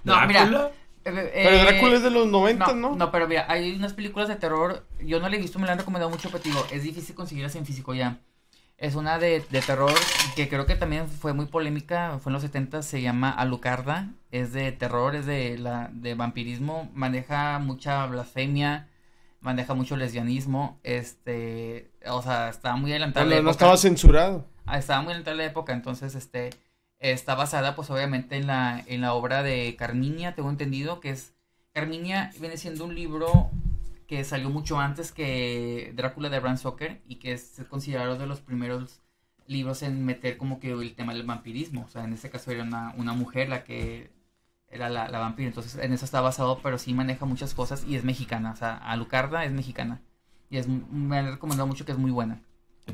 [0.03, 0.39] No, mira.
[0.45, 0.67] Drácula.
[0.69, 0.71] eh,
[1.03, 2.95] Pero eh, Drácula es de los 90, ¿no?
[2.95, 4.85] No, pero mira, hay unas películas de terror.
[4.99, 7.55] Yo no la he visto, me la han recomendado mucho, pero digo, es difícil conseguirlas
[7.55, 8.17] en físico ya.
[8.79, 9.93] Es una de, de terror
[10.35, 12.17] que creo que también fue muy polémica.
[12.19, 14.07] Fue en los 70, se llama Alucarda.
[14.31, 16.89] Es de terror, es de, la, de vampirismo.
[16.93, 18.87] Maneja mucha blasfemia,
[19.41, 20.79] maneja mucho lesbianismo.
[20.83, 23.25] Este, o sea, estaba muy adelantada.
[23.25, 23.51] No, la no, no época.
[23.51, 24.45] estaba censurado.
[24.65, 26.51] Ah, estaba muy adelantada la época, entonces este
[26.99, 31.33] está basada pues obviamente en la en la obra de Carminia, tengo entendido que es
[31.73, 33.49] Carminia viene siendo un libro
[34.09, 38.41] que salió mucho antes que Drácula de Bram Stoker y que es considerado de los
[38.41, 38.99] primeros
[39.45, 42.63] libros en meter como que el tema del vampirismo, o sea, en este caso era
[42.63, 44.09] una, una mujer la que
[44.67, 47.95] era la, la vampira, entonces en eso está basado, pero sí maneja muchas cosas y
[47.95, 50.01] es mexicana, o sea, Alucarda es mexicana
[50.49, 52.41] y es me han recomendado mucho que es muy buena.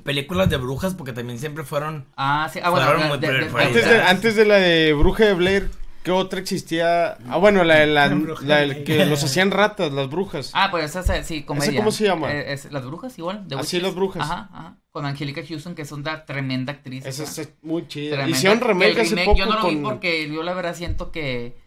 [0.04, 2.06] Películas de brujas, porque también siempre fueron.
[2.18, 3.66] Ah, sí, ah, bueno, Fueron de- muy de- de- preferidas.
[3.68, 5.72] Antes de, antes de la de Bruja de Blair,
[6.06, 7.18] ¿qué otra existía?
[7.28, 8.08] Ah, bueno, la de la,
[8.44, 10.52] La la que los hacían ratas, las brujas.
[10.54, 11.76] Ah, pues esa es, sí, comedia.
[11.78, 12.32] cómo se llama?
[12.32, 13.46] Eh, es Las Brujas, igual.
[13.50, 13.82] The Así, Witches.
[13.84, 14.24] Las Brujas.
[14.24, 14.78] Ajá, ajá.
[14.92, 17.06] Con Angelica Houston, que es una tremenda actriz.
[17.06, 18.16] Esa es muy chida.
[18.18, 18.38] tremenda.
[18.38, 21.12] Hicieron remake el hace remake poco Yo no lo vi porque yo la verdad siento
[21.12, 21.58] que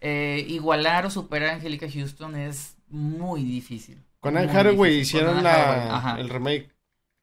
[0.00, 4.02] eh, igualar o superar a Angelica Houston es muy difícil.
[4.18, 6.68] Con Anne Hathaway hicieron la, el remake.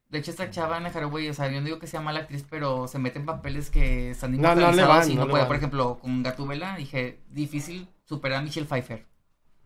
[0.08, 2.44] De hecho, esta chava Anne Hathaway, o sea, yo no digo que sea mala actriz,
[2.48, 5.26] pero se mete en papeles que están No, no le inmortalizados van, y no no,
[5.26, 5.42] le puede.
[5.42, 5.48] van.
[5.48, 9.04] Por ejemplo, con Gatúbela dije, difícil superar a Michelle Pfeiffer,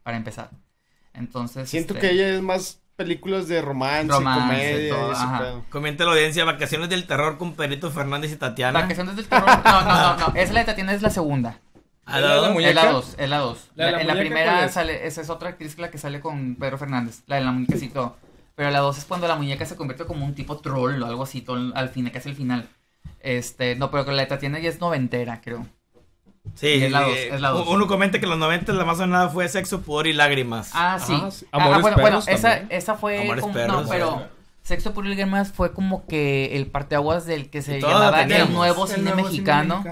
[0.03, 0.51] para empezar.
[1.15, 5.65] Entonces, Siento este, que ella es más películas de romance, Romance, comedia todo.
[5.71, 8.81] Comenta la audiencia, Vacaciones del Terror con Pedrito Fernández y Tatiana.
[8.81, 9.49] Vacaciones del terror.
[9.65, 10.35] No, no, no, no.
[10.35, 11.61] Esa la de Tatiana es la segunda.
[12.05, 12.69] ¿Ha ¿Es la?
[12.69, 13.71] Es la dos, es la dos.
[13.77, 16.57] ¿La de la en la primera sale, esa es otra actriz la que sale con
[16.57, 18.17] Pedro Fernández, la de la muñequecito.
[18.55, 21.23] Pero la dos es cuando la muñeca se convierte como un tipo troll o algo
[21.23, 22.69] así, todo al final, casi el final.
[23.21, 25.67] Este, no, pero que la de Tatiana ya es noventera, creo.
[26.55, 27.67] Sí, Es la dos, eh, es la dos.
[27.69, 30.71] Uno comenta que en los 90 la más sonada fue Sexo, Pudor y Lágrimas.
[30.75, 31.15] Ah, sí.
[31.15, 31.47] Ajá, sí.
[31.53, 34.29] Ah, Amores bueno, bueno, Perros esa, esa fue Amores como- Perros, no, pero.
[34.63, 38.85] Sexo Puro y Lágrimas fue como que el parteaguas del que se llamaba el nuevo
[38.85, 39.85] El cine nuevo mexicano.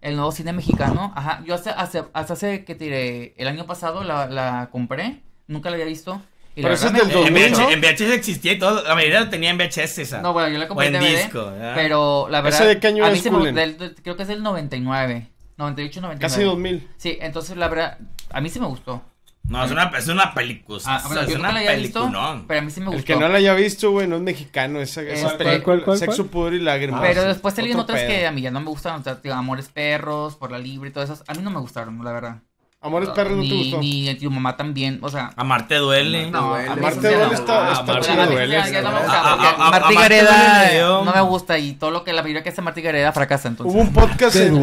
[0.00, 1.42] El nuevo cine mexicano, ajá.
[1.44, 5.74] Yo hasta hace, hasta hace que tiré, el año pasado la, la compré, nunca la
[5.74, 6.20] había visto.
[6.62, 7.70] Pero verdad es del me- En 2000, VHS, ¿no?
[7.70, 8.82] en VHS existía y todo.
[8.84, 10.20] La mayoría lo tenía en VHS esa.
[10.22, 11.72] No, bueno, yo la compré O en DVD, disco, ¿verdad?
[11.74, 14.16] pero la verdad, ¿Ese de qué año a mí es, sí me- del- del- creo
[14.16, 16.20] que es del 99, 98, 99.
[16.20, 16.88] Casi 2000.
[16.96, 17.98] Sí, entonces la verdad,
[18.30, 19.02] a mí sí me gustó.
[19.44, 20.78] No, es una, es una película.
[20.84, 22.44] Ah, bueno, es yo una nunca la había visto, peliculón.
[22.46, 22.98] pero a mí sí me gustó.
[22.98, 24.78] El que no la haya visto, güey, no es mexicano.
[24.78, 26.28] Esa, esa Este- película, ¿Cuál, cuál, Sexo, cuál?
[26.28, 27.00] pudor y lágrimas.
[27.00, 28.10] Pero después salieron otras pedo.
[28.10, 30.90] que a mí ya no me gustaron, o sea, tío, Amores Perros, Por la Libre
[30.90, 31.24] y todas esas.
[31.26, 32.42] A mí no me gustaron, la verdad.
[32.88, 33.78] Amores perros no te ni, gustó.
[33.80, 35.30] Ni tu mamá también, o sea...
[35.36, 36.30] Amarte duele.
[36.30, 36.68] No, duele.
[36.68, 37.92] a Amarte duele está- está.
[38.22, 42.04] A duele, A- a- a- a Marta Gareda duele, no me gusta y todo lo
[42.04, 43.72] que la mayoría que hace Marta Gareda fracasa, entonces.
[43.74, 44.54] Hubo un podcast en-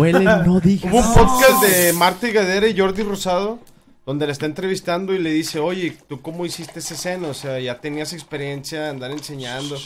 [0.46, 0.92] no digas.
[0.94, 3.60] Hubo un podcast de Marta y Gadera y Jordi Rosado
[4.06, 7.28] donde le está entrevistando y le dice, oye, ¿tú cómo hiciste esa escena?
[7.30, 9.78] O sea, ya tenías experiencia de andar enseñando.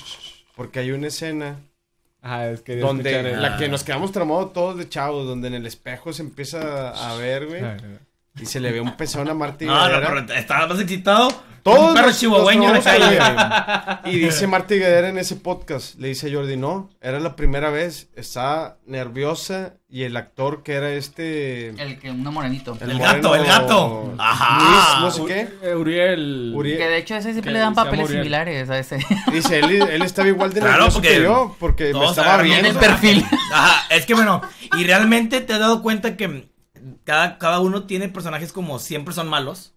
[0.58, 1.60] Porque hay una escena
[2.22, 5.66] Ah, es que donde la que nos quedamos tramados todos de chavos, donde en el
[5.66, 7.78] espejo se empieza a ver, güey, Ah,
[8.42, 11.30] y se le ve un pezón a Marta No, no, pero estabas más excitado.
[11.62, 12.86] Todos un perro nos- chihuahueño nos.
[14.06, 17.70] Y dice Marta Higuera en ese podcast, le dice a Jordi, no, era la primera
[17.70, 21.70] vez, estaba nerviosa y el actor que era este...
[21.72, 22.78] El que, uno morenito.
[22.80, 24.14] El gato, el gato.
[24.18, 24.70] Ajá.
[24.70, 25.68] Luis, no sé qué.
[25.70, 26.54] Eh, Uriel.
[26.56, 26.78] Uriel.
[26.78, 28.22] Que de hecho ese siempre le dan papeles Uriel.
[28.22, 29.00] similares a ese.
[29.32, 32.70] Dice, él, él estaba igual de Claro, nervioso porque que yo, porque me estaba riendo.
[32.70, 33.26] el perfil.
[33.54, 34.42] Ajá, es que bueno,
[34.78, 36.48] y realmente te has dado cuenta que
[37.10, 39.74] cada, cada uno tiene personajes como siempre son malos.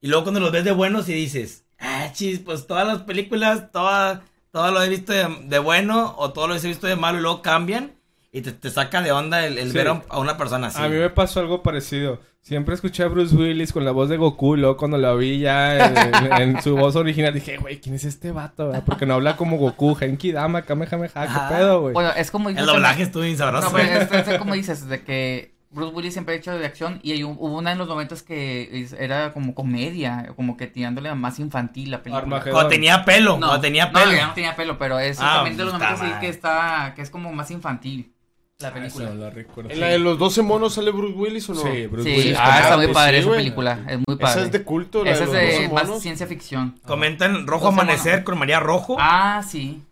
[0.00, 3.72] Y luego cuando los ves de buenos y dices, ah, chis, pues todas las películas,
[3.72, 4.22] toda,
[4.52, 7.22] todo lo he visto de, de bueno o todo lo he visto de malo y
[7.22, 7.94] luego cambian
[8.30, 9.76] y te, te saca de onda el, el Sí.
[9.76, 10.80] ver a, una persona así.
[10.80, 12.20] A mí me pasó algo parecido.
[12.42, 15.40] Siempre escuché a Bruce Willis con la voz de Goku, y luego cuando lo vi
[15.40, 18.66] ya en, en su voz original dije, güey, ¿quién es este vato?
[18.66, 18.84] verdad?
[18.86, 21.10] Porque no habla como Goku, Genki Dama, Kamehameha.
[21.26, 21.94] ¿qué pedo, güey?
[21.94, 22.50] Bueno, es como.
[22.50, 23.68] El doblaje estuvo bien sabroso.
[23.68, 27.00] No, pero es, es como dices, de que Bruce Willis siempre ha hecho de acción
[27.02, 30.66] y hay un- hubo una en los momentos que es- era como comedia, como que
[30.66, 32.22] tirándole a más infantil la película.
[32.22, 32.52] Armagedón.
[32.52, 34.12] Cuando tenía pelo, No, cuando tenía no, pelo.
[34.12, 36.20] ya no tenía pelo, pero es Ah, también de los está momentos así mal.
[36.20, 38.12] que está, que es como más infantil
[38.60, 39.06] la película.
[39.06, 39.70] Eso no lo recuerdo.
[39.70, 41.62] ¿En la de los 12 monos sale Bruce Willis o no?
[41.62, 42.36] Sí, Bruce Sí, Willis.
[42.38, 44.30] ah, está muy padre sí, esa película, es muy padre.
[44.30, 46.02] Esa es de culto, la Esa de es los 12 de más monos.
[46.02, 46.78] ciencia ficción.
[46.86, 48.24] Comentan Rojo Amanecer monos.
[48.26, 48.96] con María Rojo.
[49.00, 49.82] Ah, sí.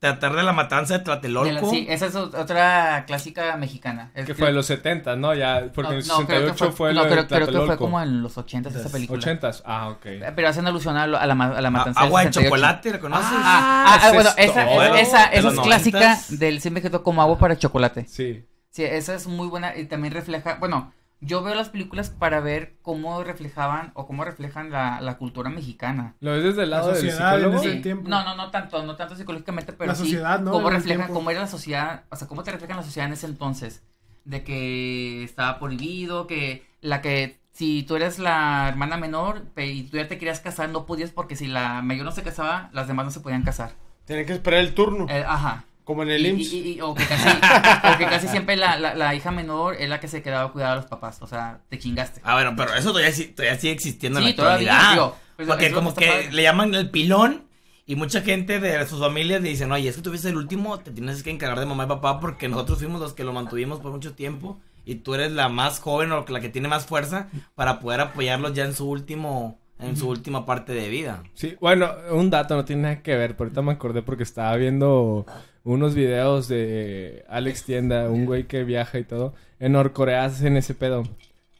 [0.00, 1.68] Tratar de la matanza de De la- Tlatelolco.
[1.70, 4.10] sí, esa es ot- otra clásica mexicana.
[4.14, 5.34] Es Que fue en los 70, ¿no?
[5.34, 7.44] Ya, porque en el no, creo que 68 fue, no, lo creo, de creo que
[7.44, 7.84] fue Tlatelolco.
[7.84, 9.20] como en los 80 esa película.
[9.20, 9.62] 80s.
[9.66, 10.06] Ah, ok.
[10.34, 12.48] Pero hacen alusión a, lo- a la, a la A- matanza del Agua de 68.
[12.48, 13.26] chocolate, ¿reconoces?
[13.30, 16.90] Ah, ah, ah, ese bueno, es esa, esa, De esa es clásica del Siempre que
[16.90, 18.06] como agua para chocolate.
[18.08, 18.46] Sí.
[18.70, 22.76] Sí, esa es muy buena y también refleja, bueno, yo veo las películas para ver
[22.82, 26.14] cómo reflejaban o cómo reflejan la, la cultura mexicana.
[26.20, 27.62] ¿Lo ves desde el La lado del sociedad en psicólogo?
[27.64, 27.82] ese Sí.
[27.82, 28.08] tiempo.
[28.08, 30.50] No, no, no tanto, no tanto psicológicamente, pero La sí sociedad, ¿no?
[30.52, 33.26] cómo reflejan, cómo era la sociedad, o sea, cómo te reflejan la sociedad en ese
[33.26, 33.82] entonces,
[34.24, 39.96] de que estaba prohibido, que la que si tú eres la hermana menor y tú
[39.98, 43.04] ya te querías casar, no podías porque si la mayor no se casaba, las demás
[43.04, 43.72] no se podían casar.
[44.06, 45.64] Tienen que esperar el turno, Eh, ajá.
[45.90, 46.52] Como en el Y- IMSS.
[46.52, 49.88] y- y- o, que casi, o que casi siempre la, la, la hija menor es
[49.88, 51.18] la que se quedaba a cuidar a los papás.
[51.20, 52.20] O sea, te chingaste.
[52.24, 54.92] Ah, bueno, pero eso todavía, sí- todavía sigue existiendo en la todavía, actualidad.
[54.92, 56.36] digo, pues, porque como que está que padre.
[56.36, 57.44] le llaman el pilón
[57.86, 60.78] y mucha gente de sus familias le dicen, oye, es que tú fuiste el último,
[60.78, 63.80] te tienes que encargar de mamá y papá porque nosotros fuimos los que lo mantuvimos
[63.80, 67.28] por mucho tiempo y tú eres la más joven o la que tiene más fuerza
[67.56, 71.22] para poder apoyarlos ya en su último, en su última parte de vida.
[71.34, 74.54] Sí, bueno, un dato no tiene nada que ver, pero ahorita me acordé porque estaba
[74.56, 75.26] viendo
[75.64, 79.34] unos videos de Alex Tienda, un güey que viaja y todo.
[79.58, 81.02] En Norcorea hacen ese pedo,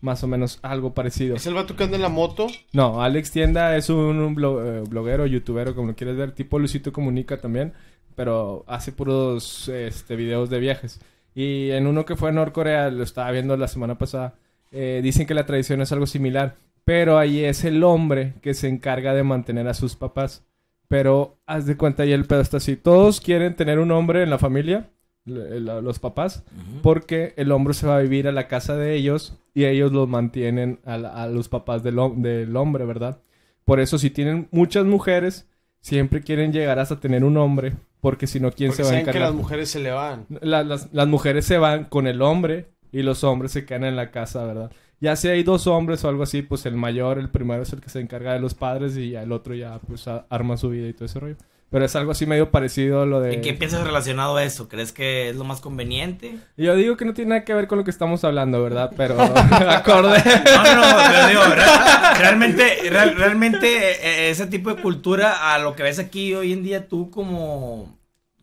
[0.01, 1.37] más o menos algo parecido.
[1.37, 2.47] Es el vato que anda en la moto.
[2.73, 6.59] No, Alex Tienda es un, un blo- eh, bloguero, youtubero, como lo quieres ver, tipo
[6.59, 7.73] Luisito Comunica también,
[8.17, 11.01] pero hace puros este, videos de viajes.
[11.35, 14.35] Y en uno que fue a Norcorea, lo estaba viendo la semana pasada,
[14.73, 18.69] eh, dicen que la tradición es algo similar, pero ahí es el hombre que se
[18.69, 20.43] encarga de mantener a sus papás.
[20.91, 22.75] Pero haz de cuenta, ahí el pedo está así.
[22.75, 24.91] Todos quieren tener un hombre en la familia,
[25.25, 26.43] la- los papás,
[26.83, 30.09] porque el hombre se va a vivir a la casa de ellos y ellos los
[30.09, 33.21] mantienen a, la- a los papás del, del hombre, ¿verdad?
[33.65, 35.47] Por eso si tienen muchas mujeres,
[35.81, 38.91] siempre quieren llegar hasta tener un hombre, porque si no, ¿quién Porque se va a
[38.91, 39.29] saben que encargar?
[39.31, 40.27] las mujeres se le van.
[40.41, 43.95] La- las, las mujeres se van con el hombre y los hombres se quedan en
[43.95, 44.73] la casa, ¿verdad?
[45.01, 47.81] Ya si hay dos hombres o algo así, pues el mayor, el primero es el
[47.81, 50.93] que se encarga de los padres y el otro ya pues arma su vida y
[50.93, 51.37] todo ese rollo.
[51.71, 53.35] Pero es algo así medio parecido a lo de...
[53.35, 54.69] ¿Y qué piensas relacionado a eso?
[54.69, 56.37] ¿Crees que es lo más conveniente?
[56.57, 58.91] Yo digo que no tiene nada que ver con lo que estamos hablando, ¿verdad?
[58.97, 59.15] Pero
[59.69, 60.21] acorde.
[60.53, 65.77] No, no, no, digo, re- realmente, real- realmente eh, ese tipo de cultura a lo
[65.77, 67.97] que ves aquí hoy en día tú como,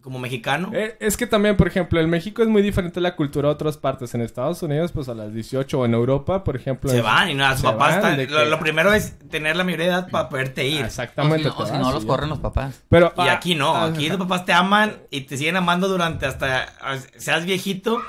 [0.07, 0.71] como mexicano.
[0.73, 3.75] Eh, es que también, por ejemplo, en México es muy diferente la cultura a otras
[3.75, 4.15] partes.
[4.15, 6.89] En Estados Unidos, pues a las 18 o en Europa, por ejemplo.
[6.89, 9.19] se en- van y nada, sus se papás van, están- lo, que- lo primero es
[9.29, 10.83] tener la mayoría de edad para poderte ir.
[10.83, 11.43] O Exactamente.
[11.43, 12.07] si, no- o si vas no los ya.
[12.07, 12.83] corren los papás.
[12.87, 15.89] Pero, Y ah, aquí no, ah, aquí tus papás te aman y te siguen amando
[15.89, 16.67] durante hasta
[17.17, 18.01] seas viejito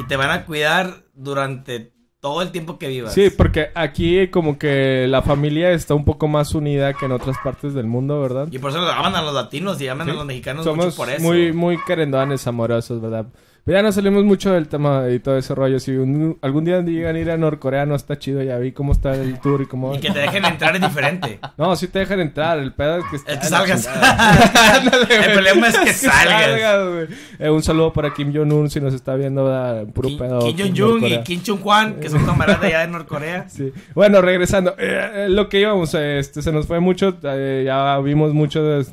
[0.00, 3.14] y te van a cuidar durante todo el tiempo que vivas.
[3.14, 7.36] Sí, porque aquí como que la familia está un poco más unida que en otras
[7.42, 8.48] partes del mundo, ¿verdad?
[8.50, 10.10] Y por eso aman a los latinos y aman Sí.
[10.12, 11.22] a los mexicanos Somos mucho por eso.
[11.22, 13.26] muy, muy querendones, amorosos, ¿verdad?
[13.64, 15.78] Pero ya no salimos mucho del tema y todo ese rollo.
[15.78, 18.42] Si un- algún día llegan a ir a Norcorea, no está chido.
[18.42, 19.94] Ya vi cómo está el tour y cómo...
[19.94, 21.38] Y que te dejen entrar es diferente.
[21.58, 22.58] No, sí te dejan entrar.
[22.58, 23.16] El pedo es que...
[23.16, 23.88] está Es que salgas.
[25.10, 26.88] El problema es que salgas.
[26.88, 27.06] güey.
[27.38, 29.86] Eh, un saludo para Kim Jong-un si nos está viendo, ¿verdad?
[29.92, 30.38] Puro Kim, pedo.
[30.40, 31.22] Kim Jong-un y.
[31.22, 33.48] Kim Jong-un, que son camaradas allá de Norcorea.
[33.48, 33.72] Sí.
[33.94, 34.74] Bueno, regresando.
[34.78, 37.16] eh, eh, lo que íbamos, este, se nos fue mucho.
[37.22, 38.60] eh, ya vimos mucho.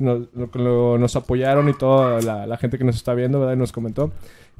[0.54, 3.54] lo- nos apoyaron y toda la, la gente que nos está viendo, ¿verdad?
[3.54, 4.12] Y nos comentó.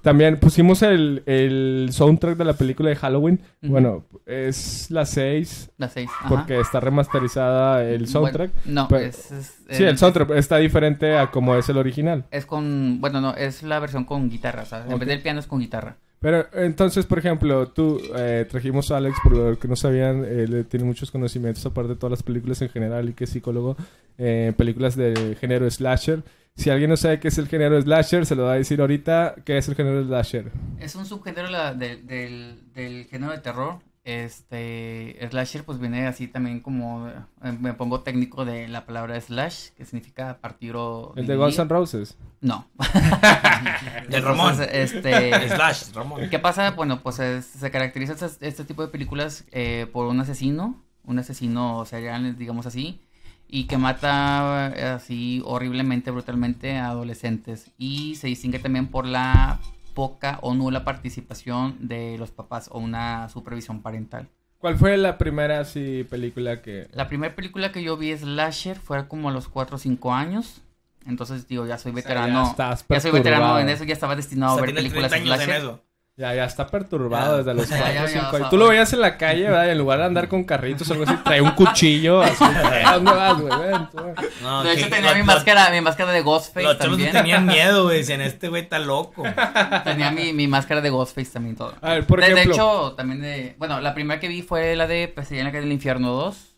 [0.02, 3.40] También pusimos el, el soundtrack de la película de Halloween.
[3.62, 6.08] Bueno, es la 6 Las seis.
[6.20, 6.28] ajá.
[6.28, 8.50] porque está remasterizada el soundtrack.
[8.64, 11.76] Bueno, no, pero- es, es- Sí, eh, el soundtrack está diferente a como es el
[11.76, 12.24] original.
[12.30, 14.90] Es con, bueno, no, es la versión con guitarra, ¿sabes?
[14.90, 15.96] En vez del piano es con guitarra.
[16.20, 20.66] Pero entonces, por ejemplo, tú eh, trajimos a Alex, por lo que no sabían, él
[20.68, 23.76] tiene muchos conocimientos, aparte de todas las películas en general y que es psicólogo,
[24.16, 26.22] eh, películas de género slasher.
[26.58, 29.36] Si alguien no sabe qué es el género slasher, se lo va a decir ahorita
[29.44, 30.50] qué es el género slasher.
[30.80, 33.78] Es un subgénero la- de- del, del género de terror.
[34.04, 39.68] Este, slasher pues viene así también como, eh, me pongo técnico de la palabra slash,
[39.76, 41.36] que significa partir o El de.
[41.36, 42.16] Guns N' Roses.
[42.40, 42.66] No.
[44.08, 44.52] Del Ramón.
[44.60, 46.28] Entonces, este, Slash, Ramón.
[46.30, 46.72] ¿Qué pasa?
[46.72, 51.18] Bueno, pues es- se caracteriza este, este tipo de películas eh, por un asesino, un
[51.18, 53.00] asesino serial, digamos así,
[53.48, 57.70] y que mata eh, así horriblemente, brutalmente a adolescentes.
[57.78, 59.58] Y se distingue también por la
[59.94, 64.28] poca o nula participación de los papás o una supervisión parental.
[64.58, 66.88] ¿Cuál fue la primera así película que...
[66.92, 70.62] La primera película que yo vi Slasher fue como a los 4 o 5 años.
[71.06, 72.50] Entonces, digo, ya soy sea, ya veterano.
[72.50, 75.34] estás ya soy veterano en eso, ya estaba destinado O sea, a ver películas 30
[75.34, 75.82] años en eso.
[76.18, 77.36] Ya, ya está perturbado Ya.
[77.38, 78.50] desde los Ya, 4 ya, o ya, 5 o sea, años.
[78.50, 79.66] Tú lo veías en la calle, ¿verdad?
[79.66, 82.20] Y en lugar de andar con carritos o algo así, trae un cuchillo.
[82.22, 83.58] Así, ¿a ¿Dónde vas, güey?
[83.60, 84.14] Ven, tú, güey.
[84.42, 87.12] No, De que- hecho, tenía lo- mi lo- máscara, mi máscara de Ghostface Los también.
[87.12, 87.98] tenían miedo, güey.
[87.98, 89.22] Decían, este güey está loco.
[89.84, 91.74] Tenía mi, mi máscara de Ghostface también todo.
[91.80, 92.54] A ver, por de, de ejemplo...
[92.54, 93.54] hecho, también de...
[93.56, 96.56] Bueno, la primera que vi fue la de Pesadilla en la calle del infierno 2.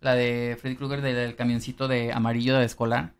[0.00, 3.12] La de Freddy Krueger del, del camioncito de amarillo de escolar.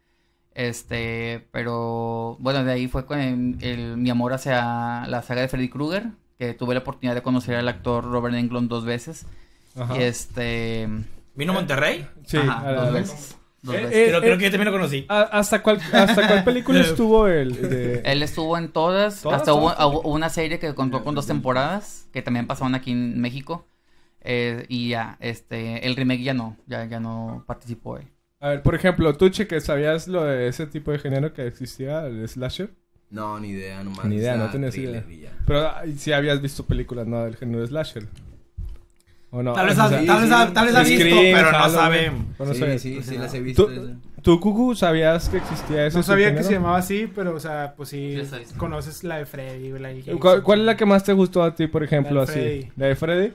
[0.61, 5.49] Este, pero bueno, de ahí fue con el- el- mi amor hacia la saga de
[5.49, 6.09] Freddy Krueger,
[6.39, 9.25] que tuve la oportunidad de conocer al actor Robert Englund dos veces.
[9.75, 9.97] Ajá.
[9.97, 10.87] Y este,
[11.35, 12.07] ¿Vino a Monterrey?
[12.27, 13.37] Sí, ajá, a la dos veces.
[13.63, 13.97] Dos Eh, veces.
[13.97, 15.07] eh, Creo, creo que yo también lo conocí.
[15.09, 18.03] ¿A- ¿Hasta cuál, ¿Hasta cuál película estuvo de...
[18.05, 19.69] Él estuvo en todas, ¿Todas, hasta hubo,
[20.01, 23.65] hubo una serie que contó con dos temporadas, que también pasaban aquí en México.
[24.23, 28.07] eh, y ya, este, el remake ya no, ya, ya no participó él.
[28.41, 32.07] A ver, por ejemplo, tú, Cheque, ¿sabías lo de ese tipo de género que existía,
[32.07, 32.71] el slasher?
[33.11, 34.07] No, ni idea, nomás.
[34.07, 35.05] Ni idea, no tenías idea.
[35.47, 37.23] Pero ah, sí habías visto películas, ¿no?
[37.25, 38.07] Del género slasher.
[39.33, 39.53] ¿O no?
[39.53, 40.35] Tal vez, O ha- sea, sí, tal vez, sí.
[40.35, 41.75] ha- tal vez ha visto, Scream, pero no Halloween.
[41.75, 42.13] sabe.
[42.39, 42.83] Bueno, sí, sabes.
[42.83, 43.71] sí, sí, las he visto.
[44.23, 47.75] ¿Tú, Cucu, sabías que existía ese No sabía que se llamaba así, pero, o sea,
[47.77, 48.21] pues sí,
[48.57, 51.55] conoces la de Freddy, la de ¿Cuál, cuál es la que más te gustó a
[51.55, 52.41] ti, por ejemplo, La de así?
[52.41, 52.73] Freddy.
[52.77, 53.33] ¿La de Freddy?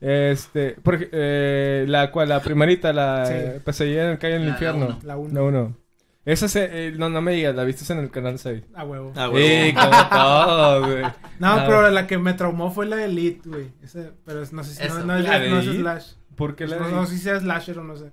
[0.00, 3.32] Este, porque, eh, la cual, la primerita, la Sí.
[3.34, 4.98] eh, pesadilla en el calle en el La- infierno.
[5.02, 5.34] La uno.
[5.34, 5.76] La uno.
[6.24, 8.62] Esa se, eh, no, no me digas, la viste en el canal 6.
[8.74, 9.12] A huevo.
[9.30, 9.70] Güey.
[9.70, 11.02] Sí, como todo, güey.
[11.38, 13.72] No, pero la que me traumó fue la de Elite, güey.
[13.82, 14.98] Ese- Pero no sé si Eso.
[15.00, 15.64] no, no es, ¿La de no es?
[15.66, 16.06] Slash.
[16.36, 18.12] ¿Por qué la No, no sé si sea Slasher o no sé.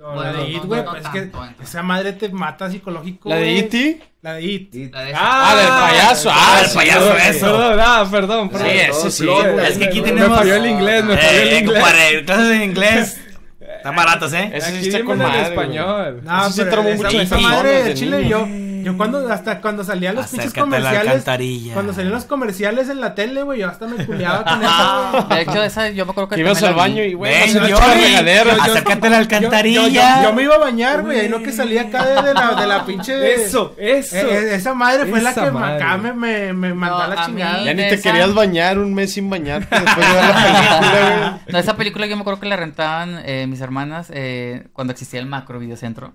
[0.00, 0.48] No, Bueno, la de.
[0.50, 1.30] It, güey, no es que
[1.62, 3.28] esa madre te mata psicológico.
[3.28, 3.58] ¿La de.
[3.58, 4.00] E.T.?
[4.22, 4.74] La de It.
[4.92, 6.30] La de- Ah, del payaso.
[6.32, 7.46] Ah, del sí, payaso, eso.
[7.46, 8.66] Perdón, ah, perdón, perdón.
[8.70, 9.28] Sí, ese sí.
[9.68, 11.80] Es que aquí Me- tenemos- Me falló el inglés, me falló el Eh, inglés.
[11.82, 13.20] compadre, clases de inglés.
[13.76, 14.50] Están baratos, ¿eh?
[14.54, 16.20] Ese sí Aquí está con madre, español.
[16.22, 18.28] No, Eso sí pero mucho esa madre de Chile, niño.
[18.30, 18.46] yo,
[18.82, 21.74] yo cuando, hasta cuando salían los pinches Acércate a la comerciales, alcantarilla.
[21.74, 25.28] cuando salían los comerciales en la tele, güey, yo hasta me culeaba con eso.
[25.34, 29.06] De hecho, esa yo me acuerdo que ibas al baño y, güey, Ven, yo- acércate
[29.06, 30.22] a la Yo, alcantarilla.
[30.22, 32.54] yo- yo me iba a bañar, güey, ahí no que salía acá de, de la,
[32.54, 33.34] de la pinche...
[33.34, 34.16] Eso, eso.
[34.16, 35.76] Eh, eh, esa madre fue la que madre.
[35.82, 37.64] acá me, me, me mandó No, a la chingada.
[37.64, 40.90] Ya ni te esa- querías bañar un mes sin bañarte después de ver la película,
[41.40, 41.52] güey.
[41.52, 45.20] No, esa película yo me acuerdo que la rentaban eh, mis hermanas eh, cuando existía
[45.20, 46.14] el macro videocentro.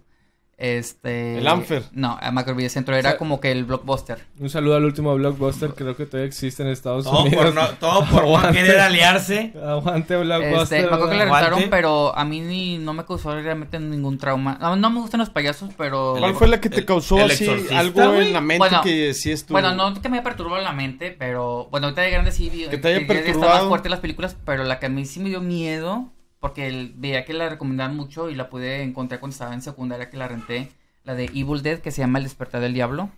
[0.57, 1.37] Este.
[1.37, 1.83] El Anfer.
[1.91, 4.19] No, a Macrovideocentro era O sea- como que el blockbuster.
[4.39, 7.43] Un saludo al último blockbuster, creo que todavía existe en Estados Todo Unidos.
[7.45, 8.59] por, no, todo por no Aguante.
[8.59, 9.53] querer aliarse.
[9.61, 10.79] Aguante blockbuster.
[10.79, 11.33] Este, me acuerdo que ¿verdad?
[11.41, 14.57] rentaron, pero a mí ni, no me causó realmente ningún trauma.
[14.61, 16.15] No, no me gustan los payasos, pero.
[16.17, 18.81] ¿Cuál fue la que te El- causó el así exorcista, algo en la mente Bueno,
[18.81, 19.55] que sí estuvo?
[19.59, 22.77] Bueno, no que me haya perturbado la mente, pero bueno, ahorita de grande sí Que
[22.77, 23.53] te haya perturbado.
[23.53, 26.11] más fuerte las películas, pero la que a mí sí me dio miedo,
[26.45, 30.11] porque el- veía que la recomendaban mucho y la pude encontrar cuando estaba en secundaria
[30.11, 30.71] que la renté,
[31.03, 33.09] la de Evil Dead que se llama El despertar del diablo.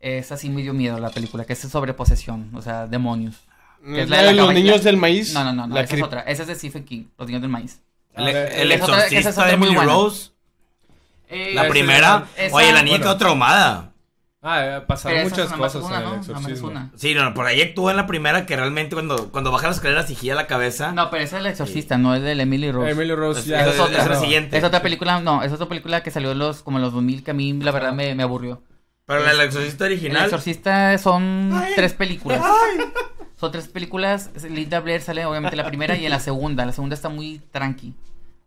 [0.00, 3.36] Esa sí me dio miedo la película, que es sobre posesión, o sea, demonios.
[3.82, 5.32] que es ¿La la de los niños del maíz?
[5.32, 7.50] No, no, no, no esa es otra, esa es de Stephen King, Los niños del
[7.50, 7.80] maíz.
[8.14, 9.86] El, el esa es otra- esa es exorcista otra de muy Emily.
[9.86, 10.30] Rose.
[11.30, 12.26] Eh, La primera.
[12.36, 13.04] esa- Oye, la niña bueno.
[13.04, 13.87] quedó traumada.
[14.50, 16.68] Ah, eh, pasaron muchas es cosas una, en el exorcismo.
[16.68, 16.90] una.
[16.96, 20.08] Sí, no, por ahí actuó en la primera que realmente cuando, cuando baja las escaleras
[20.10, 20.92] y gira la cabeza.
[20.92, 22.90] No, pero esa es el exorcista, no es del Emily Rose.
[22.90, 23.60] Emily Rose Es- ya.
[23.60, 24.02] esa es otra.
[24.02, 24.20] es la no.
[24.20, 24.56] siguiente.
[24.56, 27.22] Es otra película, no, es otra película que salió en los, como en los 2000
[27.24, 28.62] que a mí la verdad me, me aburrió.
[29.04, 30.24] Pero la del exorcista El original.
[30.24, 32.40] Exorcista son tres películas.
[33.36, 34.30] Son tres películas.
[34.50, 36.66] Linda Blair sale obviamente la primera y en la segunda.
[36.66, 37.94] La segunda está muy tranqui.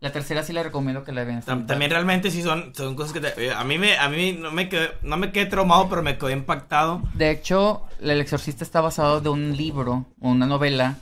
[0.01, 1.43] La tercera sí la recomiendo que la vean.
[1.43, 4.51] También realmente sí son, son cosas que te- eh, a mí me a mí no
[4.51, 7.03] me quedé, no me quedé traumado, pero me quedé impactado.
[7.13, 10.95] De hecho, El Exorcista está basado de un libro o una novela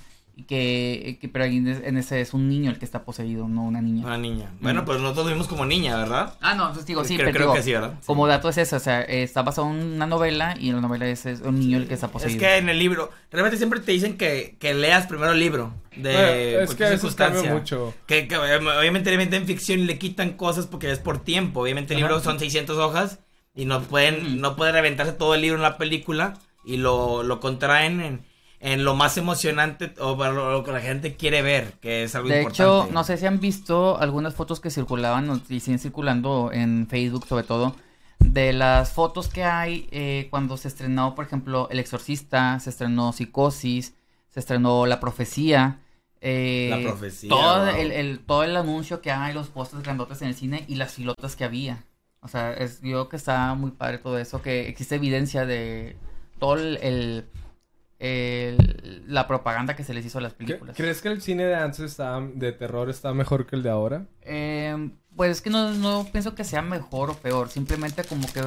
[0.48, 3.82] que, que- pero en en ese es un niño el que está poseído, no una
[3.82, 4.06] niña.
[4.06, 4.52] Una niña.
[4.62, 6.34] Bueno, pues nosotros vimos como niña, ¿verdad?
[6.42, 7.94] Ah, no, entonces digo, sí, creo, pero creo digo, que sí, ¿verdad?
[8.00, 8.08] Sí.
[8.08, 10.82] como dato es eso, o sea, eh, está basado en una novela y en la
[10.82, 12.40] novela es, es un niño el que está Es poseído.
[12.40, 15.74] que en el libro, realmente siempre te dicen que, que leas primero el libro.
[15.96, 16.28] De Bueno,
[16.64, 17.54] es que cambia circunstancia.
[17.54, 17.94] mucho.
[18.06, 21.62] Que, que, eh, obviamente le meten ficción y le quitan cosas porque es por tiempo.
[21.62, 22.08] Obviamente el Ajá.
[22.10, 23.20] libro son 600 hojas
[23.56, 27.40] y no pueden, no pueden reventarse todo el libro en la película y lo, lo
[27.40, 28.22] contraen en,
[28.62, 32.16] en lo más emocionante o para lo, lo que la gente quiere ver, que es
[32.16, 32.62] algo De importante.
[32.64, 37.26] hecho, no sé si han visto algunas fotos que circulaban y siguen circulando en Facebook
[37.26, 37.76] sobre todo,
[38.20, 43.14] de las fotos que hay eh, cuando se estrenó, por ejemplo, El Exorcista, se estrenó
[43.14, 43.94] Psicosis,
[44.30, 45.80] se estrenó La Profecía.
[46.20, 47.76] eh, La Profecía, Todo, wow.
[47.80, 50.92] el, el- todo el anuncio que hay, los postes grandotes en el cine y las
[50.94, 51.86] filotas que había.
[52.22, 55.96] O sea, es, yo creo que está muy padre todo eso, que existe evidencia de
[56.40, 57.26] todo el, el-
[58.00, 60.78] la propaganda que se les hizo a las ¿Cre- películas.
[60.78, 64.06] ¿Crees que el cine de antes está, de terror está mejor que el de ahora?
[64.22, 68.42] Eh, pues es que no, no pienso que sea mejor o peor, simplemente como que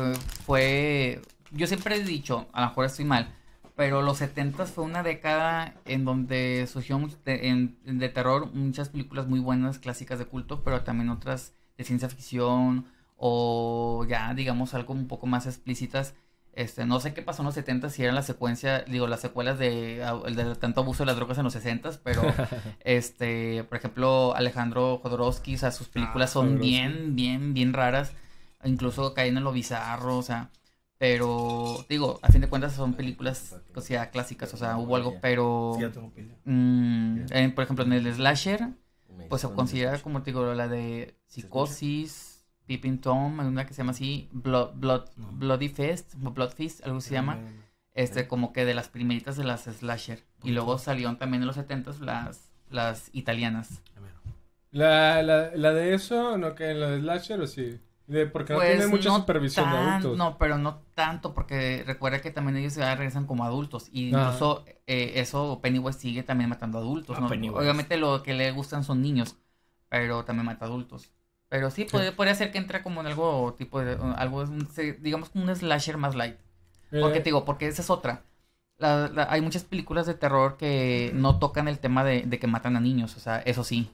[0.47, 1.21] fue,
[1.51, 3.29] yo siempre he dicho, a lo mejor estoy mal,
[3.77, 8.89] pero los 70 fue una década en donde surgió mucho de, en- de terror muchas
[8.89, 14.75] películas muy buenas, clásicas de culto, pero también otras de ciencia ficción o ya digamos
[14.75, 16.15] algo un poco más explícitas.
[16.55, 19.59] Este, no sé qué pasó en los 70 si eran la secuencia, digo, las secuelas
[19.59, 22.35] de, el de tanto abuso de las drogas en los 60 pero
[22.81, 26.69] este, por ejemplo, Alejandro Jodorowsky, o sea, sus películas Ah, son Jodorowsky.
[26.69, 28.13] bien, bien, bien raras,
[28.65, 30.51] incluso caen en lo bizarro, o sea,
[30.99, 35.21] pero digo, a fin de cuentas son películas, o sea, clásicas, o sea, hubo algo,
[35.21, 35.87] pero
[36.45, 38.69] mm, eh, por ejemplo, en el slasher,
[39.29, 42.32] pues se considera como te digo la de Psicosis,
[42.79, 45.29] Peeping Tom, hay una que se llama así, Blood, Blood, No.
[45.33, 47.39] Bloody Fest, Blood Feast, algo se llama,
[47.95, 51.57] este como que de las primeritas de las slasher, y luego salieron también en los
[51.57, 53.81] 70 las, las italianas.
[54.71, 56.55] La, la, la de eso, ¿no?
[56.55, 57.79] Que en la de Slasher o sí.
[58.07, 60.17] De, porque no tiene mucha no supervisión de tan- adultos.
[60.19, 63.89] No, pero no tanto, porque recuerda que también ellos ya regresan como adultos.
[63.93, 64.25] Y Ajá.
[64.29, 67.17] incluso eh, eso Pennywise sigue también matando adultos.
[67.19, 67.53] Ah, ¿no?
[67.55, 69.37] Obviamente lo que le gustan son niños,
[69.91, 71.11] pero también mata adultos.
[71.53, 74.47] Pero sí, puede- podría ser que entre como en algo tipo de, algo,
[75.01, 76.37] digamos como un slasher más light.
[76.91, 78.23] Porque Eh, te digo, porque esa es otra.
[78.79, 82.47] La- la- hay muchas películas de terror que no tocan el tema de, de que
[82.47, 83.91] matan a niños, o sea, eso sí.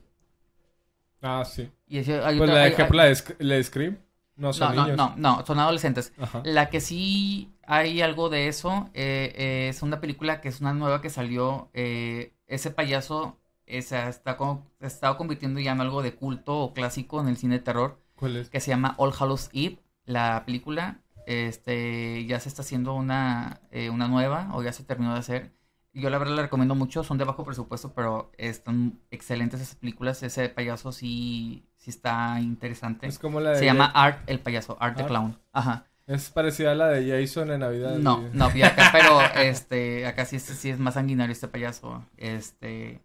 [1.21, 1.69] Ah, sí.
[1.87, 3.97] Y hay Pues otra- la hay- ejemplo, la de, Sc- la de Scream.
[4.37, 4.97] No no, son no, niños.
[4.97, 6.13] no, no, son adolescentes.
[6.17, 6.41] Ajá.
[6.45, 10.73] La que sí hay algo de eso eh, eh, es una película que es una
[10.73, 11.69] nueva que salió.
[11.73, 13.37] eh, ese payaso
[13.81, 17.21] se ha- está, con- se ha estado convirtiendo ya en algo de culto o clásico
[17.21, 18.49] en el cine de terror ¿Cuál es?
[18.49, 19.79] que se llama All Hallows Eve.
[20.05, 25.13] La película este, ya se está haciendo una, eh, una nueva o ya se terminó
[25.13, 25.51] de hacer.
[25.93, 30.21] Yo la verdad la recomiendo mucho, son de bajo presupuesto, pero están excelentes esas películas.
[30.23, 33.07] Ese payaso sí, sí está interesante.
[33.07, 33.59] Es como la de...
[33.59, 35.05] Se llama Art el payaso, Art the.
[35.05, 35.37] Clown.
[35.51, 35.85] Ajá.
[36.07, 37.97] Es parecida a la de Jason en Navidad.
[37.97, 42.03] No, y- no, y acá, pero este, acá sí, sí es más sanguinario este payaso.
[42.17, 43.01] Este,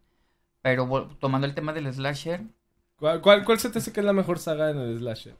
[0.65, 0.89] pero
[1.20, 2.41] tomando el tema del slasher,
[2.97, 5.36] ¿Cuál, cuál, cuál se te hace que es la mejor saga en el slasher?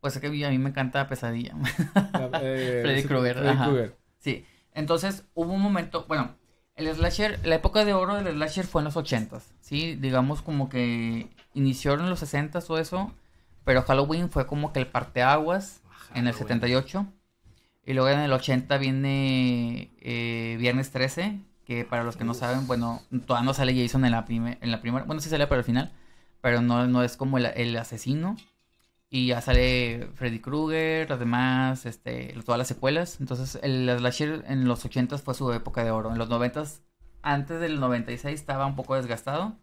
[0.00, 1.54] pues es que a mí me encanta Pesadilla.
[2.12, 3.56] La- eh, Freddy Krueger, Freddy.
[3.56, 3.96] Krueger.
[4.18, 4.44] Sí,
[4.74, 6.34] entonces hubo un momento, bueno,
[6.74, 10.68] el slasher, la época de oro del slasher fue en los ochentas, sí, digamos como
[10.68, 13.12] que inició en los sesentas o eso,
[13.64, 15.82] pero Halloween fue como que el parteaguas
[16.14, 16.38] en el bueno.
[16.48, 17.06] 78.
[17.86, 22.66] Y luego en el 80 viene eh, Viernes 13, que para los que no saben,
[22.66, 25.60] bueno, todavía no sale Jason en la, prime- en la primera, bueno, sí sale para
[25.60, 25.92] el final,
[26.40, 28.36] pero no, no es como el, el asesino.
[29.10, 33.20] Y ya sale Freddy Krueger, además, este, todas las secuelas.
[33.20, 36.10] Entonces, el slasher en los 80 fue su época de oro.
[36.12, 36.64] En los 90
[37.22, 39.56] antes del 96 estaba un poco desgastado.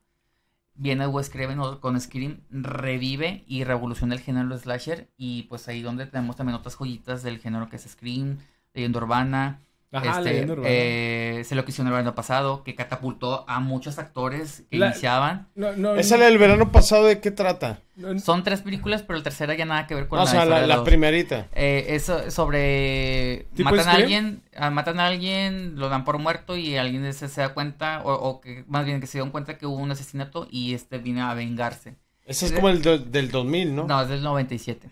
[0.76, 5.10] Viene Wes Craven con Scream, revive y revoluciona el género slasher.
[5.18, 8.40] Y pues ahí donde tenemos también otras joyitas del género que es Scream,
[8.74, 9.62] Leyenda Urbana.
[9.94, 10.70] Ajá, este, leyenda urbana.
[10.72, 14.88] eh, se lo que hicieron el año pasado, que catapultó a muchos actores que La-
[14.88, 15.50] iniciaban.
[15.56, 17.80] No, no, ¿Esa del verano pasado de qué trata?
[17.98, 20.40] no, Son tres películas, pero la tercera ya nada que ver con o la sea,
[20.40, 21.48] historia la, de la los- primerita.
[21.54, 26.18] eh, es so- sobre ¿Tipo matan a alguien, ah, matan a alguien, lo dan por
[26.20, 29.32] muerto y alguien se, se da cuenta o, o que más bien que se dieron
[29.32, 31.96] cuenta que hubo un asesinato y este viene a vengarse.
[32.26, 33.88] Ese es como el do- del 2000, ¿no?
[33.88, 34.90] No, es del 97.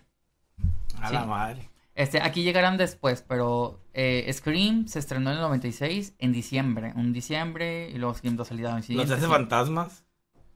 [1.00, 1.14] A Sí.
[1.14, 1.69] la madre.
[1.94, 7.12] Este, aquí llegarán después, pero eh, Scream se estrenó en el 96 en diciembre, un
[7.12, 9.30] diciembre y luego Scream 2 salida en Los siguiente, hace sí.
[9.30, 10.04] fantasmas.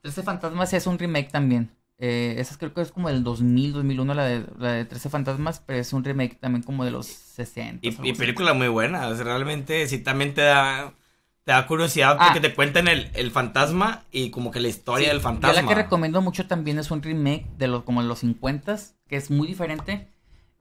[0.02, 1.70] 13 Fantasmas es un remake también.
[1.98, 5.60] Eh, esa creo que es como del 2000, 2001, la de, la de 13 Fantasmas,
[5.64, 7.86] pero es un remake también como de los 60.
[7.86, 8.12] Y, así.
[8.12, 9.08] película muy buena.
[9.08, 10.92] o sea, realmente sí también te da,
[11.44, 12.26] te da curiosidad Ah.
[12.32, 15.62] porque te cuentan el, el fantasma y como que la historia Sí, del yo fantasma.
[15.62, 18.76] la que recomiendo mucho también es un remake de los como de los 50
[19.08, 20.08] que es muy diferente.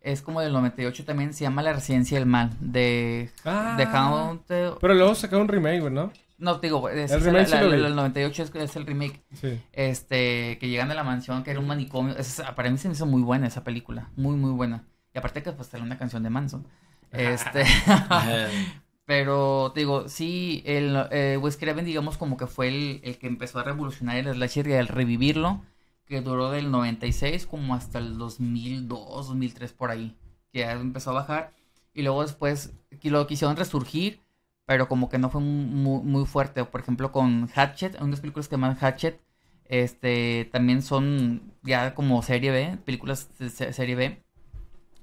[0.03, 3.75] Es como del 98 también, se llama La Residencia del Mal, de, Ah.
[3.77, 6.11] de Haunted- Pero luego sacaron un remake, ¿no?
[6.37, 7.83] No, te digo, es, El es remake la- la- vi.
[7.85, 9.23] el 98 es, es el remake.
[9.33, 9.61] Sí.
[9.71, 12.15] Este, que llegan de la mansión, que era un manicomio.
[12.55, 14.83] Para mí se me hizo muy buena esa película, muy, muy buena.
[15.13, 16.67] Y aparte que pues sale una canción de Manson.
[17.11, 17.63] Este,
[19.05, 23.27] pero te digo, sí, el eh, Wes Craven digamos como que fue el, el que
[23.27, 25.61] empezó a revolucionar el slasher y al revivirlo,
[26.05, 30.15] que duró del 96 como hasta el 2002, 2003 por ahí,
[30.51, 31.53] que ya empezó a bajar
[31.93, 32.73] y luego después
[33.03, 34.21] lo quisieron resurgir,
[34.65, 38.55] pero como que no fue muy, muy fuerte, por ejemplo con Hatchet, unas películas que
[38.55, 39.19] llaman Hatchet,
[39.65, 44.23] este, también son ya como serie B, películas de se- serie B,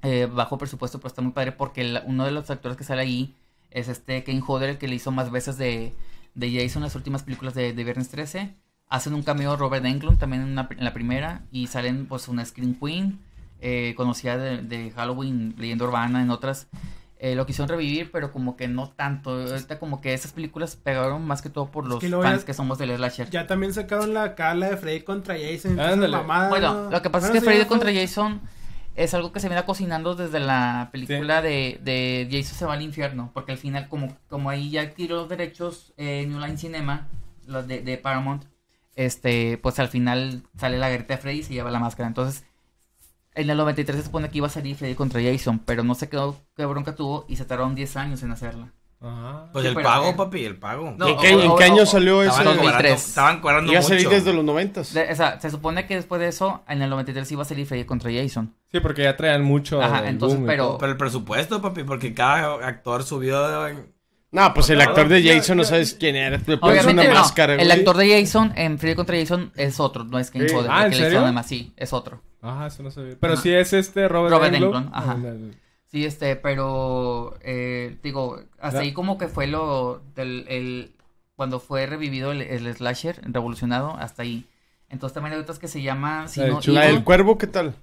[0.03, 3.37] eh, bajo presupuesto, pero está muy padre porque uno de los actores que sale ahí
[3.71, 5.95] es este Kane Hodder, el que le hizo más veces de,
[6.35, 8.55] de Jason las últimas películas de, de Viernes 13.
[8.91, 12.45] Hacen un cameo Robert Englund también en, una- en la primera y salen pues una
[12.45, 13.19] Scream Queen,
[13.61, 16.67] eh, conocida de, de Halloween, Leyenda Urbana, en otras.
[17.23, 19.31] Eh, lo quisieron revivir, pero como que no tanto.
[19.31, 22.47] Ahorita como que esas películas pegaron más que todo por los que luego fans ya-
[22.47, 23.29] que somos del slasher.
[23.31, 25.77] Ya también sacaron la cala de Freddy contra Jason.
[25.77, 26.91] mamada, Bueno, ¿no?
[26.91, 28.41] lo que pasa Bueno, es que sí, Freddy contra Jason
[28.97, 32.83] es algo que se viene cocinando desde la película de, de Jason se va al
[32.83, 37.07] infierno, porque al final como, como ahí ya adquirió los derechos eh, New Line Cinema,
[37.47, 38.45] los de, de Paramount,
[39.05, 42.07] este, pues al final sale la garita de Freddy y se lleva la máscara.
[42.09, 42.45] Entonces,
[43.35, 46.09] en el 93 se supone que iba a salir Freddy contra Jason, pero no sé
[46.09, 46.19] qué,
[46.57, 48.73] qué bronca tuvo y se tardaron 10 años en hacerla.
[49.03, 49.49] Ajá.
[49.53, 50.95] Pues Sí, el pago, eh, papi, el pago.
[50.99, 52.33] No, ¿En qué, o- en o- qué o- año salió ese?
[52.33, 53.07] Cobrando, 2003.
[53.09, 54.93] estaban cobrando Iba a salir desde los noventas.
[54.93, 57.67] De- o sea, se supone que después de eso, en el 93 iba a salir
[57.67, 58.55] Freddy contra Jason.
[58.71, 59.81] Sí, porque ya traían mucho.
[59.81, 60.77] Ajá, entonces, boom pero-.
[60.79, 63.49] Pero el presupuesto, papi, porque cada actor subió...
[63.65, 64.00] de-
[64.33, 66.37] No, pues el actor de Jason no sabes quién era.
[66.39, 67.21] Le pones Obviamente una no.
[67.21, 67.73] máscara, el güey.
[67.73, 70.55] actor de Jason en Freddy contra Jason es otro, no es Kane Sí.
[70.55, 70.71] Hodder.
[70.73, 71.21] Ah, el ¿en serio?
[71.21, 72.23] además, sí, es otro.
[72.41, 73.17] Ajá, eso no sabía.
[73.21, 73.43] Pero Ajá.
[73.43, 74.77] sí es este Robert, Robert Englund.
[74.77, 75.15] Englund, ajá.
[75.15, 75.57] El- el-
[75.91, 78.41] Sí, este, pero eh, digo,
[78.79, 80.93] ahí como que fue lo del el,
[81.35, 84.47] cuando fue revivido el, el slasher, revolucionado, hasta ahí.
[84.89, 85.81] Entonces también hay otras que se
[86.29, 86.95] si no, Evil.
[86.95, 87.75] del cuervo, ¿qué tal?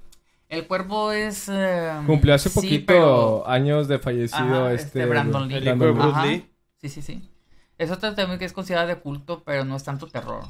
[0.49, 4.99] El cuervo es eh, Cumplió hace sí, poquito pero- años de fallecido Ajá, este...
[4.99, 5.55] este Brandon Lee.
[5.55, 6.25] El hijo de Bruce Ajá.
[6.25, 6.49] Lee.
[6.81, 7.29] Sí, sí, sí.
[7.77, 10.43] Es otra también que es considerada de culto, pero no es tanto terror.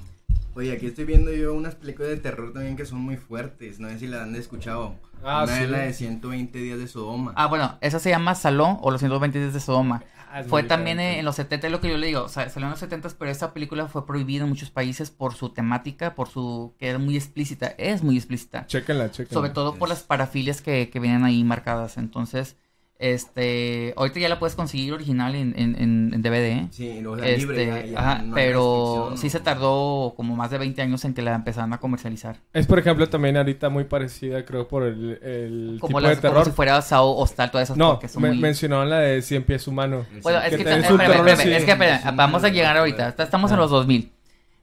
[0.56, 3.80] Oye, aquí estoy viendo yo unas películas de terror también que son muy fuertes.
[3.80, 4.95] No sé si las han escuchado.
[5.24, 5.64] Ah, Una sí.
[5.64, 7.34] es la de 120 días de Sodoma.
[7.36, 10.03] Ah, bueno, esa se llama Salón o los 120 días de Sodoma.
[10.47, 12.72] Fue también en los 70, es lo que yo le digo, o sea, salió en
[12.72, 16.76] los 70, pero esta película fue prohibida en muchos países por su temática, por su...
[16.77, 18.65] que era muy explícita, es muy explícita.
[18.68, 19.34] Chéquenla, chéquenla.
[19.34, 21.97] Sobre todo por las parafilias que, que vienen ahí marcadas.
[21.97, 22.57] Entonces,
[22.99, 25.76] este, ahorita ya la puedes conseguir original en, en,
[26.14, 26.68] en- DVD, ¿eh?
[26.72, 27.65] Sí, la Este, libre.
[27.68, 29.44] ya- ya ajá, no pero sí se ¿no?
[29.44, 32.38] tardó como más de 20 años en que la empezaron a comercializar.
[32.53, 36.15] Es, por ejemplo, también ahorita muy parecida, creo, por el, el Como, tipo las, de
[36.18, 36.45] como terror.
[36.45, 38.40] si fuera Sao Hostal, todas esas No, porque son me- muy...
[38.40, 40.06] mencionaron la de Cien Pies Humano.
[40.24, 41.53] Bueno, es que que, espérame, espérame, así.
[41.53, 43.15] es que espérame, vamos a llegar ahorita.
[43.18, 43.61] Estamos en Ah.
[43.61, 44.11] los 2000.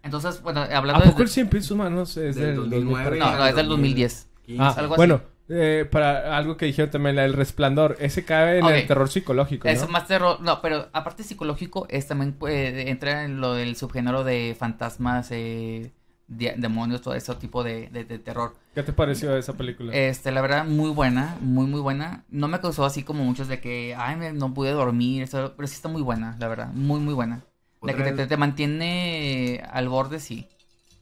[0.03, 1.23] Entonces, bueno, hablando ¿A poco de...
[1.25, 3.05] el Cien Pies Humanos es Del del 2009.
[3.05, 3.19] 2009?
[3.21, 4.29] No, no, es del 2010.
[4.47, 4.63] 15.
[4.63, 4.99] Ah, algo así.
[4.99, 9.09] bueno, eh, para algo que dijeron también, la del resplandor, ese cabe en el terror
[9.09, 9.89] psicológico, Es ¿no?
[9.89, 14.55] más terror, no, pero aparte psicológico, es también puede, entra en lo del subgénero de
[14.59, 15.93] fantasmas, eh,
[16.29, 18.55] de- demonios, todo ese tipo de, de- de terror.
[18.75, 19.93] ¿Qué te pareció esa película?
[19.95, 22.25] Este, la verdad, muy buena, muy, muy buena.
[22.29, 25.67] No me causó así como muchos de que, ay, me- no pude dormir, eso, pero
[25.69, 27.43] sí está muy buena, la verdad, muy, muy buena.
[27.83, 30.49] De que te, te- te mantiene al borde, sí.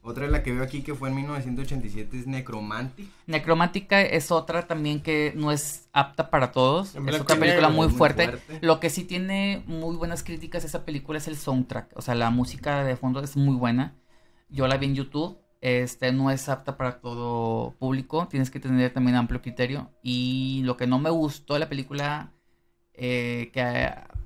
[0.04, 3.08] Otra de la que veo aquí que fue en 1987 es Necromantic.
[3.28, 6.96] Necromántica es otra también que no es apta para todos.
[6.96, 8.24] En Es otra película muy, muy fuerte.
[8.24, 8.58] fuerte.
[8.66, 11.96] Lo que sí tiene muy buenas críticas esa película es el soundtrack.
[11.96, 13.94] O sea, la música de fondo es muy buena.
[14.48, 15.38] Yo la vi en YouTube.
[15.60, 18.26] Este no es apta para todo público.
[18.28, 19.90] Tienes que tener también amplio criterio.
[20.02, 22.32] Y lo que no me gustó de la película
[22.94, 23.62] eh, que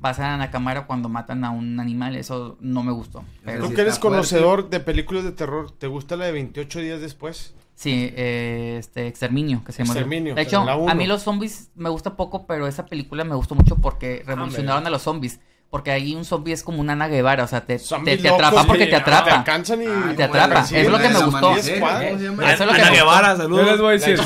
[0.07, 3.25] pasan a la cámara cuando matan a un animal, eso no me gustó.
[3.45, 4.09] Pero Tú sí que eres fuerte.
[4.09, 7.55] conocedor de películas de terror, ¿te gusta la de 28 días después?
[7.75, 9.95] Sí, eh, este, Exterminio, que se llama.
[9.95, 13.57] Exterminio, De hecho, a mí los zombies me gusta poco, pero esa película me gustó
[13.57, 15.41] mucho porque revolucionaron a los zombies.
[15.69, 18.67] Porque ahí un zombie es como una Ana Guevara, o sea, te, te, atrapa locos
[18.67, 19.25] porque que te atrapa.
[19.25, 21.47] Te alcanzan y Ah, te atrapa, es lo que me gustó.
[21.49, 22.07] amanecer, ¿Cuál?
[22.07, 22.53] ¿cómo se llama?
[22.53, 23.67] Eso es lo que Ana me Guevara, Yo saludos.
[23.67, 24.21] les voy a decir,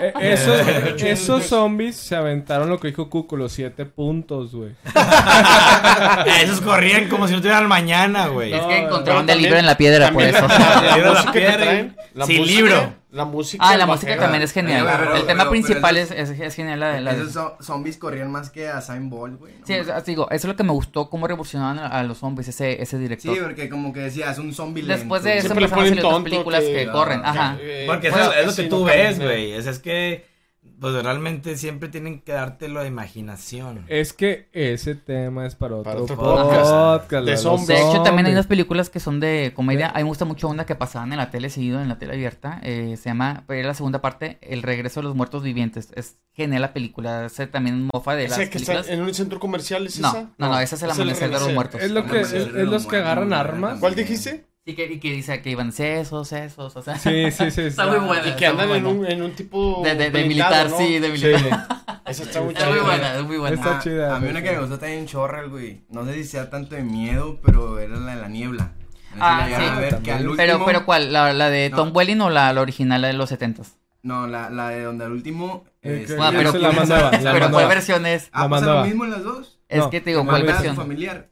[0.00, 0.60] eh, esos,
[1.02, 4.70] esos zombies se aventaron lo que dijo Cuco, los siete puntos, güey.
[6.42, 8.52] Esos corrían como si no tuvieran mañana, güey.
[8.52, 10.46] Es No, que no, encontraron el libro en la piedra, por eso.
[10.48, 11.96] La, de la música que traen,
[12.26, 12.94] sin libro.
[13.12, 13.62] La música.
[13.68, 14.86] Ah, la música también es genial.
[14.86, 16.80] Pero, pero, el tema pero, principal es, es, es genial.
[16.80, 19.52] La, la- Esos zo- zombies corrían más que a Simon Ball, güey.
[19.60, 20.04] no sí, es- mames.
[20.06, 23.02] digo, eso es lo que me gustó, cómo revolucionaron a, los zombies, ese, ese Sí,
[23.02, 23.38] director.
[23.42, 25.24] porque como que decía, es un zombie Después lento.
[25.24, 27.20] de eso empezaron a salir otras películas que- que corren.
[27.20, 27.56] que- Ajá.
[27.60, 29.52] Eh, Porque eso es lo sí, que tú ves, güey.
[29.52, 30.31] Es que
[30.80, 33.84] pues realmente siempre tienen que darte la imaginación.
[33.88, 37.10] Es que ese tema es para otro, Para otro podcast.
[37.24, 37.68] De zombies.
[37.68, 39.90] De hecho, también hay unas películas que son de comedia.
[39.90, 42.14] A mí me gusta mucho una que pasaban en la tele seguido, en la tele
[42.14, 42.60] abierta.
[42.62, 45.90] eh, se llama, era la segunda parte, El regreso de los muertos vivientes.
[45.94, 47.26] Es genial la película.
[47.26, 48.96] Es también mofa de las ¿Ese que está películas.
[48.98, 50.30] en un centro comercial es No, esa?
[50.38, 51.80] no, no, ese es el amanecer de los muertos.
[51.80, 53.78] Es lo que es, es los que agarran armas.
[53.78, 54.46] ¿Cuál dijiste?
[54.64, 56.96] Y que, y que dice que iban sesos, esos, o sea.
[56.96, 57.60] Sí, sí, sí.
[57.62, 58.28] Está muy buena.
[58.28, 59.82] Y que está andan en un, en un tipo.
[59.84, 60.78] De, de, de militar, ¿no?
[60.78, 61.66] sí, de militar.
[62.06, 63.56] Esa está muy Es muy buena, es muy buena.
[63.56, 65.84] Está Ah, chida, A mí una que me gustó también Chorrel, güey.
[65.88, 68.72] No sé si sea tanto de miedo, pero era la de la niebla.
[69.16, 69.64] No Ah, la sí.
[69.64, 71.12] a ver, que al Pero, último- pero ¿cuál?
[71.12, 71.76] ¿La, la de No.
[71.76, 73.76] Tom Welling o la, la original, la de los setentas?
[74.02, 75.64] No, la, la de donde al último.
[75.82, 78.28] Eh, este, Ah, pero- es la más nueva, la Pero más ¿cuál versión es?
[78.32, 78.80] Ah, la pasa mandaba.
[78.82, 79.60] lo mismo en las dos.
[79.68, 80.76] Es No, que te digo, ¿cuál versión?
[80.76, 81.30] familiar.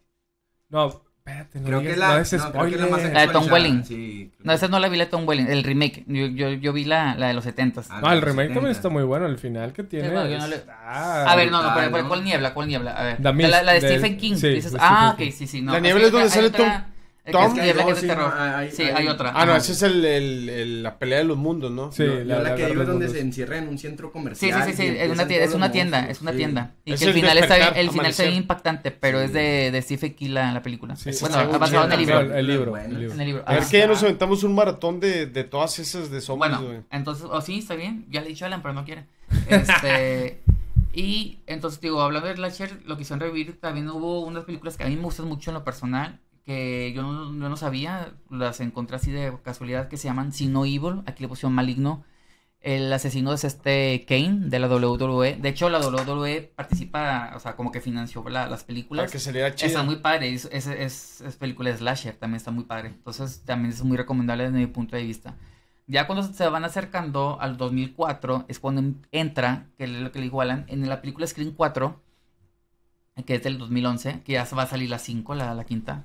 [0.68, 2.06] No, espérate, no Creo que digas- es la.
[2.08, 3.12] no No, es creo que es la más.
[3.12, 3.84] La de Tom Welling.
[3.84, 4.30] Sí.
[4.36, 6.04] creo No, que- esa no la vi la de Tom Welling, el remake.
[6.06, 7.86] Yo, yo, yo vi la, la de los setentas.
[7.90, 8.78] Ah, No, el remake también 70.
[8.78, 9.26] está muy bueno.
[9.26, 10.08] El final que tiene.
[10.10, 12.08] bueno, yo no le- está- A ver, no, no, Ah, pero, ¿no?
[12.08, 12.54] ¿cuál niebla?
[12.54, 12.90] ¿Cuál niebla?
[12.92, 13.20] A ver.
[13.20, 14.34] La, la de Stephen King.
[14.36, 15.62] sí, dices, ah, ok, Stephen sí, sí.
[15.62, 16.86] No, La niebla que es donde sale otra-
[17.30, 18.34] Tom- es que es niebla que es de Sí, terror.
[18.34, 19.32] no, hay- Sí, hay- hay otra.
[19.34, 21.92] Ah, no, ese es el, el, el- la pelea de los mundos, ¿no?
[21.92, 24.12] Sí, yo la- la, la que digo es donde se encierra en un centro Sí,
[24.12, 24.62] comercial.
[24.64, 26.36] sí, sí, sí, y es una, tienda, es una tienda, es una sí.
[26.38, 26.74] tienda.
[26.84, 29.24] Y Es que el el final está el final está bien impactante, pero Sí.
[29.26, 30.96] es de, de Stephen King la, la película.
[30.96, 32.20] Sí, bueno, muy basado en el libro.
[32.20, 32.86] El libro, Bueno.
[32.94, 33.14] el libro.
[33.14, 33.42] En el libro.
[33.46, 33.68] A ver Ah.
[33.70, 37.40] que ya nos aventamos un maratón de, de todas esas de zombies, Bueno, entonces, o
[37.42, 38.06] sí, está bien.
[38.10, 39.04] Ya le he dicho a Alan, pero no quiere.
[39.48, 40.40] Este.
[40.92, 44.84] y entonces, digo, hablando de Slasher, lo que hicieron revivir, también hubo unas películas que
[44.84, 46.18] a mí me gustan mucho en lo personal,
[46.50, 50.64] que yo no, yo no sabía, las encontré así de casualidad, que se llaman Sino
[50.64, 52.02] Evil, aquí le pusieron Maligno.
[52.60, 55.36] El asesino es este Kane de la WWE.
[55.36, 59.10] De hecho, la WWE participa, o sea, como que financió la- las películas.
[59.12, 59.68] que saliera chido.
[59.68, 62.88] Está muy padre, es, es, es- es película de slasher, también está muy padre.
[62.88, 65.36] Entonces también es muy recomendable desde mi punto de vista.
[65.86, 70.18] Ya cuando se van acercando al 2004 es cuando en- entra, que es lo que
[70.18, 72.02] le digo a Alan, en la película Screen 4,
[73.24, 76.04] que es del 2011, que ya va a salir la 5, la, la quinta,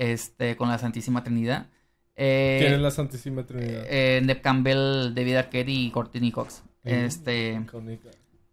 [0.00, 1.66] este, con la Santísima Trinidad.
[2.16, 3.84] Eh, ¿Quién es la Santísima Trinidad?
[3.86, 6.62] eh, Campbell, David Arquette y Courtney Cox.
[6.84, 6.88] Mm.
[6.88, 8.08] Este, Icónica.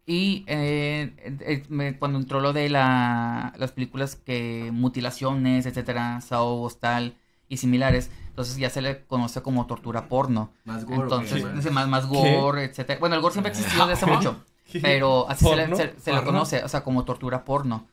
[0.05, 6.61] y eh, eh, me- cuando entró lo de la, las películas que mutilaciones, etcétera, Sao
[6.61, 7.15] Hostal
[7.47, 10.51] y similares, entonces ya se le conoce como tortura porno.
[10.65, 12.99] Más gore, Entonces, más, más gore, etcétera.
[12.99, 14.43] Bueno, el gore siempre ha existido desde hace mucho,
[14.81, 17.87] pero así se le, se- se le conoce, o sea, como tortura porno.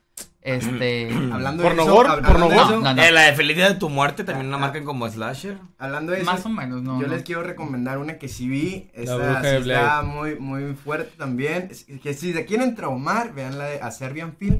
[0.45, 1.09] Este.
[1.33, 2.09] Hablando ¿Porno de eso, gore?
[2.09, 2.67] hab- ¿Porno hablando de gore?
[2.75, 3.03] eso- No, no.
[3.03, 5.57] Eh, la de Feliz Día de tu Muerte también la marcan como slasher.
[5.79, 7.01] Hablando de eso, Más o menos, no.
[7.01, 7.13] yo no.
[7.13, 8.89] les quiero recomendar una que sí vi.
[8.93, 11.69] Esta bruja sí de está muy, muy fuerte también.
[12.03, 14.59] Que si se quieren traumar, vean la de A Serbian Film.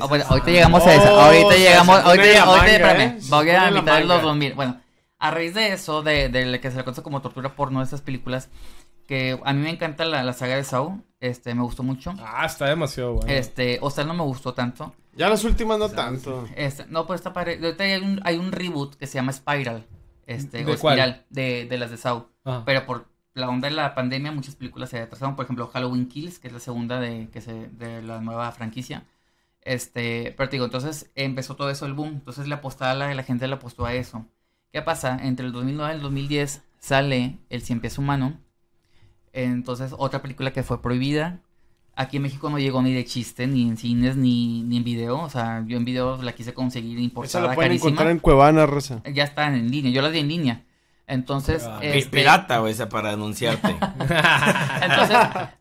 [0.00, 1.12] Ah, bueno, ahorita llegamos a esa.
[1.14, 2.00] Oh, Ahorita se- llegamos.
[2.00, 3.18] Ahorita, ahorita, espérame.
[3.28, 4.22] Voy a la mitad de los manga.
[4.22, 4.54] 2000.
[4.54, 4.80] Bueno,
[5.18, 8.00] a raíz de eso, de, de que se le conoce como tortura porno, de estas
[8.00, 8.48] películas,
[9.06, 11.00] que a mí me encanta la, la saga de Saw.
[11.20, 12.12] Este, me gustó mucho.
[12.20, 13.30] Ah, está demasiado bueno.
[13.32, 14.94] Este, Hostal no me gustó tanto.
[15.14, 16.48] Ya las últimas no tanto.
[16.56, 17.58] Este, no, pues está padre.
[17.62, 19.86] Ahorita hay un, hay un reboot que se llama Spiral.
[20.26, 20.94] Este, ¿De o cuál?
[20.94, 22.26] Spiral, de, de las de Saw.
[22.44, 22.62] Ah.
[22.64, 25.36] Pero por la onda de la pandemia, muchas películas se atrasaron.
[25.36, 29.04] Por ejemplo, Halloween Kills, que es la segunda de, que se, de la nueva franquicia.
[29.60, 32.14] Este, pero te digo, entonces empezó todo eso el boom.
[32.14, 34.26] Entonces le apostaba, la, la gente le apostó a eso.
[34.72, 35.18] ¿Qué pasa?
[35.22, 38.40] Entre el 2009 y el 2010 sale El Cien Pies Humano.
[39.32, 41.40] Entonces, otra película que fue prohibida.
[41.94, 45.20] Aquí en México no llegó ni de chiste, ni en cines, ni, ni en video.
[45.20, 47.90] O sea, yo en video la quise conseguir Esa importada la pueden carísima.
[47.90, 49.02] encontrar en Cuevana, raza.
[49.12, 50.62] Ya están en línea, yo la di en línea.
[51.06, 53.68] Entonces, Ah, Es este, pirata, güey, esa para denunciarte.
[54.82, 55.16] entonces,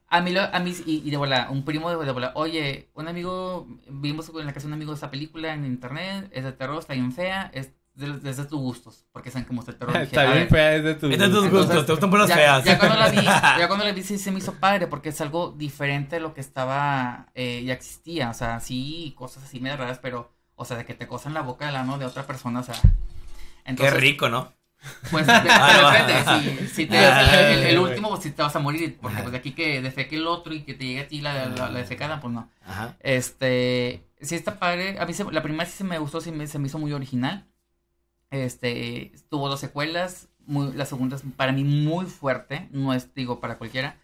[0.08, 2.90] a mí, lo- a mí y, y de bola, un primo de, de bola, oye,
[2.94, 6.52] un amigo, vimos en la casa de un amigo esta película en internet, es de
[6.54, 7.72] terror, está bien fea, es
[8.02, 9.94] de, es de tus gustos, porque saben cómo está el terror.
[9.94, 11.08] Dije, Está bien fea, es de tu.
[11.08, 12.64] Es de tus gustos, te gustan puras ya, feas.
[12.66, 15.22] ya cuando la vi, ya cuando la vi sí se me hizo padre, porque es
[15.22, 19.78] algo diferente de lo que estaba, eh, ya existía, o sea, sí, cosas así medio
[19.78, 22.60] raras, pero, o sea, de que te cosan la boca del ano de otra persona,
[22.60, 22.76] o sea.
[22.76, 22.90] Qué
[23.70, 24.52] entonces, rico, ¿no?
[25.12, 27.92] Pues de- Ah, si, si te, Ah, el, el- el güey.
[27.92, 30.54] último, pues si te vas a morir, porque pues de aquí que defeque el otro
[30.56, 32.50] y que te llegue a ti la, la, la defecada, pues no.
[32.66, 32.96] Ajá.
[33.00, 36.48] Este, sí está padre, a mí se- la primera sí se me gustó, sí me,
[36.48, 37.46] se me hizo muy original.
[38.32, 43.40] Este, tuvo dos secuelas, muy, la segunda es para mí muy fuerte, no es, digo,
[43.40, 43.98] para cualquiera.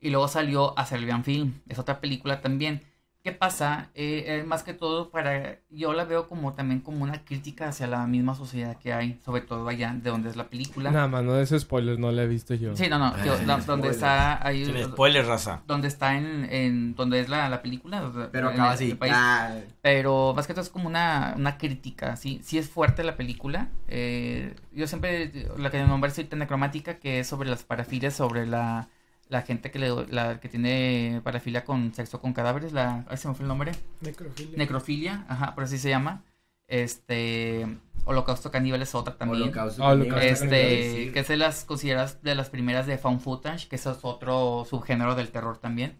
[0.00, 2.82] Y luego salió a Serbian Film, es otra película también.
[3.26, 3.90] ¿Qué pasa?
[3.96, 7.88] Eh, eh, más que todo, para yo la veo como también como una crítica hacia
[7.88, 10.92] la misma sociedad que hay, sobre todo allá de donde es la película.
[10.92, 12.76] Nada más, no des spoilers, no la he visto yo.
[12.76, 15.60] Sí, no, no, la- donde está ahí, Sin spoiler, raza.
[15.66, 18.90] donde está en, en donde es la, la película, Pero acaba el- así.
[18.92, 19.12] el país.
[19.16, 23.16] Ah, Pero más que todo es como una, una crítica, sí, sí es fuerte la
[23.16, 23.70] película.
[23.88, 28.86] Eh, yo siempre, la que nombré es necromática, que es sobre las parafilias, sobre la,
[29.28, 33.28] la gente que, le, la, que tiene parafilia con sexo con cadáveres, la, ay, se
[33.28, 34.56] me fue el nombre, Necrofilia.
[34.58, 36.22] necrofilia, ajá, por así se llama.
[36.68, 37.66] Este,
[38.04, 39.42] Holocausto Caníbal es otra también.
[39.44, 41.12] Holocausto Ah, Holocausto Caníbal, Este, sí.
[41.12, 44.64] que es de las consideradas de las primeras de found footage, que eso es otro
[44.68, 45.96] subgénero del terror también,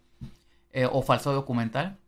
[0.73, 1.99] eh, o falso documental.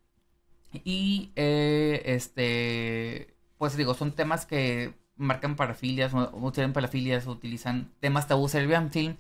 [0.85, 8.29] Y, eh, este, pues digo, son temas que marcan parafilias, o- utilizan parafilias, utilizan temas
[8.29, 8.49] tabú.
[8.49, 9.17] Serbian Film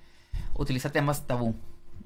[0.54, 1.54] utiliza temas tabú,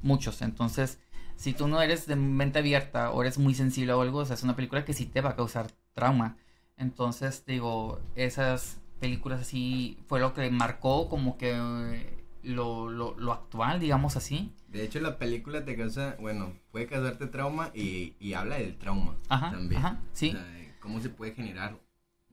[0.02, 0.42] muchos.
[0.42, 0.98] Entonces,
[1.36, 4.34] si tú no eres de mente abierta o eres muy sensible o algo, o sea,
[4.34, 6.36] es una película que sí te va a causar trauma.
[6.76, 13.32] Entonces, digo, esas películas así fue lo que marcó como que eh, lo, lo, lo
[13.32, 14.52] actual, digamos así.
[14.68, 19.16] De hecho, la película te causa, bueno, puede causarte trauma y, y habla del trauma
[19.28, 19.80] Ajá, también.
[19.84, 20.30] ajá, sí.
[20.30, 21.74] O sea, de cómo se puede generar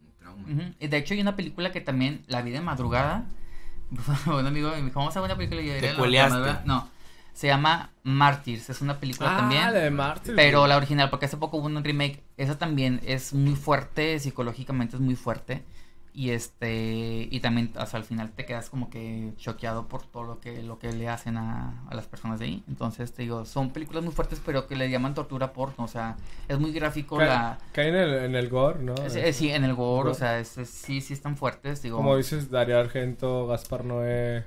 [0.02, 0.48] un trauma.
[0.80, 3.26] De hecho, hay una película que también la vi de madrugada.
[4.28, 6.00] un amigo me dijo, vamos a ver una película y yo Te diré, "La- la
[6.00, 6.30] cueleaste".
[6.40, 6.64] madrugada".
[6.66, 6.90] No,
[7.40, 9.62] se llama Martyrs, es una película Ah, también.
[9.62, 10.34] la de Marte.
[10.36, 14.98] Pero la original, porque hace poco hubo un remake, esa también es muy fuerte, psicológicamente
[14.98, 15.64] es muy fuerte.
[16.12, 20.40] Y este, y también hasta el final te quedas como que choqueado por todo lo
[20.42, 22.64] que, lo que le hacen a, a las personas de ahí.
[22.68, 25.86] Entonces te digo, son películas muy fuertes, pero que le llaman tortura porno.
[25.86, 26.18] O sea,
[26.50, 27.58] es muy gráfico Cae, la.
[27.72, 28.96] cae en, el, en el gore, ¿no?
[28.96, 31.96] es- es- sí, en el gore, o sea, es- es- sí, sí están fuertes, digo.
[31.96, 34.44] Como dices, Darío Argento, Gaspar Noé.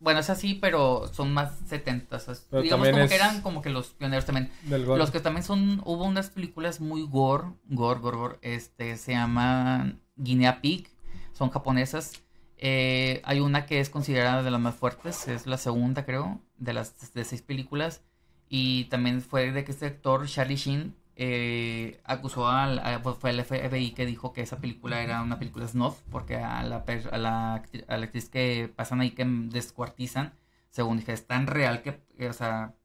[0.00, 2.16] Bueno, es así, pero son más 70.
[2.16, 4.50] o sea, Pero digamos como es- que eran como que los pioneros también.
[4.62, 4.98] Del gore.
[4.98, 10.00] Los que también son, hubo unas películas muy gore, gore, gore, gore, este, se llaman
[10.16, 10.88] Guinea Pig,
[11.32, 12.12] son japonesas.
[12.58, 16.72] Eh, hay una que es considerada de las más fuertes, es la segunda creo, de
[16.72, 18.02] las de seis películas.
[18.48, 23.44] Y también fue de que este actor, Charlie Sheen, eh, acusó al, pues, fue el
[23.44, 27.54] FBI que dijo que esa película era una película snuff, porque a la, a la,
[27.54, 30.32] actriz que pasan ahí que descuartizan,
[30.70, 32.76] según dije, es tan real que, o sea,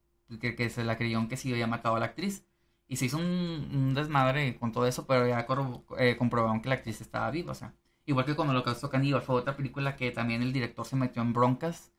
[0.41, 2.45] que, que se la creyeron que sí había matado a la actriz.
[2.88, 5.45] Y se hizo un, desmadre con todo eso, pero ya
[5.99, 7.73] eh, comprobaron que la actriz estaba viva, o sea.
[8.05, 11.34] Igual que con Holocausto Caníbal, fue otra película que también el director se metió en
[11.34, 11.93] broncas.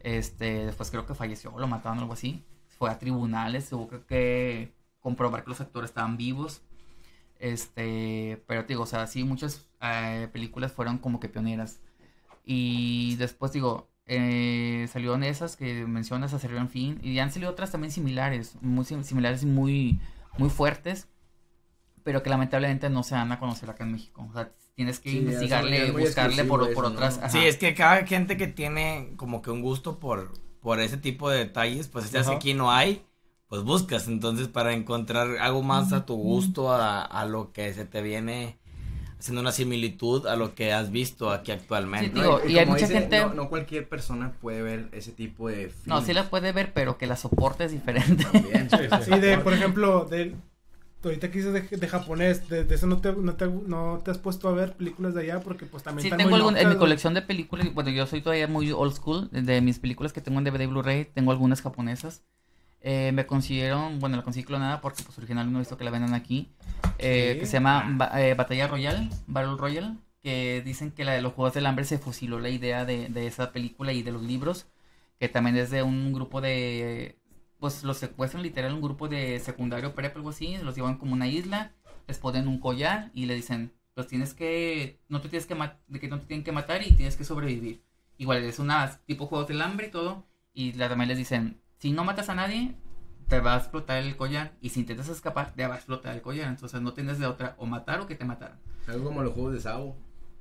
[0.00, 2.44] Este, después creo que falleció, lo mataron o algo así.
[2.68, 6.62] Fue a tribunales, que, que comprobar que los actores estaban vivos.
[7.38, 11.80] Este, pero te digo, o sea, sí, muchas eh, películas fueron como que pioneras.
[12.44, 17.70] Y después digo, eh, salieron esas que mencionas a Serbian Fin y han salido otras
[17.72, 20.00] también similares, muy sim- similares y muy,
[20.38, 21.08] muy fuertes,
[22.02, 24.26] pero que lamentablemente no se dan a conocer acá en México.
[24.30, 27.18] O sea, tienes que Sí, es- investigarle, buscarle por, por eso, otras.
[27.20, 27.30] ¿no?
[27.30, 31.30] Sí, es que cada gente que tiene como que un gusto por, por ese tipo
[31.30, 32.32] de detalles, pues si Ajá.
[32.32, 33.04] aquí no hay,
[33.48, 34.08] pues buscas.
[34.08, 38.58] Entonces, para encontrar algo más a tu gusto, a, a lo que se te viene
[39.18, 42.08] haciendo una similitud a lo que has visto aquí actualmente.
[42.08, 45.48] Sí, digo, y hay como mucha gente- No, no cualquier persona puede ver ese tipo
[45.48, 48.24] de No, sí la puede ver, pero que la soporte es diferente.
[48.24, 48.68] También.
[48.70, 50.34] Sí, de, por ejemplo, de,
[51.02, 54.10] ahorita que dices de, de japonés, de, de eso no te, no, te, no te
[54.10, 56.56] has puesto a ver películas de allá porque pues también Sí, están tengo muy algún,
[56.56, 59.78] en mi locas, colección de películas, bueno, yo soy todavía muy old school, de mis
[59.78, 62.22] películas que tengo en DVD y Blu-ray, tengo algunas japonesas.
[62.86, 65.90] Eh, me consiguieron, bueno, la conseguí clonada porque pues original no he visto que la
[65.90, 66.50] vendan aquí,
[66.98, 67.40] eh, Sí.
[67.40, 71.32] que se llama Ba- eh, Batalla Royal, Battle Royale, que dicen que la de los
[71.32, 74.66] Juegos del Hambre se fusiló la idea de, de esa película y de los libros,
[75.18, 77.16] que también es de un grupo de,
[77.58, 81.26] pues los secuestran literal un grupo de secundario prep, algo así, los llevan como una
[81.26, 81.72] isla,
[82.06, 85.54] les ponen un collar y le dicen, pues tienes que, no te tienes que,
[85.88, 87.82] de que no te tienen que matar y tienes que sobrevivir.
[88.18, 91.92] Igual es una tipo Juegos del Hambre y todo, y la- también les dicen, si
[91.92, 92.74] no matas a nadie,
[93.28, 96.22] te va a explotar el collar, y si intentas escapar, te va a explotar el
[96.22, 98.56] collar, entonces no tienes de otra, o matar o que te mataran.
[98.88, 99.94] Algo como los juegos de Sabo.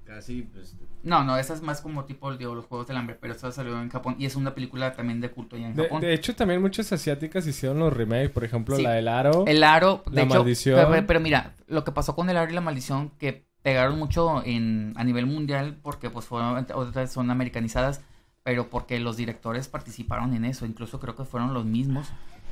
[0.06, 0.74] Casi, pues.
[1.04, 3.82] No, no, esa es más como tipo digo, los Juegos del Hambre, pero esa salió
[3.82, 6.00] en Japón y es una película también de culto allá en De, Japón.
[6.02, 8.30] de hecho, también muchas asiáticas hicieron los remakes.
[8.30, 8.84] Por ejemplo, Sí.
[8.84, 9.44] la del Aro.
[9.48, 10.80] El aro, de La hecho, maldición.
[10.92, 14.42] Pero, pero mira, lo que pasó con el aro y la maldición, que pegaron mucho
[14.46, 18.02] en, a nivel mundial, porque pues fueron, otras son americanizadas,
[18.44, 22.08] pero porque los directores participaron en eso, incluso creo que fueron los mismos.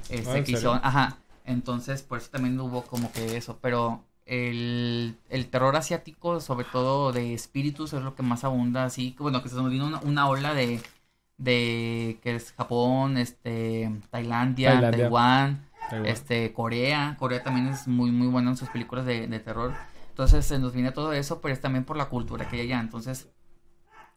[0.09, 4.03] Este, Ah, ¿en que hicieron- ajá, entonces por eso también hubo como que eso, pero
[4.26, 9.23] el, el terror asiático, sobre todo de espíritus, es lo que más abunda, así, que
[9.23, 10.81] bueno, que se nos vino una, una ola de,
[11.38, 14.89] de que es Japón, este, Tailandia, Tailandia.
[14.91, 16.07] Taiwán, Taiwán.
[16.07, 19.73] este, Corea, Corea también es muy, muy bueno en sus películas de, de terror.
[20.09, 22.80] Entonces se nos viene todo eso, pero es también por la cultura que hay allá.
[22.80, 23.30] Entonces,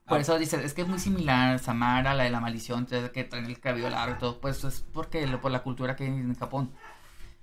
[0.07, 0.21] por Ah.
[0.21, 3.59] eso dicen, es que es muy similar Samara, la de la maldición, que traen el
[3.61, 4.41] cabello largo y todo.
[4.41, 6.71] Pues es porque lo, por la cultura que hay en Japón.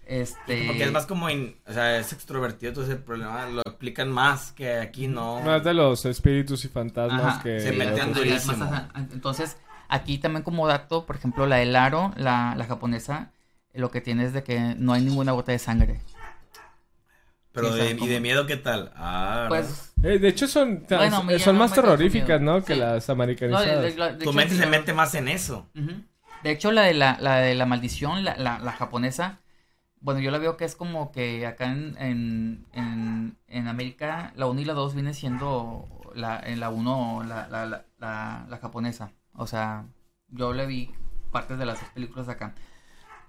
[0.06, 0.66] Este.
[0.68, 4.52] Porque es más como, in- o sea, es extrovertido, entonces el problema lo explican más
[4.52, 5.40] que aquí no.
[5.42, 7.60] Más de los espíritus y fantasmas Ajá, que...
[7.62, 8.58] se meten durísimo.
[8.66, 8.84] más.
[9.14, 9.58] Entonces,
[9.88, 13.32] aquí también como dato, por ejemplo, la del aro, la, la japonesa,
[13.74, 16.02] lo que tiene es de que no hay ninguna gota de sangre.
[17.54, 18.92] Pero de, y de miedo, ¿qué tal?
[18.96, 22.42] Ah, Pues Eh, de hecho, son, Bueno, ya son no más terroríficas.
[22.42, 22.64] ¿no?
[22.64, 22.80] Que Sí.
[22.80, 23.68] las No, americanizadas.
[23.68, 25.70] de- de- de tu hecho, mente sí, se la- mete más en eso.
[25.76, 25.92] Ujú.
[26.44, 29.40] De hecho, la de la, la de la maldición, la, la, la japonesa,
[30.00, 34.48] bueno, yo la veo que es como que acá en, en, en, en América, la
[34.48, 38.58] 1 y la 2 viene siendo la, en la 1 la, la, la, la, la
[38.58, 39.12] japonesa.
[39.36, 39.86] O sea,
[40.30, 40.90] yo le vi
[41.32, 42.56] partes de las dos películas acá.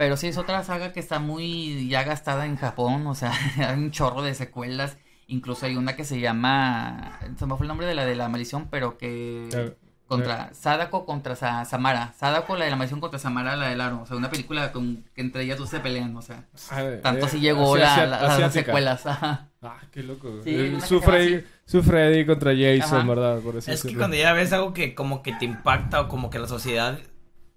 [0.03, 3.31] Pero sí, es otra saga que está muy ya gastada en Japón, o sea,
[3.69, 4.99] hay un chorro de secuelas.
[5.29, 8.29] Incluso hay una que se llama, se me fue el nombre de la de la
[8.29, 9.77] maldición, pero que...
[10.09, 12.13] Contra Sadako contra Sa- Samara.
[12.19, 14.03] Sadako, la de la maldición contra Samara, la del aro.
[14.03, 16.49] O sea, una película con, que entre ellas dos se pelean, o sea.
[16.71, 19.07] ah, Tanto eh, así llegó la, las secuelas.
[19.07, 19.51] ajá.
[19.63, 20.41] Ah, qué loco.
[20.43, 23.09] Sí, Eh, su, Freddy, su Freddy contra Jason, Ajá.
[23.09, 23.39] ¿verdad?
[23.39, 26.29] Por así Es que cuando ya ves algo que como que te impacta o como
[26.29, 26.99] que la sociedad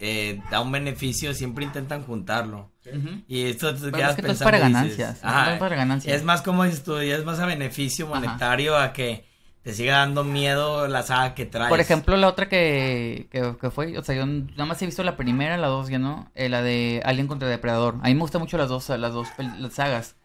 [0.06, 2.72] eh, da un beneficio, siempre intentan juntarlo.
[3.28, 5.20] Y esto te quedas es que no es pensando para y dices, ganancias.
[5.24, 6.16] ajá, es para ganancias.
[6.16, 8.16] es más como dices tú, ya es más a beneficio Ajá.
[8.20, 9.26] monetario a que
[9.64, 11.70] te siga dando miedo la saga que traes.
[11.70, 15.04] Por ejemplo, la otra que, que, que fue, o sea, yo nada más he visto
[15.04, 17.96] la primera, la dos ya no, eh, la de Alien contra Depredador.
[18.04, 20.16] A mí me gustan mucho las dos, las dos las sagas.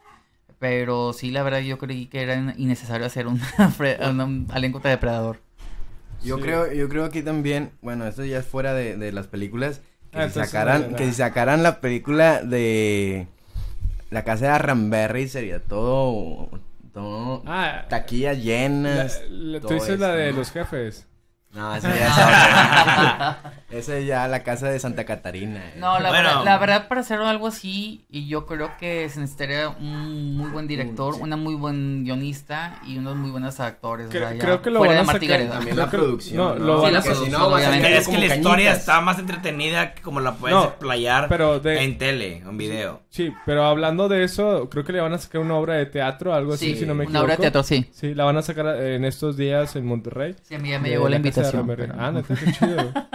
[0.58, 3.40] Pero sí, la verdad, yo creí que era innecesario hacer un,
[4.20, 5.40] un Alien contra Depredador.
[6.22, 6.42] Yo Sí.
[6.42, 9.80] creo, yo creo aquí también, bueno, esto ya es fuera de, de las películas,
[10.12, 13.26] que, Ah, si sacaran, que si sacaran la película de
[14.10, 16.50] la casa de Ramberry sería todo,
[16.92, 19.22] todo Ah, taquillas la- llenas.
[19.30, 21.06] la- tú todo dices la de los jefes.
[21.52, 23.52] No, esa ya es otra.
[23.70, 25.60] Esa es ya la casa de Santa Catarina.
[25.68, 25.74] eh.
[25.78, 26.28] No, la, Bueno.
[26.28, 30.50] verdad, la verdad, para hacer algo así, y yo creo que se necesitaría un muy
[30.50, 31.20] buen director, sí.
[31.22, 34.08] una muy buen guionista y unos muy buenos actores.
[34.08, 35.20] o Cre- sea, creo que lo van a sacar.
[35.20, 36.36] También Creo la producción.
[36.36, 37.82] no, No, lo Sí, van la producción, no, obviamente.
[37.84, 38.78] sacar es que la historia cañitas.
[38.78, 43.02] está más entretenida que como la puedes No, playar pero de- en tele, en video.
[43.08, 46.34] Sí, pero hablando de eso, creo que le van a sacar una obra de teatro,
[46.34, 47.42] algo así, Sí, si no me una obra de equivoco.
[47.42, 47.88] teatro, sí.
[47.92, 50.34] Sí, la van a sacar eh, en estos días en Monterrey.
[50.42, 51.39] Sí, a mí ya me llegó la invitación.
[51.76, 52.92] Pero- Ah, neta, qué chido.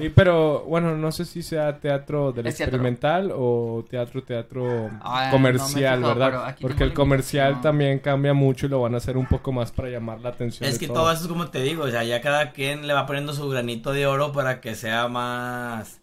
[0.00, 2.76] Y, pero, bueno, no sé si sea teatro del Es teatro.
[2.76, 6.56] experimental o teatro, teatro Ah, comercial, no fijado, ¿verdad?
[6.60, 9.88] Porque el comercial también cambia mucho y lo van a hacer un poco más para
[9.88, 10.68] llamar la atención.
[10.68, 12.94] Es de que todo eso es como te digo, o sea, ya cada quien le
[12.94, 16.00] va poniendo su granito de oro para que sea más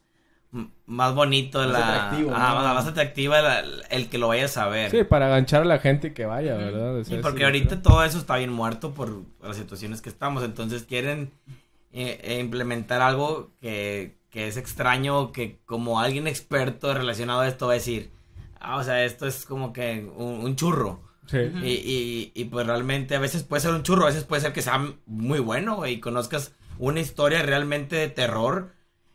[0.86, 2.74] más bonito Más la atractivo, ah, ¿no?
[2.76, 4.92] más, atractiva la- el que lo vayas a ver.
[4.92, 6.56] Sí, para aganchar a la gente y que vaya.
[6.56, 7.00] ¿verdad?
[7.00, 10.84] O porque sí, ahorita todo eso está bien muerto por las situaciones que estamos, entonces
[10.84, 11.32] quieren
[11.94, 17.68] eh, eh, implementar algo que, que es extraño, que como alguien experto relacionado a esto
[17.68, 18.12] va a decir,
[18.60, 21.02] ah, o sea, esto es como que un, un churro.
[21.28, 21.38] Sí.
[21.38, 24.52] Y, y, y pues realmente a veces puede ser un churro, a veces puede ser
[24.52, 28.74] que sea muy bueno, y conozcas una historia realmente de terror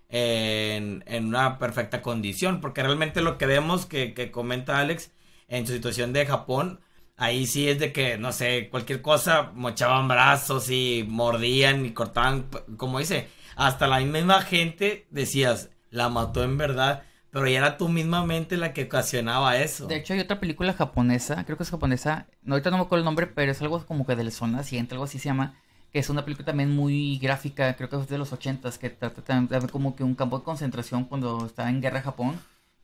[0.08, 5.10] en, en una perfecta condición, porque realmente lo que vemos que, que comenta Alex
[5.48, 6.80] en su situación de Japón,
[7.18, 12.46] ahí sí es de que, no sé, cualquier cosa, mochaban brazos y mordían y cortaban,
[12.76, 17.88] como dice, hasta la misma gente decías, la mató en verdad, pero ya era tu
[17.88, 19.86] misma mente la que ocasionaba eso.
[19.86, 23.00] De hecho, hay otra película japonesa, creo que es japonesa, no, ahorita no me acuerdo
[23.00, 25.56] el nombre, pero es algo como que del sol naciente, algo así se llama,
[25.92, 29.22] que es una película también muy gráfica, creo que es de los ochentas, que trata
[29.22, 32.38] también de como que un campo de concentración cuando estaba en guerra Japón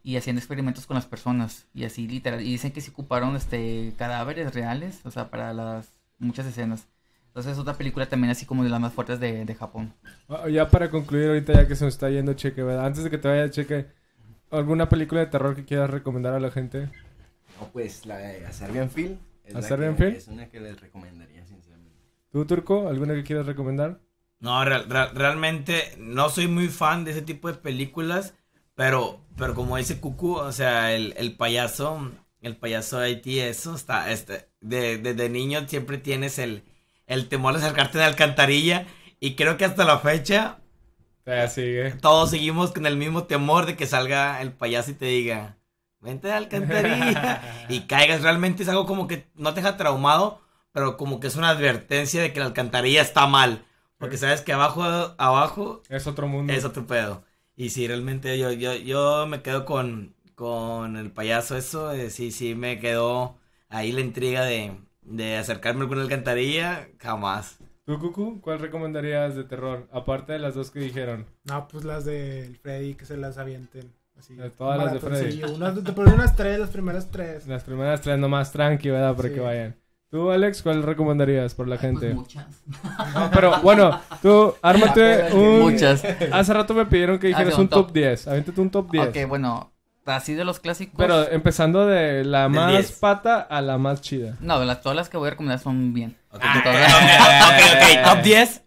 [0.05, 3.93] y hacían experimentos con las personas y así literal y dicen que se ocuparon este
[3.99, 6.87] cadáveres reales, o sea, para las muchas escenas.
[7.29, 9.93] Entonces es otra película también así como de las más fuertes de, de Japón.
[10.29, 12.87] Ah, Ya para concluir ahorita ya que se nos está yendo Cheque, ¿verdad?
[12.87, 13.87] Antes de que te vaya Cheque,
[14.53, 16.91] ¿alguna película de terror que quieras recomendar a la gente?
[17.61, 19.17] No, pues la de A Serbian Film.
[19.45, 20.17] es ¿A la Serbian que- Film?
[20.17, 21.99] Es una que les recomendaría, sinceramente.
[22.31, 22.89] ¿Tú, Turco?
[22.89, 24.01] ¿Alguna que quieras recomendar?
[24.41, 28.35] No, real- real- realmente no soy muy fan de ese tipo de películas,
[28.75, 32.11] pero, pero como dice Cucu, o sea, el, el payaso,
[32.41, 36.65] el payaso de Haití, eso está, este, de, desde niño siempre tienes el,
[37.07, 38.87] el temor de acercarte de alcantarilla
[39.21, 40.59] y creo que hasta la fecha
[41.49, 41.93] sigue.
[41.93, 45.59] todos seguimos con el mismo temor de que salga el payaso y te diga,
[46.01, 50.43] vente de alcantarilla y caigas, realmente es algo como que no te deja traumado,
[50.73, 53.65] pero como que es una advertencia de que la alcantarilla está mal.
[53.97, 56.53] Porque sabes que abajo, abajo Es otro mundo.
[56.53, 57.25] es otro pedo.
[57.57, 61.93] Y sí, realmente yo, yo, yo me quedo con, con el payaso eso.
[61.93, 66.89] eh, sí, sí, me quedó ahí la intriga de, de acercarme a alguna alcantarilla.
[66.99, 67.59] Jamás.
[67.85, 68.41] ¿Tú, Cucu?
[68.41, 69.89] ¿Cuál recomendarías de terror?
[69.93, 71.27] Aparte de las dos que dijeron.
[71.45, 73.93] No, pues las del Freddy que se las avienten.
[74.17, 75.39] Así, De todas las de Freddy.
[75.41, 75.55] maratoncillo.
[75.55, 77.47] Unas, te ponen unas tres, las primeras tres.
[77.47, 79.17] Las primeras tres nomás tranqui, ¿verdad?
[79.17, 79.35] Para Sí.
[79.35, 79.77] que vayan.
[80.15, 82.15] ¿Tú, Alex, cuál recomendarías por la pues gente?
[82.15, 82.47] muchas.
[83.17, 85.59] No, pero bueno, tú, ármate un...
[85.59, 86.05] Muchas.
[86.31, 87.95] Hace rato me pidieron que dijeras Ah, sí, un un top top.
[87.95, 88.29] 10.
[88.29, 89.09] Avéntate un top 10.
[89.09, 89.73] Ok, bueno,
[90.07, 90.95] así de los clásicos.
[90.97, 92.93] Pero empezando de la más 10.
[93.01, 94.37] pata a la más chida.
[94.39, 96.17] No, de las, todas las que voy a recomendar son bien.
[96.31, 98.63] Ok, Ah, ok, ok, ok, top 10.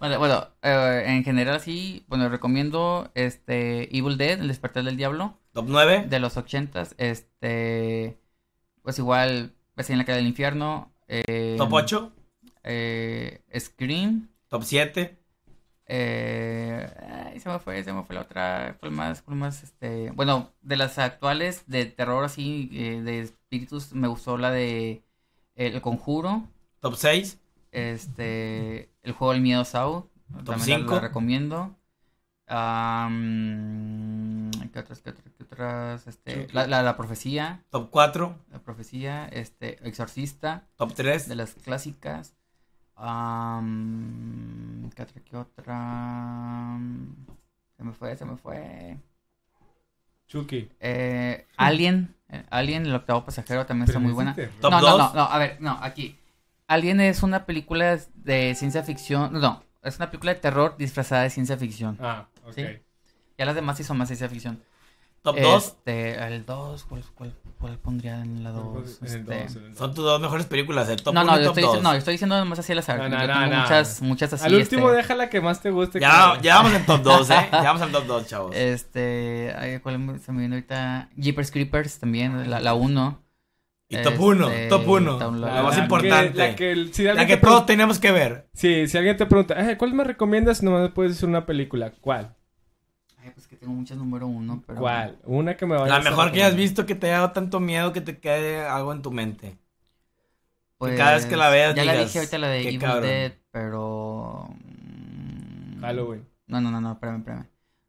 [0.00, 5.38] Bueno, bueno, eh, en general sí, bueno, recomiendo este Evil Dead, El despertar del diablo,
[5.52, 6.06] Top 9.
[6.08, 8.18] de los ochentas, este,
[8.82, 12.12] pues igual, Vecina en la calle del infierno, eh, Top 8.
[12.64, 15.16] eh, Scream, Top 7.
[15.86, 16.86] eh,
[17.32, 20.50] ay, se me fue, se me fue la otra, ¿cuál más, cuál más, este, bueno,
[20.60, 25.02] de las actuales de terror así, eh, de espíritus, me gustó la de
[25.54, 26.42] El Conjuro,
[26.80, 27.38] Top 6.
[27.72, 30.08] Este, el juego del miedo Saw.
[30.44, 30.94] También la- cinco.
[30.96, 31.74] la recomiendo.
[34.72, 35.00] ¿Qué otras?
[35.00, 35.32] ¿Qué otras?
[35.36, 36.06] ¿Qué otras?
[36.06, 37.64] Este, la, la, la profecía.
[37.70, 38.36] Top 4.
[38.50, 39.26] La profecía.
[39.28, 40.66] Este, Exorcista.
[40.76, 41.28] Top 3.
[41.28, 42.34] De las clásicas.
[42.96, 45.22] Am, ¿Qué otra?
[45.22, 46.78] ¿Qué otra?
[47.76, 48.98] Se me fue, se me fue.
[50.26, 50.68] Chucky.
[50.80, 52.14] Eh, Alien.
[52.50, 54.34] Alien, el octavo pasajero también está muy buena.
[54.60, 54.98] Top no, no, 2.
[54.98, 56.18] no, no, a ver, no, aquí.
[56.66, 59.32] Alien es una película de ciencia ficción.
[59.40, 61.96] No, es una película de terror disfrazada de ciencia ficción.
[62.00, 62.52] Ah, ok.
[62.54, 62.66] Sí.
[63.38, 64.60] Ya las demás sí son más ciencia ficción.
[65.22, 65.64] Top 2.
[65.64, 68.98] Este, el 2, ¿cuál, cuál, cuál pondría en la 2?
[69.02, 69.78] En el dos, en el dos.
[69.78, 70.88] Son tus dos mejores películas.
[70.88, 71.72] El top no, 1 no, y yo top estoy, 2.
[71.72, 72.98] diciendo, no, yo estoy diciendo nomás así al azar.
[72.98, 73.60] No, Yo no, tengo no, no.
[73.62, 74.44] muchas, muchas así.
[74.44, 75.98] Al último este, deja la que más te guste.
[76.00, 77.48] Ya, ya vamos en top 2, ¿eh?
[77.50, 78.56] Ya vamos en top 2, chavos.
[78.56, 81.08] Este, ay, ¿cuál se me viene ahorita?
[81.16, 83.22] Jeepers Creepers también, la, la 1.
[83.90, 85.18] y top 1, este, top 1.
[85.18, 86.38] top- La, la- más que- importante.
[86.38, 88.48] la que, si La que te todos tenemos que ver.
[88.54, 90.62] Sí, si alguien te pregunta, "Eh, ¿cuál me recomiendas?
[90.62, 91.92] Nomás puedes decir una película.
[92.00, 92.36] ¿Cuál?
[93.58, 94.80] Tengo muchas número 1, pero...
[94.80, 95.18] ¿Cuál?
[95.24, 97.92] Una que me vaya La mejor que hayas visto que te haya dado tanto miedo
[97.92, 99.58] que te quede algo en tu mente.
[100.78, 103.02] Pues, cada vez que la veas Ya la dije ahorita la de "Qué Evil cabrón".
[103.02, 104.48] Dead, pero...
[104.64, 106.28] mm, Halloween.
[106.46, 107.46] No, no, no, no, espérame, espérame.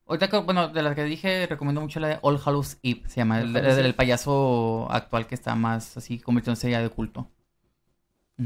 [0.08, 3.18] Ahorita, que- bueno, de las que dije, recomiendo mucho la de All Hallows Eve, se
[3.18, 7.30] llama, el, el- payaso actual que está más así, convirtiéndose ya de culto.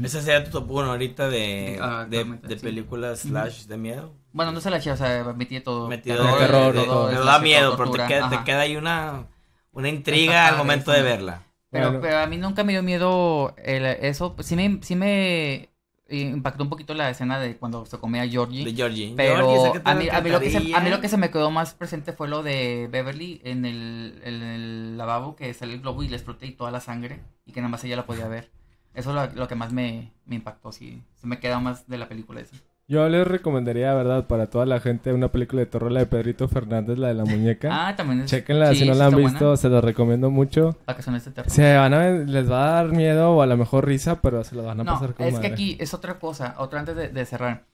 [0.02, 2.56] Ese sería tu top 1 ahorita de, Ah, de, sí.
[2.56, 4.12] películas slash de miedo.
[4.34, 5.88] Bueno, no se la eché, o sea, metí todo.
[5.88, 7.24] Metido de terror, todo, todo.
[7.24, 9.28] Da miedo, todo, pero te queda, te queda ahí una,
[9.72, 10.96] una intriga al momento sí.
[10.98, 11.42] de verla.
[11.70, 12.00] Pero, Bueno.
[12.02, 14.34] pero a mí nunca me dio miedo el- eso.
[14.34, 15.70] pues, Sí me, sí me
[16.08, 18.64] impactó un poquito la escena de cuando se comía a Georgie.
[18.64, 19.14] De Georgie.
[19.16, 21.00] Pero Georgie, a mí, a, mí lo que se, a mí lo alcantarilla.
[21.00, 25.36] que se me quedó más presente fue lo de Beverly en el, en el lavabo
[25.36, 27.84] que sale el globo y le explota y toda la sangre y que nada más
[27.84, 28.50] ella la podía ver.
[28.94, 31.02] Eso es lo, lo que más me, me impactó, sí.
[31.14, 32.56] Se me queda más de la película esa.
[32.86, 34.26] Yo les recomendaría, ¿verdad?
[34.26, 37.24] Para toda la gente, una película de terror, la de Pedrito Fernández, la de la
[37.24, 37.80] muñeca.
[37.88, 38.30] Ah, también es...
[38.30, 39.56] Chequenla sí, si no la han visto, buena.
[39.56, 40.76] se los recomiendo mucho.
[40.86, 41.50] Vacaciones de terror.
[41.50, 44.54] Se van a, les va a dar miedo o a lo mejor risa, pero se
[44.54, 45.48] lo van a No, pasar con es madre.
[45.48, 47.66] que aquí es otra cosa, otra antes de, de cerrar.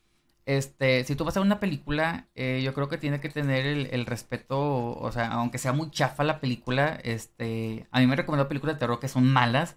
[0.46, 3.66] Este, si tú vas a ver una película, eh, yo creo que tiene que tener
[3.66, 4.58] el, el respeto,
[4.96, 8.80] o sea, aunque sea muy chafa la película, este, a mí me recomendó películas de
[8.80, 9.76] terror que son malas,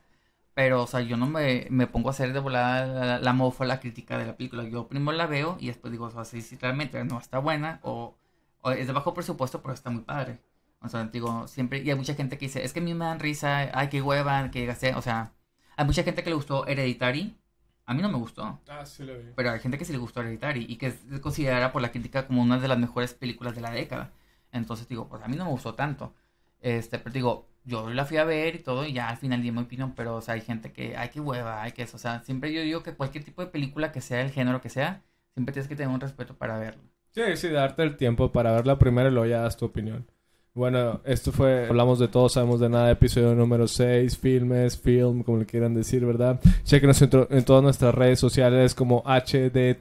[0.54, 3.66] pero, o sea, yo no me, me pongo a hacer de volada la, la mofa,
[3.66, 4.64] la crítica de la película.
[4.64, 7.80] Yo primero la veo y después digo, o sea, si, si realmente no está buena
[7.84, 8.16] o,
[8.62, 10.40] o es de bajo presupuesto, pero está muy padre.
[10.82, 13.06] O sea, digo, siempre, y hay mucha gente que dice, es que a mí me
[13.06, 15.34] dan risa, ay, qué hueva, que gasté, o sea,
[15.78, 17.38] hay mucha gente que le gustó Hereditary,
[17.86, 18.60] A mí no me gustó.
[18.70, 19.32] Ah, sí lo vi.
[19.36, 22.28] Pero hay gente que sí le gustó Hereditary y que es considerada por la crítica
[22.28, 24.12] como una de las mejores películas de la década.
[24.52, 26.14] Entonces digo, pues a mí no me gustó tanto.
[26.62, 29.52] Este, pero digo, yo la fui a ver y todo y ya al final di
[29.52, 31.98] mi opinión, pero o sea, hay gente que, ay, qué hueva, hay que eso.
[31.98, 34.70] O sea, siempre yo digo que cualquier tipo de película que sea el género que
[34.70, 35.04] sea,
[35.34, 36.84] siempre tienes que tener un respeto para verlo.
[37.12, 40.08] Sí, sí, darte el tiempo para verla primero y luego ya das tu opinión.
[40.56, 45.40] Bueno, esto fue Hablamos de todo, sabemos de nada, episodio número 6, filmes, film, como
[45.40, 46.40] le quieran decir, ¿verdad?
[46.64, 49.74] Chequenos en, en todas nuestras redes sociales como HDTSDN,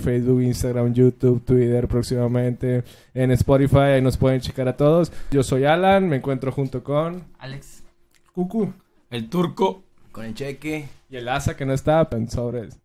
[0.00, 2.84] Facebook, Instagram, YouTube, Twitter próximamente,
[3.14, 5.10] en Spotify, ahí nos pueden checar a todos.
[5.30, 7.24] Yo soy Alan, me encuentro junto con...
[7.38, 7.84] Alex.
[8.34, 8.74] Cucu.
[9.08, 9.82] El turco.
[10.12, 10.90] Con el cheque.
[11.08, 12.78] Y el Asa que no está, en sobres.